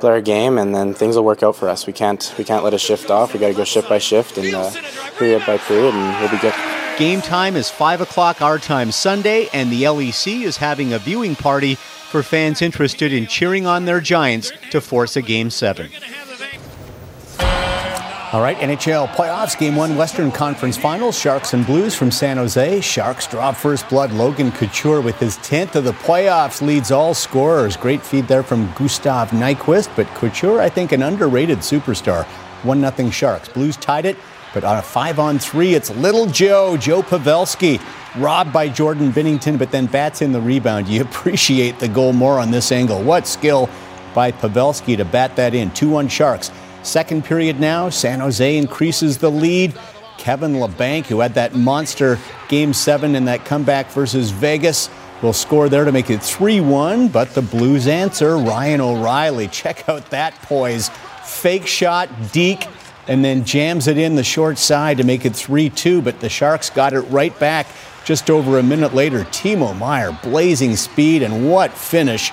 play 0.00 0.10
our 0.10 0.20
game, 0.20 0.58
and 0.58 0.74
then 0.74 0.94
things 0.94 1.16
will 1.16 1.24
work 1.24 1.42
out 1.42 1.56
for 1.56 1.68
us. 1.68 1.86
We 1.86 1.92
can't 1.92 2.34
we 2.38 2.44
can't 2.44 2.64
let 2.64 2.74
a 2.74 2.78
shift 2.78 3.10
off. 3.10 3.32
We 3.32 3.40
got 3.40 3.48
to 3.48 3.54
go 3.54 3.64
shift 3.64 3.88
by 3.88 3.98
shift 3.98 4.38
and 4.38 4.54
uh, 4.54 4.70
period 5.18 5.42
by 5.46 5.58
period, 5.58 5.94
and 5.94 6.20
we'll 6.20 6.30
be 6.30 6.38
good. 6.38 6.54
Game 6.98 7.20
time 7.20 7.56
is 7.56 7.68
5 7.68 8.00
o'clock 8.00 8.40
our 8.40 8.58
time 8.58 8.90
Sunday, 8.90 9.48
and 9.52 9.70
the 9.70 9.82
LEC 9.82 10.42
is 10.42 10.56
having 10.56 10.94
a 10.94 10.98
viewing 10.98 11.36
party 11.36 11.74
for 11.74 12.22
fans 12.22 12.62
interested 12.62 13.12
in 13.12 13.26
cheering 13.26 13.66
on 13.66 13.84
their 13.84 14.00
Giants 14.00 14.50
to 14.70 14.80
force 14.80 15.14
a 15.16 15.22
Game 15.22 15.50
7. 15.50 15.90
All 18.36 18.42
right, 18.42 18.58
NHL 18.58 19.08
playoffs, 19.14 19.58
game 19.58 19.76
one, 19.76 19.96
Western 19.96 20.30
Conference 20.30 20.76
Finals, 20.76 21.18
Sharks 21.18 21.54
and 21.54 21.64
Blues 21.64 21.94
from 21.94 22.10
San 22.10 22.36
Jose. 22.36 22.82
Sharks 22.82 23.26
draw 23.26 23.50
first 23.50 23.88
blood. 23.88 24.12
Logan 24.12 24.52
Couture 24.52 25.00
with 25.00 25.18
his 25.18 25.38
10th 25.38 25.74
of 25.74 25.84
the 25.84 25.92
playoffs 25.92 26.60
leads 26.60 26.90
all 26.90 27.14
scorers. 27.14 27.78
Great 27.78 28.02
feed 28.02 28.28
there 28.28 28.42
from 28.42 28.70
Gustav 28.74 29.30
Nyquist, 29.30 29.88
but 29.96 30.06
Couture, 30.08 30.60
I 30.60 30.68
think, 30.68 30.92
an 30.92 31.02
underrated 31.02 31.60
superstar. 31.60 32.26
1 32.62 32.94
0 32.94 33.08
Sharks. 33.08 33.48
Blues 33.48 33.78
tied 33.78 34.04
it, 34.04 34.18
but 34.52 34.64
on 34.64 34.76
a 34.76 34.82
5 34.82 35.18
on 35.18 35.38
3, 35.38 35.74
it's 35.74 35.88
little 35.92 36.26
Joe, 36.26 36.76
Joe 36.76 37.00
Pavelski, 37.00 37.80
robbed 38.16 38.52
by 38.52 38.68
Jordan 38.68 39.12
Binnington, 39.12 39.58
but 39.58 39.70
then 39.70 39.86
bats 39.86 40.20
in 40.20 40.32
the 40.32 40.42
rebound. 40.42 40.88
You 40.88 41.00
appreciate 41.10 41.78
the 41.78 41.88
goal 41.88 42.12
more 42.12 42.38
on 42.38 42.50
this 42.50 42.70
angle. 42.70 43.02
What 43.02 43.26
skill 43.26 43.70
by 44.12 44.30
Pavelski 44.30 44.98
to 44.98 45.06
bat 45.06 45.36
that 45.36 45.54
in. 45.54 45.70
2 45.70 45.88
1 45.88 46.08
Sharks. 46.08 46.50
Second 46.86 47.24
period 47.24 47.58
now, 47.58 47.88
San 47.88 48.20
Jose 48.20 48.56
increases 48.56 49.18
the 49.18 49.30
lead. 49.30 49.74
Kevin 50.18 50.54
Labanc, 50.54 51.06
who 51.06 51.18
had 51.18 51.34
that 51.34 51.56
monster 51.56 52.16
game 52.48 52.72
seven 52.72 53.16
in 53.16 53.24
that 53.24 53.44
comeback 53.44 53.90
versus 53.90 54.30
Vegas, 54.30 54.88
will 55.20 55.32
score 55.32 55.68
there 55.68 55.84
to 55.84 55.90
make 55.90 56.10
it 56.10 56.22
3 56.22 56.60
1. 56.60 57.08
But 57.08 57.34
the 57.34 57.42
Blues 57.42 57.88
answer 57.88 58.36
Ryan 58.36 58.80
O'Reilly. 58.80 59.48
Check 59.48 59.88
out 59.88 60.10
that 60.10 60.34
poise. 60.42 60.88
Fake 61.24 61.66
shot, 61.66 62.08
Deke, 62.30 62.68
and 63.08 63.24
then 63.24 63.44
jams 63.44 63.88
it 63.88 63.98
in 63.98 64.14
the 64.14 64.24
short 64.24 64.56
side 64.56 64.98
to 64.98 65.04
make 65.04 65.26
it 65.26 65.34
3 65.34 65.68
2. 65.70 66.02
But 66.02 66.20
the 66.20 66.28
Sharks 66.28 66.70
got 66.70 66.92
it 66.92 67.00
right 67.02 67.36
back 67.40 67.66
just 68.04 68.30
over 68.30 68.60
a 68.60 68.62
minute 68.62 68.94
later. 68.94 69.24
Timo 69.24 69.76
Meier, 69.76 70.16
blazing 70.22 70.76
speed, 70.76 71.24
and 71.24 71.50
what 71.50 71.72
finish. 71.72 72.30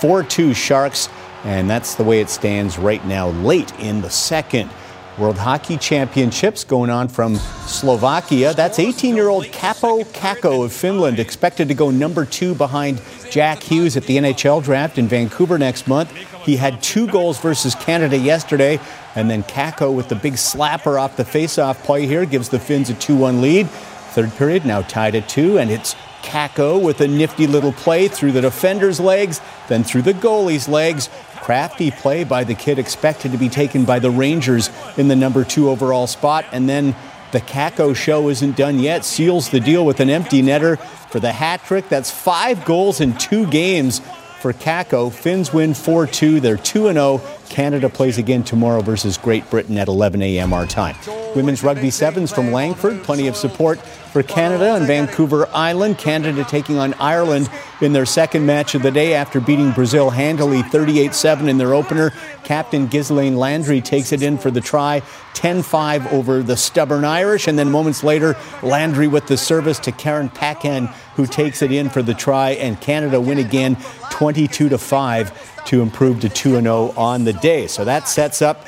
4 0.00 0.24
2 0.24 0.52
Sharks. 0.52 1.08
And 1.44 1.68
that's 1.70 1.94
the 1.94 2.04
way 2.04 2.20
it 2.20 2.30
stands 2.30 2.78
right 2.78 3.04
now, 3.06 3.28
late 3.28 3.72
in 3.78 4.00
the 4.00 4.10
second. 4.10 4.70
World 5.18 5.38
Hockey 5.38 5.76
Championships 5.76 6.62
going 6.62 6.90
on 6.90 7.08
from 7.08 7.34
Slovakia. 7.66 8.54
That's 8.54 8.78
18 8.78 9.16
year 9.16 9.28
old 9.28 9.46
Kaapo 9.46 10.04
Kakko 10.04 10.64
of 10.64 10.72
Finland, 10.72 11.18
expected 11.18 11.66
to 11.68 11.74
go 11.74 11.90
number 11.90 12.24
two 12.24 12.54
behind 12.54 13.02
Jack 13.28 13.60
Hughes 13.60 13.96
at 13.96 14.04
the 14.04 14.16
NHL 14.16 14.62
draft 14.62 14.96
in 14.96 15.08
Vancouver 15.08 15.58
next 15.58 15.88
month. 15.88 16.14
He 16.44 16.56
had 16.56 16.80
two 16.82 17.08
goals 17.08 17.40
versus 17.40 17.74
Canada 17.74 18.16
yesterday, 18.16 18.78
and 19.16 19.28
then 19.28 19.42
Kakko 19.42 19.92
with 19.94 20.08
the 20.08 20.14
big 20.14 20.34
slapper 20.34 21.00
off 21.00 21.16
the 21.16 21.24
faceoff 21.24 21.82
play 21.82 22.06
here 22.06 22.24
gives 22.24 22.48
the 22.48 22.60
Finns 22.60 22.88
a 22.88 22.94
2 22.94 23.16
1 23.16 23.42
lead. 23.42 23.68
Third 23.68 24.32
period 24.36 24.64
now 24.64 24.82
tied 24.82 25.14
at 25.16 25.28
two, 25.28 25.58
and 25.58 25.70
it's 25.70 25.94
Kakko 26.22 26.82
with 26.82 27.00
a 27.00 27.08
nifty 27.08 27.46
little 27.46 27.72
play 27.72 28.08
through 28.08 28.32
the 28.32 28.40
defender's 28.40 28.98
legs, 29.00 29.40
then 29.68 29.84
through 29.84 30.02
the 30.02 30.14
goalie's 30.14 30.68
legs. 30.68 31.08
Crafty 31.48 31.90
play 31.90 32.24
by 32.24 32.44
the 32.44 32.54
kid 32.54 32.78
expected 32.78 33.32
to 33.32 33.38
be 33.38 33.48
taken 33.48 33.86
by 33.86 34.00
the 34.00 34.10
Rangers 34.10 34.68
in 34.98 35.08
the 35.08 35.16
number 35.16 35.44
two 35.44 35.70
overall 35.70 36.06
spot. 36.06 36.44
And 36.52 36.68
then 36.68 36.94
the 37.32 37.40
Kakko 37.40 37.96
show 37.96 38.28
isn't 38.28 38.54
done 38.54 38.78
yet. 38.78 39.02
Seals 39.02 39.48
the 39.48 39.58
deal 39.58 39.86
with 39.86 40.00
an 40.00 40.10
empty 40.10 40.42
netter 40.42 40.78
for 41.08 41.20
the 41.20 41.32
hat 41.32 41.64
trick. 41.64 41.88
That's 41.88 42.10
five 42.10 42.66
goals 42.66 43.00
in 43.00 43.16
two 43.16 43.46
games 43.46 44.02
for 44.40 44.52
Kakko. 44.52 45.10
Finns 45.10 45.50
win 45.50 45.72
4 45.72 46.06
2. 46.06 46.40
They're 46.40 46.58
2 46.58 46.92
0. 46.92 47.22
Canada 47.48 47.88
plays 47.88 48.18
again 48.18 48.42
tomorrow 48.42 48.80
versus 48.80 49.16
Great 49.18 49.48
Britain 49.50 49.76
at 49.78 49.88
11 49.88 50.22
a.m. 50.22 50.52
our 50.52 50.66
time. 50.66 50.96
Women's 51.34 51.62
Rugby 51.62 51.90
Sevens 51.90 52.32
from 52.32 52.52
Langford. 52.52 53.02
Plenty 53.02 53.26
of 53.26 53.36
support 53.36 53.78
for 53.78 54.22
Canada 54.22 54.74
and 54.74 54.86
Vancouver 54.86 55.48
Island. 55.52 55.98
Canada 55.98 56.44
taking 56.44 56.78
on 56.78 56.94
Ireland 56.94 57.50
in 57.80 57.92
their 57.92 58.06
second 58.06 58.46
match 58.46 58.74
of 58.74 58.82
the 58.82 58.90
day 58.90 59.14
after 59.14 59.40
beating 59.40 59.72
Brazil 59.72 60.10
handily 60.10 60.62
38 60.62 61.14
7 61.14 61.48
in 61.48 61.58
their 61.58 61.74
opener. 61.74 62.12
Captain 62.44 62.86
Ghislaine 62.86 63.36
Landry 63.36 63.80
takes 63.80 64.12
it 64.12 64.22
in 64.22 64.38
for 64.38 64.50
the 64.50 64.60
try 64.60 65.02
10 65.34 65.62
5 65.62 66.12
over 66.12 66.42
the 66.42 66.56
stubborn 66.56 67.04
Irish. 67.04 67.46
And 67.46 67.58
then 67.58 67.70
moments 67.70 68.02
later, 68.02 68.36
Landry 68.62 69.06
with 69.06 69.26
the 69.26 69.36
service 69.36 69.78
to 69.80 69.92
Karen 69.92 70.28
Paquin, 70.28 70.86
who 71.16 71.26
takes 71.26 71.62
it 71.62 71.72
in 71.72 71.90
for 71.90 72.02
the 72.02 72.14
try. 72.14 72.50
And 72.50 72.80
Canada 72.80 73.20
win 73.20 73.38
again 73.38 73.76
22 74.10 74.76
5 74.76 75.57
to 75.68 75.82
improve 75.82 76.20
to 76.20 76.28
2 76.28 76.60
0 76.60 76.94
on 76.96 77.24
the 77.24 77.32
day. 77.34 77.66
So 77.66 77.84
that 77.84 78.08
sets 78.08 78.42
up 78.42 78.66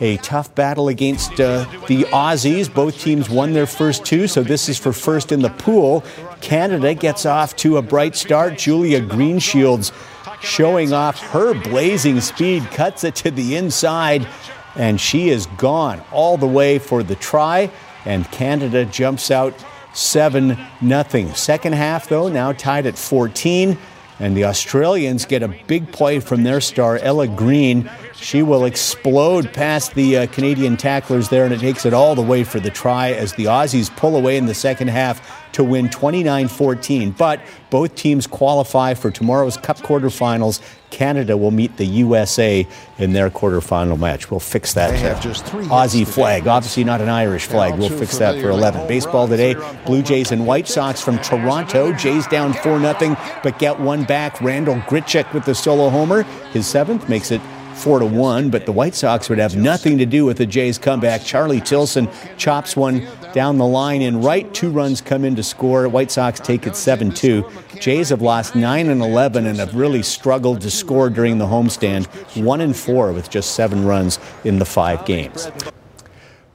a 0.00 0.16
tough 0.18 0.54
battle 0.54 0.88
against 0.88 1.40
uh, 1.40 1.64
the 1.88 2.04
Aussies. 2.04 2.72
Both 2.72 3.00
teams 3.00 3.28
won 3.28 3.52
their 3.52 3.66
first 3.66 4.04
two, 4.04 4.28
so 4.28 4.42
this 4.42 4.68
is 4.68 4.78
for 4.78 4.92
first 4.92 5.32
in 5.32 5.42
the 5.42 5.50
pool. 5.50 6.04
Canada 6.40 6.94
gets 6.94 7.26
off 7.26 7.56
to 7.56 7.78
a 7.78 7.82
bright 7.82 8.14
start. 8.14 8.58
Julia 8.58 9.00
Greenshields 9.00 9.92
showing 10.40 10.92
off 10.92 11.18
her 11.30 11.54
blazing 11.54 12.20
speed, 12.20 12.64
cuts 12.70 13.04
it 13.04 13.16
to 13.16 13.30
the 13.30 13.56
inside, 13.56 14.28
and 14.76 15.00
she 15.00 15.30
is 15.30 15.46
gone 15.58 16.00
all 16.12 16.36
the 16.36 16.46
way 16.46 16.78
for 16.78 17.02
the 17.02 17.16
try. 17.16 17.70
And 18.04 18.30
Canada 18.30 18.84
jumps 18.84 19.32
out 19.32 19.52
7 19.94 20.56
0. 20.86 21.32
Second 21.34 21.72
half, 21.72 22.08
though, 22.08 22.28
now 22.28 22.52
tied 22.52 22.86
at 22.86 22.96
14. 22.96 23.76
And 24.18 24.36
the 24.36 24.44
Australians 24.44 25.26
get 25.26 25.42
a 25.42 25.48
big 25.66 25.92
play 25.92 26.20
from 26.20 26.42
their 26.42 26.60
star, 26.60 26.96
Ella 26.98 27.28
Green. 27.28 27.90
She 28.14 28.42
will 28.42 28.64
explode 28.64 29.52
past 29.52 29.94
the 29.94 30.16
uh, 30.16 30.26
Canadian 30.28 30.78
tacklers 30.78 31.28
there, 31.28 31.44
and 31.44 31.52
it 31.52 31.60
takes 31.60 31.84
it 31.84 31.92
all 31.92 32.14
the 32.14 32.22
way 32.22 32.42
for 32.42 32.58
the 32.58 32.70
try 32.70 33.12
as 33.12 33.34
the 33.34 33.44
Aussies 33.44 33.94
pull 33.94 34.16
away 34.16 34.38
in 34.38 34.46
the 34.46 34.54
second 34.54 34.88
half 34.88 35.20
to 35.56 35.64
win 35.64 35.88
29 35.88 36.48
14. 36.48 37.10
But 37.12 37.40
both 37.70 37.94
teams 37.94 38.26
qualify 38.26 38.92
for 38.92 39.10
tomorrow's 39.10 39.56
Cup 39.56 39.78
quarterfinals. 39.78 40.60
Canada 40.90 41.36
will 41.36 41.50
meet 41.50 41.78
the 41.78 41.86
USA 41.86 42.66
in 42.98 43.12
their 43.14 43.30
quarterfinal 43.30 43.98
match. 43.98 44.30
We'll 44.30 44.38
fix 44.38 44.74
that. 44.74 44.94
Aussie 45.24 46.06
flag, 46.06 46.46
obviously 46.46 46.84
not 46.84 47.00
an 47.00 47.08
Irish 47.08 47.46
flag. 47.46 47.78
We'll 47.78 47.88
fix 47.88 48.18
that 48.18 48.40
for 48.40 48.50
11. 48.50 48.86
Baseball 48.86 49.26
today, 49.26 49.54
Blue 49.86 50.02
Jays 50.02 50.30
and 50.30 50.46
White 50.46 50.68
Sox 50.68 51.00
from 51.00 51.18
Toronto. 51.20 51.92
Jays 51.92 52.26
down 52.26 52.52
4 52.52 52.78
0, 52.78 53.16
but 53.42 53.58
get 53.58 53.80
one 53.80 54.04
back. 54.04 54.40
Randall 54.42 54.76
Grichuk 54.82 55.32
with 55.32 55.46
the 55.46 55.54
solo 55.54 55.88
homer. 55.88 56.22
His 56.52 56.66
seventh 56.66 57.08
makes 57.08 57.30
it 57.30 57.40
four 57.76 57.98
to 57.98 58.06
one, 58.06 58.50
but 58.50 58.66
the 58.66 58.72
White 58.72 58.94
Sox 58.94 59.28
would 59.28 59.38
have 59.38 59.54
nothing 59.54 59.98
to 59.98 60.06
do 60.06 60.24
with 60.24 60.38
the 60.38 60.46
Jays' 60.46 60.78
comeback. 60.78 61.22
Charlie 61.22 61.60
Tilson 61.60 62.08
chops 62.36 62.76
one 62.76 63.06
down 63.36 63.58
the 63.58 63.66
line 63.66 64.00
and 64.00 64.24
right. 64.24 64.52
Two 64.54 64.70
runs 64.70 65.02
come 65.02 65.22
in 65.22 65.36
to 65.36 65.42
score. 65.42 65.86
White 65.90 66.10
Sox 66.10 66.40
take 66.40 66.66
it 66.66 66.74
7 66.74 67.12
2. 67.12 67.44
Jays 67.78 68.08
have 68.08 68.22
lost 68.22 68.56
9 68.56 68.88
and 68.88 69.02
11 69.02 69.44
and 69.44 69.58
have 69.58 69.76
really 69.76 70.02
struggled 70.02 70.62
to 70.62 70.70
score 70.70 71.10
during 71.10 71.36
the 71.36 71.44
homestand. 71.44 72.06
1 72.42 72.60
and 72.62 72.74
4 72.74 73.12
with 73.12 73.28
just 73.28 73.54
seven 73.54 73.84
runs 73.84 74.18
in 74.44 74.58
the 74.58 74.64
five 74.64 75.04
games. 75.04 75.50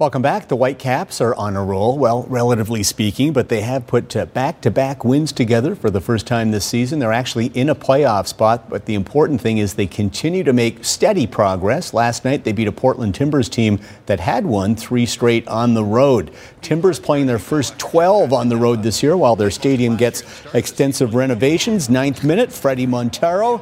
Welcome 0.02 0.24
back. 0.24 0.48
The 0.48 0.56
Whitecaps 0.56 1.22
are 1.22 1.36
on 1.36 1.56
a 1.56 1.64
roll, 1.64 1.96
well, 1.96 2.24
relatively 2.24 2.82
speaking, 2.82 3.34
but 3.34 3.50
they 3.50 3.62
have 3.62 3.86
put 3.86 4.34
back 4.34 4.60
to 4.62 4.72
back 4.72 5.06
wins 5.06 5.32
together 5.32 5.76
for 5.76 5.92
the 5.92 6.02
first 6.02 6.26
time 6.26 6.50
this 6.50 6.66
season. 6.66 6.98
They're 6.98 7.14
actually 7.14 7.52
in 7.54 7.70
a 7.70 7.76
playoff 7.76 8.26
spot, 8.26 8.68
but 8.68 8.88
the 8.88 8.96
important 8.96 9.42
thing 9.42 9.60
is 9.60 9.76
they 9.76 9.86
continue 9.86 10.44
to 10.44 10.54
make 10.54 10.84
steady 10.84 11.28
progress. 11.28 11.94
Last 11.94 12.26
night, 12.26 12.46
they 12.46 12.52
beat 12.52 12.68
a 12.68 12.72
Portland 12.72 13.14
Timbers 13.14 13.48
team 13.48 13.80
that 14.08 14.20
had 14.20 14.48
won 14.48 14.76
three 14.76 15.06
straight 15.06 15.48
on 15.48 15.76
the 15.76 15.84
road. 15.84 16.32
Timbers 16.64 17.00
playing 17.00 17.28
their 17.28 17.38
first 17.38 17.78
12 17.78 18.34
on 18.34 18.50
the 18.50 18.58
road 18.58 18.82
this 18.82 19.04
year 19.04 19.16
while 19.16 19.36
their 19.36 19.52
stadium 19.52 19.98
gets 19.98 20.24
extensive 20.56 21.14
renovations. 21.14 21.92
Ninth 21.92 22.24
minute, 22.24 22.50
Fredy 22.50 22.88
Montero 22.88 23.60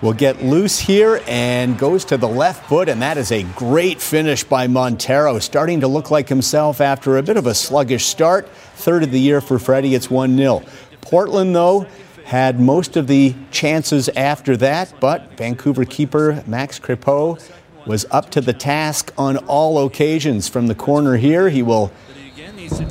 will 0.00 0.12
get 0.12 0.42
loose 0.42 0.78
here 0.78 1.22
and 1.26 1.78
goes 1.78 2.04
to 2.06 2.16
the 2.16 2.28
left 2.28 2.68
foot, 2.68 2.88
and 2.88 3.00
that 3.02 3.16
is 3.16 3.32
a 3.32 3.42
great 3.42 4.00
finish 4.00 4.44
by 4.44 4.66
Montero, 4.66 5.38
starting 5.38 5.80
to 5.80 5.88
look 5.88 6.10
like 6.10 6.28
himself 6.28 6.80
after 6.80 7.16
a 7.16 7.22
bit 7.22 7.36
of 7.36 7.46
a 7.46 7.54
sluggish 7.54 8.06
start. 8.06 8.48
Third 8.76 9.02
of 9.02 9.10
the 9.10 9.20
year 9.20 9.40
for 9.40 9.58
Fredy, 9.58 9.92
it's 9.92 10.10
1 10.10 10.36
0. 10.36 10.62
Portland, 11.00 11.54
though, 11.54 11.86
had 12.24 12.58
most 12.58 12.96
of 12.96 13.06
the 13.06 13.34
chances 13.50 14.08
after 14.10 14.56
that, 14.56 14.92
but 15.00 15.36
Vancouver 15.36 15.84
keeper 15.84 16.42
Max 16.46 16.78
Crepeau 16.78 17.38
was 17.86 18.06
up 18.10 18.30
to 18.30 18.40
the 18.40 18.52
task 18.52 19.12
on 19.18 19.36
all 19.36 19.84
occasions. 19.84 20.48
From 20.48 20.66
the 20.66 20.74
corner 20.74 21.16
here, 21.16 21.50
he 21.50 21.62
will 21.62 21.92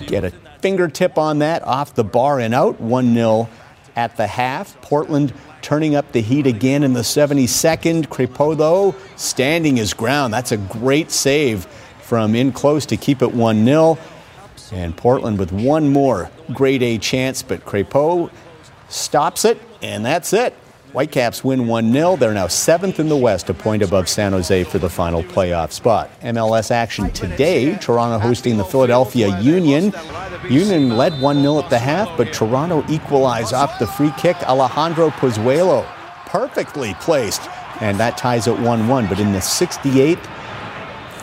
get 0.07 0.23
a 0.23 0.31
fingertip 0.59 1.17
on 1.17 1.39
that 1.39 1.63
off 1.63 1.95
the 1.95 2.03
bar 2.03 2.39
and 2.39 2.53
out. 2.53 2.79
1 2.79 3.13
0 3.13 3.49
at 3.95 4.15
the 4.17 4.27
half. 4.27 4.79
Portland 4.81 5.33
turning 5.63 5.95
up 5.95 6.11
the 6.11 6.21
heat 6.21 6.45
again 6.45 6.83
in 6.83 6.93
the 6.93 7.01
72nd. 7.01 8.07
Crepeau, 8.09 8.55
though, 8.55 8.93
standing 9.15 9.77
his 9.77 9.93
ground. 9.93 10.31
That's 10.33 10.51
a 10.51 10.57
great 10.57 11.09
save 11.09 11.65
from 12.01 12.35
in 12.35 12.51
close 12.51 12.85
to 12.87 12.97
keep 12.97 13.23
it 13.23 13.33
1 13.33 13.65
0. 13.65 13.97
And 14.71 14.95
Portland 14.95 15.39
with 15.39 15.51
one 15.51 15.89
more 15.89 16.29
grade 16.53 16.83
A 16.83 16.97
chance, 16.97 17.41
but 17.41 17.65
Crepeau 17.65 18.29
stops 18.89 19.45
it, 19.45 19.59
and 19.81 20.05
that's 20.05 20.33
it. 20.33 20.55
Whitecaps 20.93 21.43
win 21.43 21.65
1 21.65 21.91
0. 21.91 22.17
They're 22.17 22.35
now 22.35 22.45
seventh 22.45 22.99
in 22.99 23.09
the 23.09 23.17
West, 23.17 23.49
a 23.49 23.53
point 23.55 23.81
above 23.81 24.07
San 24.07 24.31
Jose 24.31 24.63
for 24.65 24.77
the 24.77 24.91
final 24.91 25.23
playoff 25.23 25.71
spot. 25.71 26.07
MLS 26.21 26.69
action 26.69 27.09
today 27.09 27.75
Toronto 27.77 28.19
hosting 28.19 28.57
the 28.57 28.63
Philadelphia 28.63 29.39
Union. 29.39 29.91
Union 30.47 30.95
led 30.95 31.19
1 31.19 31.41
0 31.41 31.57
at 31.57 31.71
the 31.71 31.79
half, 31.79 32.15
but 32.15 32.31
Toronto 32.31 32.85
equalized 32.89 33.55
off 33.55 33.79
the 33.79 33.87
free 33.87 34.13
kick. 34.19 34.37
Alejandro 34.43 35.09
Pozuelo 35.09 35.83
perfectly 36.27 36.93
placed, 36.95 37.41
and 37.81 37.99
that 37.99 38.15
ties 38.15 38.47
at 38.47 38.59
1 38.59 38.87
1. 38.87 39.07
But 39.07 39.19
in 39.19 39.31
the 39.31 39.39
68th, 39.39 40.23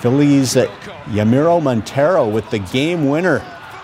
Phillies 0.01 0.57
uh, 0.57 0.67
Jamiro 1.11 1.63
Monteiro 1.63 2.29
with 2.29 2.51
the 2.51 2.59
game 2.59 3.09
winner 3.09 3.41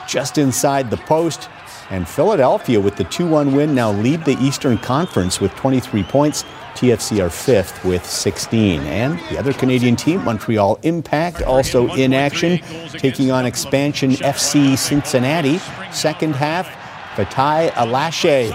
just 0.08 0.36
inside 0.36 0.90
the 0.90 0.96
post. 0.96 1.48
And 1.90 2.08
Philadelphia, 2.08 2.80
with 2.80 2.96
the 2.96 3.04
2 3.04 3.28
1 3.28 3.54
win, 3.54 3.74
now 3.74 3.92
lead 3.92 4.24
the 4.24 4.36
Eastern 4.40 4.76
Conference 4.78 5.40
with 5.40 5.54
23 5.54 6.02
points. 6.04 6.44
TFC 6.74 7.24
are 7.24 7.30
fifth 7.30 7.84
with 7.84 8.04
16. 8.04 8.80
And 8.82 9.18
the 9.30 9.38
other 9.38 9.52
Canadian 9.52 9.96
team, 9.96 10.24
Montreal 10.24 10.78
Impact, 10.82 11.42
also 11.42 11.88
in 11.94 12.12
action, 12.12 12.58
taking 12.90 13.30
on 13.30 13.46
expansion 13.46 14.10
FC 14.12 14.76
Cincinnati. 14.76 15.58
Second 15.92 16.34
half, 16.34 16.68
Fatai 17.14 17.70
Alashe 17.70 18.52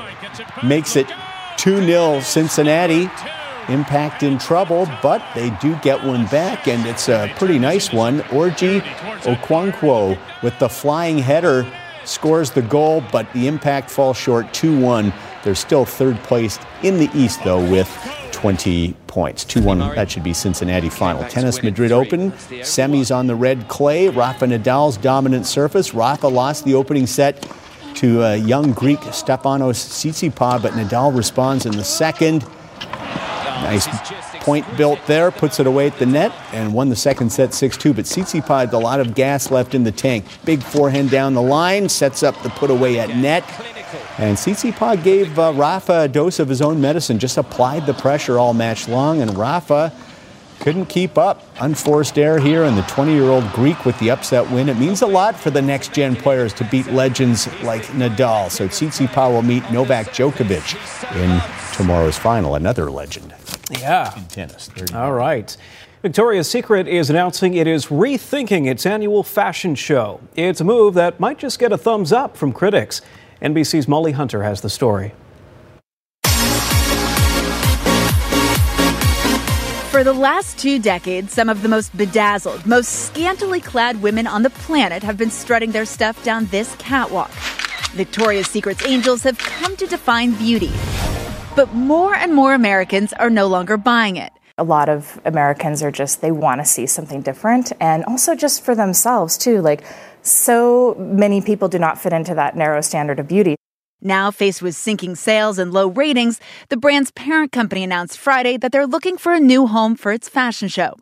makes 0.63 0.95
it 0.95 1.07
2 1.57 1.85
0 1.85 2.19
Cincinnati. 2.19 3.09
Impact 3.69 4.23
in 4.23 4.37
trouble, 4.39 4.89
but 5.01 5.23
they 5.33 5.51
do 5.61 5.75
get 5.77 6.03
one 6.03 6.25
back, 6.25 6.67
and 6.67 6.85
it's 6.85 7.07
a 7.07 7.31
pretty 7.37 7.59
nice 7.59 7.93
one. 7.93 8.19
Orji 8.21 8.81
Okonkwo 9.21 10.17
with 10.41 10.57
the 10.59 10.67
flying 10.67 11.19
header 11.19 11.65
scores 12.05 12.51
the 12.51 12.61
goal, 12.61 13.03
but 13.11 13.31
the 13.33 13.47
impact 13.47 13.89
falls 13.89 14.17
short 14.17 14.53
2 14.53 14.79
1. 14.79 15.13
They're 15.43 15.55
still 15.55 15.85
third 15.85 16.17
placed 16.23 16.61
in 16.83 16.97
the 16.97 17.09
East, 17.15 17.43
though, 17.43 17.63
with 17.69 17.89
20 18.31 18.93
points. 19.07 19.43
2 19.45 19.61
1, 19.61 19.79
that 19.95 20.11
should 20.11 20.23
be 20.23 20.33
Cincinnati 20.33 20.89
final. 20.89 21.23
Tennis 21.25 21.61
Madrid 21.63 21.91
Open, 21.91 22.31
semis 22.31 23.15
on 23.15 23.27
the 23.27 23.35
red 23.35 23.67
clay. 23.67 24.09
Rafa 24.09 24.45
Nadal's 24.45 24.97
dominant 24.97 25.45
surface. 25.45 25.93
Rafa 25.93 26.27
lost 26.27 26.65
the 26.65 26.73
opening 26.73 27.07
set 27.07 27.47
to 27.95 28.23
a 28.23 28.35
young 28.37 28.71
Greek 28.71 28.99
Stefanos 28.99 29.77
Tsitsipas, 29.77 30.61
but 30.61 30.73
Nadal 30.73 31.15
responds 31.15 31.65
in 31.65 31.73
the 31.73 31.83
second. 31.83 32.45
Nice 33.61 33.87
point 34.41 34.65
built 34.77 34.99
there, 35.07 35.31
puts 35.31 35.59
it 35.59 35.67
away 35.67 35.87
at 35.87 35.97
the 35.97 36.05
net, 36.05 36.31
and 36.51 36.73
won 36.73 36.89
the 36.89 36.95
second 36.95 37.31
set 37.31 37.53
6 37.53 37.77
2. 37.77 37.93
But 37.93 38.05
Tsitsipas 38.05 38.65
had 38.65 38.73
a 38.73 38.77
lot 38.77 38.99
of 38.99 39.15
gas 39.15 39.49
left 39.49 39.73
in 39.73 39.83
the 39.83 39.91
tank. 39.91 40.25
Big 40.45 40.61
forehand 40.61 41.09
down 41.09 41.33
the 41.33 41.41
line, 41.41 41.87
sets 41.89 42.23
up 42.23 42.41
the 42.43 42.49
put 42.49 42.69
away 42.69 42.99
at 42.99 43.15
net. 43.15 43.43
And 44.17 44.37
Tsitsipas 44.37 45.03
gave 45.03 45.39
uh, 45.39 45.53
Rafa 45.55 46.01
a 46.01 46.07
dose 46.07 46.39
of 46.39 46.49
his 46.49 46.61
own 46.61 46.81
medicine, 46.81 47.19
just 47.19 47.37
applied 47.37 47.85
the 47.85 47.93
pressure 47.93 48.37
all 48.37 48.53
match 48.53 48.87
long, 48.87 49.21
and 49.21 49.37
Rafa 49.37 49.93
couldn't 50.61 50.85
keep 50.85 51.17
up. 51.17 51.43
Unforced 51.59 52.17
error 52.17 52.39
here, 52.39 52.63
and 52.63 52.77
the 52.77 52.83
20 52.83 53.13
year 53.13 53.29
old 53.29 53.51
Greek 53.51 53.83
with 53.83 53.97
the 53.99 54.11
upset 54.11 54.49
win. 54.51 54.69
It 54.69 54.77
means 54.77 55.01
a 55.01 55.07
lot 55.07 55.35
for 55.35 55.49
the 55.49 55.61
next 55.61 55.93
gen 55.93 56.15
players 56.15 56.53
to 56.53 56.63
beat 56.65 56.87
legends 56.87 57.47
like 57.63 57.83
Nadal. 57.87 58.49
So 58.49 58.67
Tsitsipas 58.67 59.31
will 59.31 59.41
meet 59.41 59.69
Novak 59.71 60.07
Djokovic 60.07 60.75
in 61.15 61.41
tomorrow's 61.75 62.17
final, 62.17 62.55
another 62.55 62.89
legend. 62.91 63.33
Yeah. 63.71 64.15
In 64.17 64.25
tennis. 64.25 64.69
All 64.93 65.13
right. 65.13 65.55
Victoria's 66.01 66.49
Secret 66.49 66.87
is 66.87 67.09
announcing 67.09 67.53
it 67.53 67.67
is 67.67 67.87
rethinking 67.87 68.67
its 68.67 68.85
annual 68.85 69.21
fashion 69.21 69.75
show. 69.75 70.19
It's 70.35 70.59
a 70.59 70.63
move 70.63 70.95
that 70.95 71.19
might 71.19 71.37
just 71.37 71.59
get 71.59 71.71
a 71.71 71.77
thumbs 71.77 72.11
up 72.11 72.35
from 72.35 72.53
critics. 72.53 73.01
NBC's 73.41 73.87
Molly 73.87 74.11
Hunter 74.11 74.43
has 74.43 74.61
the 74.61 74.69
story. 74.69 75.13
For 79.91 80.03
the 80.03 80.13
last 80.13 80.57
two 80.57 80.79
decades, 80.79 81.33
some 81.33 81.49
of 81.49 81.61
the 81.61 81.69
most 81.69 81.95
bedazzled, 81.95 82.65
most 82.65 82.87
scantily 83.07 83.61
clad 83.61 84.01
women 84.01 84.25
on 84.25 84.41
the 84.41 84.49
planet 84.49 85.03
have 85.03 85.17
been 85.17 85.29
strutting 85.29 85.71
their 85.71 85.85
stuff 85.85 86.23
down 86.23 86.47
this 86.47 86.75
catwalk. 86.77 87.29
Victoria's 87.91 88.47
Secret's 88.47 88.83
angels 88.85 89.21
have 89.21 89.37
come 89.37 89.75
to 89.75 89.85
define 89.85 90.33
beauty. 90.33 90.71
But 91.53 91.73
more 91.73 92.15
and 92.15 92.33
more 92.33 92.53
Americans 92.53 93.11
are 93.13 93.29
no 93.29 93.47
longer 93.47 93.75
buying 93.75 94.15
it. 94.15 94.31
A 94.57 94.63
lot 94.63 94.87
of 94.87 95.19
Americans 95.25 95.83
are 95.83 95.91
just, 95.91 96.21
they 96.21 96.31
want 96.31 96.61
to 96.61 96.65
see 96.65 96.85
something 96.87 97.21
different 97.21 97.73
and 97.81 98.05
also 98.05 98.35
just 98.35 98.63
for 98.63 98.73
themselves 98.73 99.37
too. 99.37 99.61
Like, 99.61 99.83
so 100.21 100.95
many 100.97 101.41
people 101.41 101.67
do 101.67 101.77
not 101.77 101.99
fit 101.99 102.13
into 102.13 102.35
that 102.35 102.55
narrow 102.55 102.79
standard 102.79 103.19
of 103.19 103.27
beauty. 103.27 103.57
Now, 104.01 104.31
faced 104.31 104.61
with 104.61 104.75
sinking 104.75 105.15
sales 105.15 105.59
and 105.59 105.73
low 105.73 105.87
ratings, 105.87 106.39
the 106.69 106.77
brand's 106.77 107.11
parent 107.11 107.51
company 107.51 107.83
announced 107.83 108.17
Friday 108.17 108.55
that 108.57 108.71
they're 108.71 108.87
looking 108.87 109.17
for 109.17 109.33
a 109.33 109.39
new 109.39 109.67
home 109.67 109.95
for 109.95 110.13
its 110.13 110.29
fashion 110.29 110.69
show. 110.69 110.95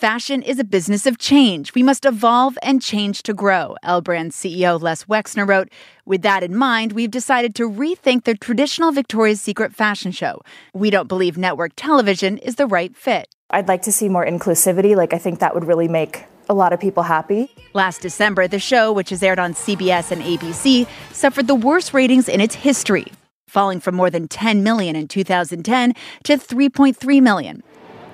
Fashion 0.00 0.40
is 0.40 0.58
a 0.58 0.64
business 0.64 1.04
of 1.04 1.18
change. 1.18 1.74
We 1.74 1.82
must 1.82 2.06
evolve 2.06 2.56
and 2.62 2.80
change 2.80 3.22
to 3.24 3.34
grow, 3.34 3.76
L 3.82 4.00
Brand 4.00 4.32
CEO 4.32 4.80
Les 4.80 5.04
Wexner 5.04 5.46
wrote. 5.46 5.68
With 6.06 6.22
that 6.22 6.42
in 6.42 6.56
mind, 6.56 6.94
we've 6.94 7.10
decided 7.10 7.54
to 7.56 7.68
rethink 7.68 8.24
the 8.24 8.34
traditional 8.34 8.92
Victoria's 8.92 9.42
Secret 9.42 9.74
fashion 9.74 10.10
show. 10.10 10.40
We 10.72 10.88
don't 10.88 11.06
believe 11.06 11.36
network 11.36 11.72
television 11.76 12.38
is 12.38 12.54
the 12.54 12.66
right 12.66 12.96
fit. 12.96 13.28
I'd 13.50 13.68
like 13.68 13.82
to 13.82 13.92
see 13.92 14.08
more 14.08 14.24
inclusivity. 14.24 14.96
Like, 14.96 15.12
I 15.12 15.18
think 15.18 15.38
that 15.40 15.52
would 15.52 15.66
really 15.66 15.86
make 15.86 16.24
a 16.48 16.54
lot 16.54 16.72
of 16.72 16.80
people 16.80 17.02
happy. 17.02 17.54
Last 17.74 18.00
December, 18.00 18.48
the 18.48 18.58
show, 18.58 18.94
which 18.94 19.12
is 19.12 19.22
aired 19.22 19.38
on 19.38 19.52
CBS 19.52 20.12
and 20.12 20.22
ABC, 20.22 20.88
suffered 21.12 21.46
the 21.46 21.54
worst 21.54 21.92
ratings 21.92 22.26
in 22.26 22.40
its 22.40 22.54
history, 22.54 23.12
falling 23.48 23.80
from 23.80 23.96
more 23.96 24.08
than 24.08 24.28
10 24.28 24.62
million 24.62 24.96
in 24.96 25.08
2010 25.08 25.92
to 26.24 26.38
3.3 26.38 27.20
million. 27.20 27.62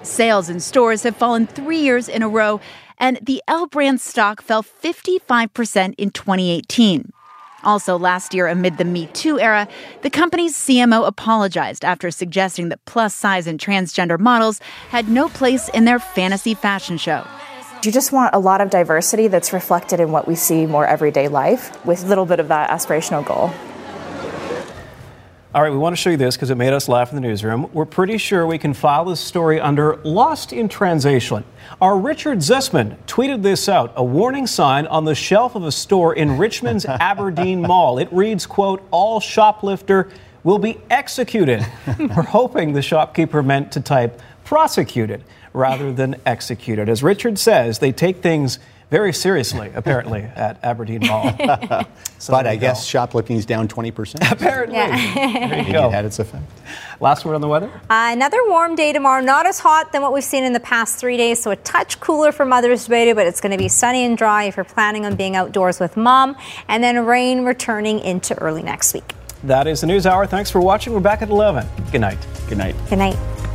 Sales 0.06 0.48
in 0.48 0.60
stores 0.60 1.02
have 1.02 1.16
fallen 1.16 1.46
three 1.46 1.80
years 1.80 2.08
in 2.08 2.22
a 2.22 2.28
row, 2.28 2.60
and 2.98 3.18
the 3.22 3.42
L 3.48 3.66
brand 3.66 4.00
stock 4.00 4.40
fell 4.40 4.62
55% 4.62 5.94
in 5.98 6.10
2018. 6.10 7.12
Also, 7.64 7.98
last 7.98 8.32
year, 8.32 8.46
amid 8.46 8.78
the 8.78 8.84
Me 8.84 9.06
Too 9.08 9.40
era, 9.40 9.66
the 10.02 10.10
company's 10.10 10.54
CMO 10.56 11.06
apologized 11.06 11.84
after 11.84 12.12
suggesting 12.12 12.68
that 12.68 12.84
plus 12.84 13.12
size 13.12 13.48
and 13.48 13.58
transgender 13.58 14.18
models 14.18 14.60
had 14.90 15.08
no 15.08 15.28
place 15.28 15.68
in 15.70 15.84
their 15.84 15.98
fantasy 15.98 16.54
fashion 16.54 16.96
show. 16.96 17.26
You 17.82 17.90
just 17.90 18.12
want 18.12 18.34
a 18.34 18.38
lot 18.38 18.60
of 18.60 18.70
diversity 18.70 19.28
that's 19.28 19.52
reflected 19.52 20.00
in 20.00 20.12
what 20.12 20.28
we 20.28 20.34
see 20.36 20.66
more 20.66 20.86
everyday 20.86 21.28
life 21.28 21.84
with 21.84 22.04
a 22.04 22.06
little 22.06 22.26
bit 22.26 22.40
of 22.40 22.48
that 22.48 22.70
aspirational 22.70 23.24
goal. 23.24 23.52
All 25.56 25.62
right, 25.62 25.72
we 25.72 25.78
want 25.78 25.96
to 25.96 26.02
show 26.02 26.10
you 26.10 26.18
this 26.18 26.36
because 26.36 26.50
it 26.50 26.56
made 26.56 26.74
us 26.74 26.86
laugh 26.86 27.12
in 27.12 27.14
the 27.14 27.22
newsroom. 27.22 27.70
We're 27.72 27.86
pretty 27.86 28.18
sure 28.18 28.46
we 28.46 28.58
can 28.58 28.74
file 28.74 29.06
this 29.06 29.20
story 29.20 29.58
under 29.58 29.96
Lost 30.04 30.52
in 30.52 30.68
Translation. 30.68 31.44
Our 31.80 31.98
Richard 31.98 32.40
Zussman 32.40 32.98
tweeted 33.06 33.42
this 33.42 33.66
out, 33.66 33.94
a 33.96 34.04
warning 34.04 34.46
sign 34.46 34.86
on 34.86 35.06
the 35.06 35.14
shelf 35.14 35.54
of 35.54 35.64
a 35.64 35.72
store 35.72 36.14
in 36.14 36.36
Richmond's 36.36 36.84
Aberdeen 37.00 37.62
Mall. 37.62 37.96
It 37.96 38.12
reads, 38.12 38.44
quote, 38.44 38.86
all 38.90 39.18
shoplifter 39.18 40.10
will 40.44 40.58
be 40.58 40.78
executed. 40.90 41.66
We're 41.98 42.22
hoping 42.22 42.74
the 42.74 42.82
shopkeeper 42.82 43.42
meant 43.42 43.72
to 43.72 43.80
type 43.80 44.20
prosecuted 44.44 45.24
rather 45.54 45.90
than 45.90 46.16
executed. 46.26 46.90
As 46.90 47.02
Richard 47.02 47.38
says, 47.38 47.78
they 47.78 47.92
take 47.92 48.18
things 48.18 48.58
very 48.90 49.12
seriously, 49.12 49.70
apparently, 49.74 50.22
at 50.36 50.62
Aberdeen 50.64 51.06
Mall. 51.06 51.34
So 52.18 52.32
but 52.32 52.46
I 52.46 52.52
you 52.52 52.60
guess 52.60 52.80
go. 52.80 52.86
shoplifting 52.86 53.36
is 53.36 53.44
down 53.44 53.68
20%. 53.68 54.32
Apparently. 54.32 54.74
Yeah. 54.74 55.48
There 55.50 55.62
you 55.66 55.72
go. 55.72 55.88
it 55.88 55.92
had 55.92 56.06
its 56.06 56.18
effect. 56.18 56.44
Last 56.98 57.26
word 57.26 57.34
on 57.34 57.42
the 57.42 57.46
weather? 57.46 57.68
Uh, 57.90 58.08
another 58.10 58.38
warm 58.48 58.74
day 58.74 58.94
tomorrow, 58.94 59.20
not 59.22 59.44
as 59.44 59.58
hot 59.58 59.92
than 59.92 60.00
what 60.00 60.14
we've 60.14 60.24
seen 60.24 60.42
in 60.42 60.54
the 60.54 60.60
past 60.60 60.98
three 60.98 61.18
days, 61.18 61.42
so 61.42 61.50
a 61.50 61.56
touch 61.56 62.00
cooler 62.00 62.32
for 62.32 62.46
Mother's 62.46 62.86
Day, 62.86 63.12
but 63.12 63.26
it's 63.26 63.42
going 63.42 63.52
to 63.52 63.58
be 63.58 63.68
sunny 63.68 64.02
and 64.06 64.16
dry 64.16 64.44
if 64.44 64.56
you're 64.56 64.64
planning 64.64 65.04
on 65.04 65.14
being 65.14 65.36
outdoors 65.36 65.78
with 65.78 65.94
mom, 65.98 66.36
and 66.68 66.82
then 66.82 67.04
rain 67.04 67.44
returning 67.44 68.00
into 68.00 68.34
early 68.38 68.62
next 68.62 68.94
week. 68.94 69.12
That 69.44 69.66
is 69.66 69.82
the 69.82 69.86
News 69.88 70.06
Hour. 70.06 70.26
Thanks 70.26 70.50
for 70.50 70.60
watching. 70.62 70.94
We're 70.94 71.00
back 71.00 71.20
at 71.20 71.28
11. 71.28 71.68
Good 71.92 72.00
night. 72.00 72.18
Good 72.48 72.56
night. 72.56 72.74
Good 72.88 72.98
night. 72.98 73.45